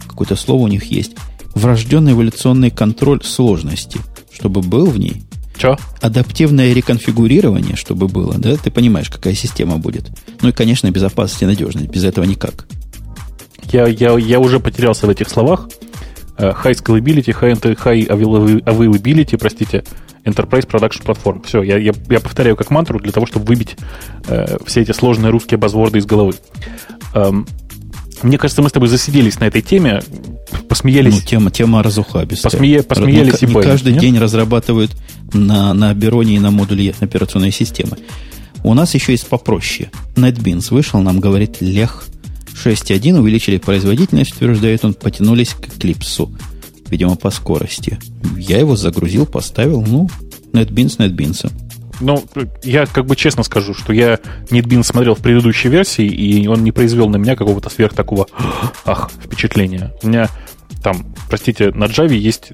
[0.07, 1.13] какое-то слово у них есть,
[1.53, 3.99] врожденный эволюционный контроль сложности,
[4.33, 5.23] чтобы был в ней.
[5.57, 5.77] Че?
[5.99, 8.55] Адаптивное реконфигурирование, чтобы было, да?
[8.57, 10.09] Ты понимаешь, какая система будет.
[10.41, 11.87] Ну и, конечно, безопасность и надежность.
[11.89, 12.65] Без этого никак.
[13.71, 15.69] Я, я, я уже потерялся в этих словах.
[16.37, 18.07] Э, high Scalability, High, high
[18.65, 19.83] Availability, простите,
[20.25, 21.45] Enterprise Production Platform.
[21.45, 23.75] Все, я, я, я повторяю как мантру для того, чтобы выбить
[24.27, 26.33] э, все эти сложные русские базворды из головы.
[27.13, 27.47] Эм,
[28.23, 30.01] мне кажется, мы с тобой засиделись на этой теме,
[30.67, 31.13] посмеялись.
[31.13, 32.51] Ну, тема, тема разухабистая.
[32.51, 34.01] Посмея, посмеялись не, и не каждый нет?
[34.01, 34.91] день разрабатывают
[35.33, 37.97] на, на Бероне и на модуле операционной системы.
[38.63, 39.89] У нас еще есть попроще.
[40.15, 42.05] NetBeans вышел, нам говорит, лех
[42.53, 46.29] 6.1 увеличили производительность, утверждает он, потянулись к Eclipse.
[46.89, 47.97] Видимо, по скорости.
[48.37, 50.09] Я его загрузил, поставил, ну,
[50.51, 51.51] NetBeans NetBeans.
[52.01, 52.23] Ну,
[52.63, 54.19] я как бы честно скажу, что я
[54.49, 58.27] NetBeans смотрел в предыдущей версии, и он не произвел на меня какого-то сверх такого,
[58.85, 59.93] ах, впечатления.
[60.01, 60.27] У меня
[60.83, 62.51] там, простите, на Java есть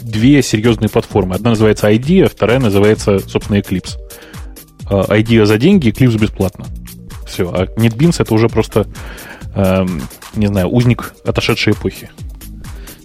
[0.00, 1.34] две серьезные платформы.
[1.34, 3.98] Одна называется IDEA, вторая называется, собственно, Eclipse.
[4.88, 6.66] IDEA а, за деньги, Eclipse бесплатно.
[7.26, 7.50] Все.
[7.52, 8.86] А NetBeans это уже просто,
[9.54, 9.86] э,
[10.34, 12.10] не знаю, узник отошедшей эпохи.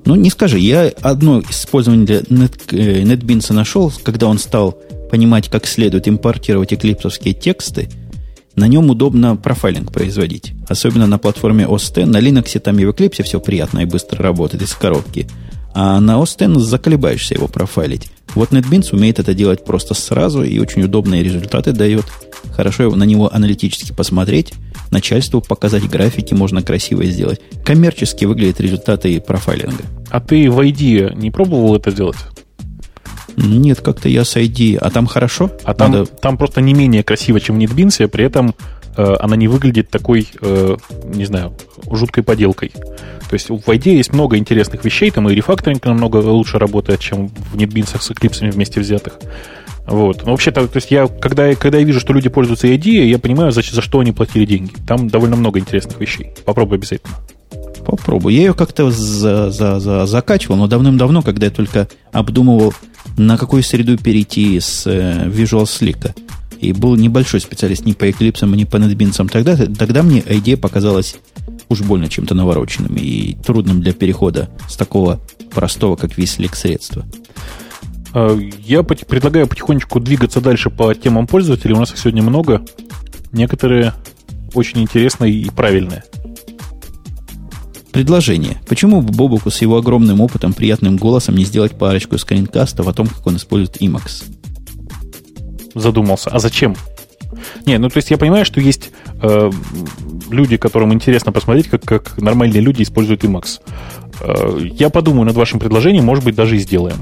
[0.05, 5.49] Ну, не скажи, я одно использование для Net, э, NetBeans нашел, когда он стал понимать,
[5.49, 7.89] как следует импортировать эклипсовские тексты,
[8.57, 10.53] на нем удобно профайлинг производить.
[10.67, 12.09] Особенно на платформе OS X.
[12.09, 15.27] На Linux там и в Eclipse все приятно и быстро работает из коробки.
[15.75, 18.09] А на OS X заколебаешься его профайлить.
[18.33, 22.05] Вот NetBeans умеет это делать просто сразу и очень удобные результаты дает.
[22.51, 24.53] Хорошо на него аналитически посмотреть,
[24.89, 27.39] начальству показать графики, можно красиво сделать.
[27.63, 29.83] Коммерчески выглядят результаты профайлинга.
[30.09, 32.17] А ты в ID не пробовал это сделать?
[33.37, 34.77] Нет, как-то я с ID.
[34.77, 35.51] А там хорошо?
[35.63, 36.05] А там, Надо...
[36.07, 38.55] там просто не менее красиво, чем в NetBeans, при этом
[38.97, 41.53] э, она не выглядит такой, э, не знаю,
[41.91, 42.71] жуткой поделкой.
[43.29, 47.27] То есть в ID есть много интересных вещей, там и рефакторинг намного лучше работает, чем
[47.27, 49.19] в NetBeans с Eclipse вместе взятых.
[49.85, 50.25] Вот.
[50.25, 53.51] Но вообще-то, то есть я, когда, когда я вижу, что люди пользуются ID, я понимаю,
[53.51, 54.73] за, за что они платили деньги.
[54.87, 56.31] Там довольно много интересных вещей.
[56.43, 57.15] Попробуй обязательно.
[57.85, 58.35] Попробую.
[58.35, 62.73] Я ее как-то за, за, за, закачивал, но давным-давно, когда я только обдумывал,
[63.17, 66.15] на какую среду перейти с э, Visual Slick.
[66.59, 69.29] И был небольшой специалист ни по Eclipse, ни по NetBeans.
[69.29, 71.17] Тогда, тогда мне идея показалась
[71.69, 75.19] уж больно чем-то навороченным и трудным для перехода с такого
[75.51, 77.05] простого, как VSLIC средства.
[78.13, 81.73] А, я предлагаю потихонечку двигаться дальше по темам пользователей.
[81.73, 82.63] У нас их сегодня много.
[83.31, 83.93] Некоторые
[84.53, 86.03] очень интересные и правильные.
[87.97, 88.61] Предложение.
[88.67, 93.07] Почему бы Бобуку с его огромным опытом, приятным голосом не сделать парочку скринкастов о том,
[93.07, 94.23] как он использует Emacs?
[95.73, 96.29] Задумался.
[96.29, 96.75] А зачем?
[97.65, 99.49] Не, ну то есть я понимаю, что есть э,
[100.29, 103.61] люди, которым интересно посмотреть, как, как нормальные люди используют Emacs.
[104.21, 106.97] Э, я подумаю над вашим предложением, может быть, даже и сделаем.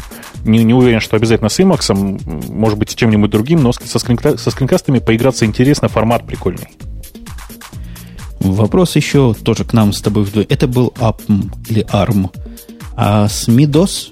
[0.46, 1.94] Не, не уверен, что обязательно с Emacs,
[2.50, 6.70] может быть, с чем-нибудь другим, но со, скринка, со скринкастами поиграться интересно, формат прикольный.
[8.54, 10.48] Вопрос еще тоже к нам с тобой вдвоем.
[10.50, 12.30] Это был ARM или ARM.
[12.96, 14.12] А SMIDOS,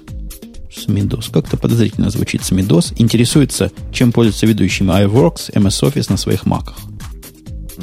[0.70, 6.76] SMIDOS, как-то подозрительно звучит SMIDOS, интересуется, чем пользуются ведущими iWorks, MS Office на своих маках.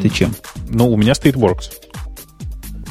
[0.02, 0.36] Ты чем?
[0.70, 1.72] Ну, у меня стоит Works.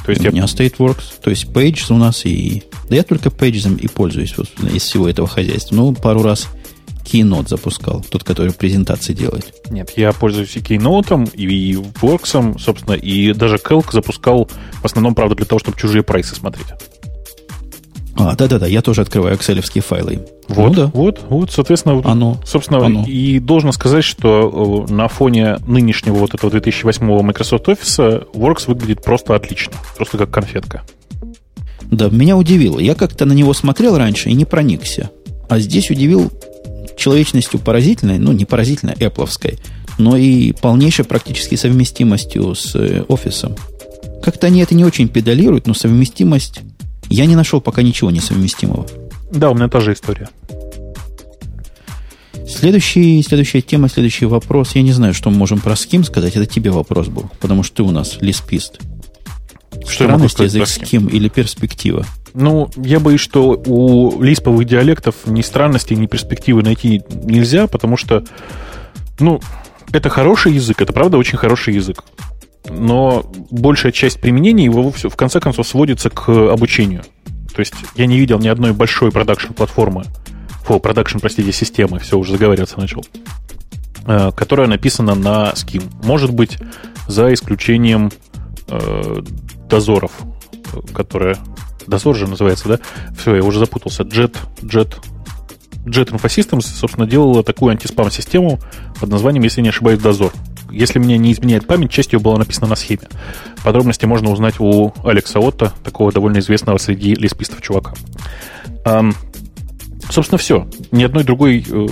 [0.05, 0.31] То есть у я...
[0.31, 1.05] меня стоит Works.
[1.23, 2.65] То есть Pages у нас и...
[2.89, 4.35] Да я только Pages и пользуюсь
[4.73, 5.77] из всего этого хозяйства.
[5.77, 6.49] Ну, пару раз
[7.11, 9.53] Keynote запускал, тот, который презентации делает.
[9.71, 14.49] Нет, я пользуюсь и Keynote, и Works, собственно, и даже Calc запускал
[14.81, 16.69] в основном, правда, для того, чтобы чужие прайсы смотреть.
[18.17, 20.27] А, да-да-да, я тоже открываю excel файлы.
[20.49, 20.91] Вот, ну, да.
[20.93, 23.05] вот, вот, соответственно, оно, собственно, оно.
[23.07, 29.03] и должен сказать, что э, на фоне нынешнего вот этого 2008 Microsoft Office Works выглядит
[29.03, 30.83] просто отлично, просто как конфетка.
[31.83, 32.79] Да, меня удивило.
[32.79, 35.11] Я как-то на него смотрел раньше и не проникся.
[35.49, 36.31] А здесь удивил
[37.01, 39.59] человечностью поразительной, ну, не поразительной, эпловской,
[39.99, 43.57] но и полнейшей практически совместимостью с э, офисом.
[44.23, 46.61] Как-то они это не очень педалируют, но совместимость...
[47.09, 48.87] Я не нашел пока ничего несовместимого.
[49.33, 50.29] Да, у меня та же история.
[52.47, 54.75] Следующий, следующая тема, следующий вопрос.
[54.75, 56.37] Я не знаю, что мы можем про Scheme сказать.
[56.37, 58.79] Это тебе вопрос был, потому что ты у нас лиспист.
[59.87, 62.05] Что Странность язык Scheme или перспектива?
[62.35, 68.25] Ну, я боюсь, что у лисповых диалектов ни странности, ни перспективы найти нельзя, потому что,
[69.19, 69.41] ну,
[69.93, 72.05] это хороший язык, это правда очень хороший язык.
[72.69, 77.03] Но большая часть применения его в конце концов сводится к обучению.
[77.55, 80.05] То есть я не видел ни одной большой продакшн-платформы,
[80.65, 83.05] фу, продакшн, простите, системы, все, уже заговариваться начал,
[84.07, 85.91] э, которая написана на Scheme.
[86.05, 86.59] Может быть,
[87.09, 88.13] за исключением
[88.69, 89.23] э,
[89.71, 90.13] дозоров,
[90.93, 91.37] которые
[91.87, 92.79] Дозор же называется, да?
[93.19, 94.03] Все, я уже запутался.
[94.03, 94.97] Jet, Jet,
[95.87, 98.61] Jet Infosystems, собственно, делала такую антиспам-систему
[99.01, 100.33] под названием, если не ошибаюсь, Дозор.
[100.71, 103.09] Если меня не изменяет память, часть ее была написана на схеме.
[103.65, 107.95] Подробности можно узнать у Алекса Отта, такого довольно известного среди леспистов чувака.
[110.11, 110.69] Собственно, все.
[110.91, 111.87] Ни одной другой э,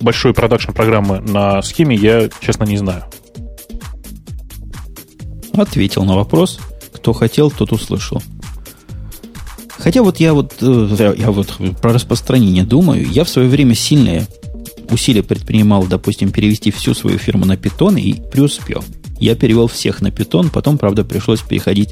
[0.00, 3.04] большой продакшн-программы на схеме я, честно, не знаю.
[5.54, 6.60] Ответил на вопрос.
[6.92, 8.22] Кто хотел, тот услышал.
[9.78, 14.26] Хотя вот я вот, э, я вот про распространение думаю, я в свое время сильные
[14.90, 18.84] усилия предпринимал, допустим, перевести всю свою фирму на питон и преуспел.
[19.18, 21.90] Я перевел всех на питон, потом, правда, пришлось переходить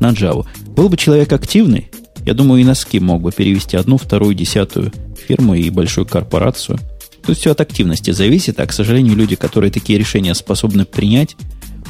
[0.00, 0.46] на Java.
[0.74, 1.90] Был бы человек активный,
[2.24, 4.92] я думаю, и носки мог бы перевести одну, вторую, десятую
[5.26, 6.78] фирму и большую корпорацию.
[7.24, 11.36] Тут все от активности зависит, а, к сожалению, люди, которые такие решения способны принять,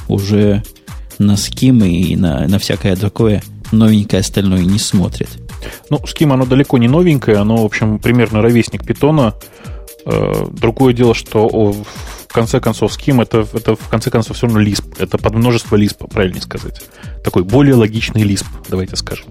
[0.09, 0.62] уже
[1.20, 3.42] на скимы и на, на всякое такое
[3.72, 5.28] новенькое остальное не смотрит.
[5.90, 9.34] Ну, Scheme, оно далеко не новенькое, оно, в общем, примерно ровесник питона.
[10.06, 14.62] Э, другое дело, что в конце концов Scheme это, это в конце концов все равно
[14.62, 14.97] Lisp.
[14.98, 16.80] Это под множество Lisp, правильно сказать.
[17.22, 19.26] Такой более логичный Lisp, давайте скажем.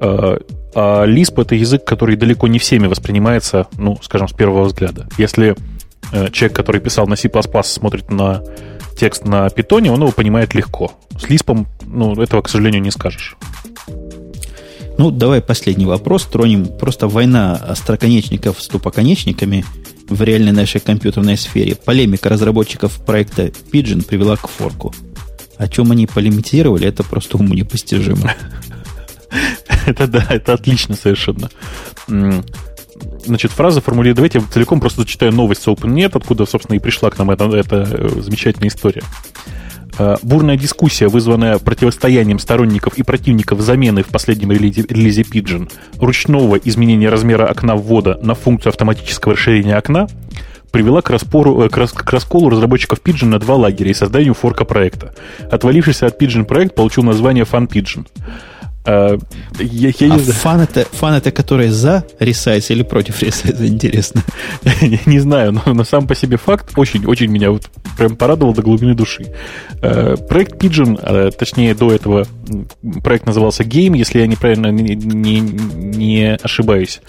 [0.00, 0.38] Э,
[0.74, 5.06] а Lisp это язык, который далеко не всеми воспринимается, ну, скажем, с первого взгляда.
[5.18, 5.54] Если
[6.12, 7.30] э, человек, который писал на C++,
[7.64, 8.42] смотрит на
[9.00, 10.92] текст на питоне, он его понимает легко.
[11.18, 13.34] С Lisp, ну, этого, к сожалению, не скажешь.
[14.98, 16.26] Ну, давай последний вопрос.
[16.26, 19.64] Тронем просто война остроконечников с тупоконечниками
[20.06, 21.76] в реальной нашей компьютерной сфере.
[21.76, 24.92] Полемика разработчиков проекта Pigeon привела к форку.
[25.56, 28.34] О чем они полемизировали, это просто уму непостижимо.
[29.86, 31.48] Это да, это отлично совершенно.
[33.24, 34.16] Значит, фраза формулирует.
[34.16, 37.44] Давайте я целиком просто зачитаю новость с OpenNet, откуда, собственно, и пришла к нам эта,
[37.44, 39.02] эта э, замечательная история.
[39.98, 46.56] Э, бурная дискуссия, вызванная противостоянием сторонников и противников замены в последнем релизе, релизе Pigeon ручного
[46.56, 50.08] изменения размера окна ввода на функцию автоматического расширения окна,
[50.70, 54.34] привела к, распору, э, к, рас, к расколу разработчиков Pigeon на два лагеря и созданию
[54.34, 55.14] форка проекта.
[55.50, 58.06] Отвалившийся от Pigeon проект получил название Fun Pigeon.
[58.86, 59.18] А,
[59.58, 64.22] я, я а не фан, это, фан это который за ресайз или против ресайза, интересно.
[65.06, 68.94] не знаю, но, но сам по себе факт очень-очень меня вот прям порадовал до глубины
[68.94, 69.34] души.
[69.82, 72.26] Э, проект Pigeon, э, точнее до этого
[73.02, 77.02] проект назывался Game, если я неправильно не, не, не ошибаюсь,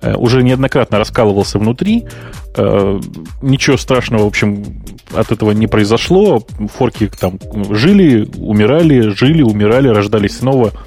[0.00, 2.06] э, уже неоднократно раскалывался внутри.
[3.42, 4.82] Ничего страшного, в общем,
[5.14, 6.42] от этого не произошло.
[6.76, 7.38] Форки там
[7.70, 10.72] жили, умирали, жили, умирали, рождались снова–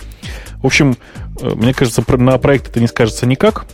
[0.61, 0.97] в общем,
[1.39, 3.65] э, мне кажется, на проект это не скажется никак.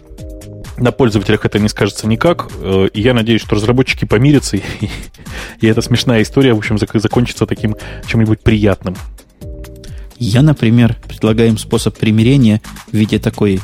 [0.77, 2.49] На пользователях это не скажется никак.
[2.61, 4.89] Э, и я надеюсь, что разработчики помирятся, и,
[5.59, 7.75] и эта смешная история, в общем, закончится таким
[8.07, 8.95] чем-нибудь приятным.
[10.19, 12.61] Я, например, предлагаю им способ примирения
[12.91, 13.59] в виде такой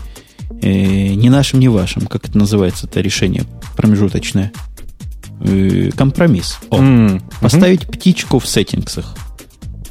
[0.62, 3.44] э, не нашим, не вашим, как это называется, это решение
[3.76, 4.52] промежуточное.
[5.42, 6.60] Э, компромисс.
[6.70, 7.22] О, mm-hmm.
[7.42, 9.16] Поставить птичку в сеттингсах.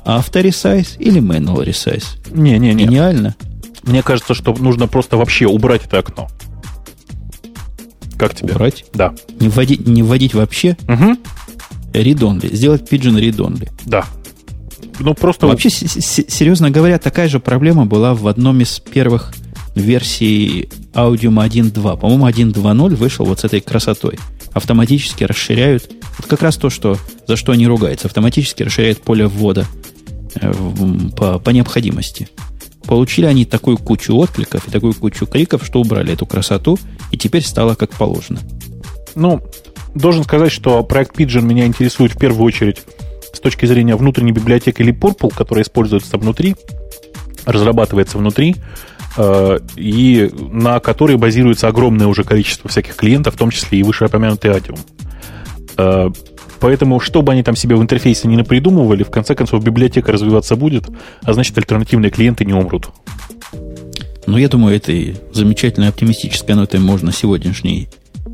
[0.04, 2.04] Авторесайз или manual resize?
[2.30, 2.84] Не-не-не.
[2.84, 3.36] Гениально.
[3.84, 6.28] Мне кажется, что нужно просто вообще убрать это окно.
[8.18, 8.52] Как тебе?
[8.52, 8.84] Убрать?
[8.94, 9.14] Да.
[9.40, 10.76] Не вводить, не вводить вообще?
[10.84, 11.16] Угу.
[11.92, 12.54] Read only.
[12.54, 13.70] Сделать pigeon read only.
[13.84, 14.04] Да.
[15.00, 15.46] Ну, просто...
[15.46, 19.32] Вообще, серьезно говоря, такая же проблема была в одном из первых
[19.74, 21.98] версий Audium 1.2.
[21.98, 24.18] По-моему, 1.2.0 вышел вот с этой красотой.
[24.52, 25.90] Автоматически расширяют.
[26.18, 28.06] Вот как раз то, что, за что они ругаются.
[28.06, 29.66] Автоматически расширяют поле ввода
[31.16, 32.28] по, по необходимости.
[32.86, 36.78] получили они такую кучу откликов и такую кучу криков, что убрали эту красоту,
[37.10, 38.40] и теперь стало как положено.
[39.14, 39.40] Ну,
[39.94, 42.82] должен сказать, что проект Pigeon меня интересует в первую очередь
[43.32, 46.56] с точки зрения внутренней библиотеки или Purple, которая используется внутри,
[47.44, 48.56] разрабатывается внутри,
[49.16, 54.50] э, и на которой базируется огромное уже количество всяких клиентов, в том числе и вышеупомянутый
[54.50, 54.78] Atium.
[56.62, 60.54] Поэтому, что бы они там себе в интерфейсе не напридумывали, в конце концов, библиотека развиваться
[60.54, 60.84] будет,
[61.22, 62.90] а значит, альтернативные клиенты не умрут.
[64.26, 67.88] Ну, я думаю, этой замечательной оптимистической нотой можно сегодняшний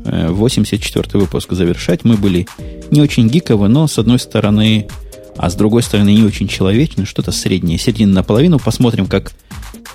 [0.05, 2.05] 84 э, выпуск завершать.
[2.05, 2.47] Мы были
[2.91, 4.87] не очень гиковы, но с одной стороны,
[5.35, 8.59] а с другой стороны не очень человечны, что-то среднее, середина наполовину.
[8.59, 9.31] Посмотрим, как,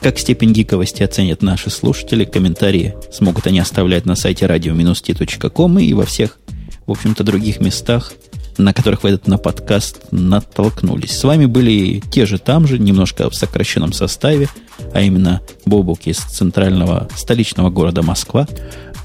[0.01, 2.25] как степень гиковости оценят наши слушатели.
[2.25, 6.41] Комментарии смогут они оставлять на сайте radio-t.com и во всех,
[6.87, 8.13] в общем-то, других местах,
[8.59, 11.19] на которых вы этот на подкаст натолкнулись.
[11.19, 14.49] С вами были те же там же, немножко в сокращенном составе,
[14.93, 18.47] а именно Бобук из центрального столичного города Москва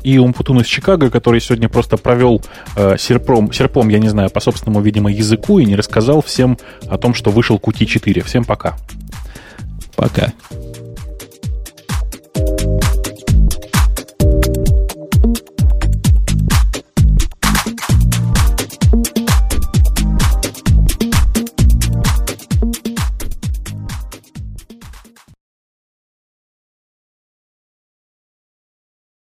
[0.04, 2.42] и Умпутун из Чикаго, который сегодня просто провел
[2.76, 6.58] э, серпом, серпом, я не знаю, по собственному, видимо, языку и не рассказал всем
[6.88, 8.22] о том, что вышел Qt 4.
[8.24, 8.78] Всем пока.
[9.96, 10.32] Пока.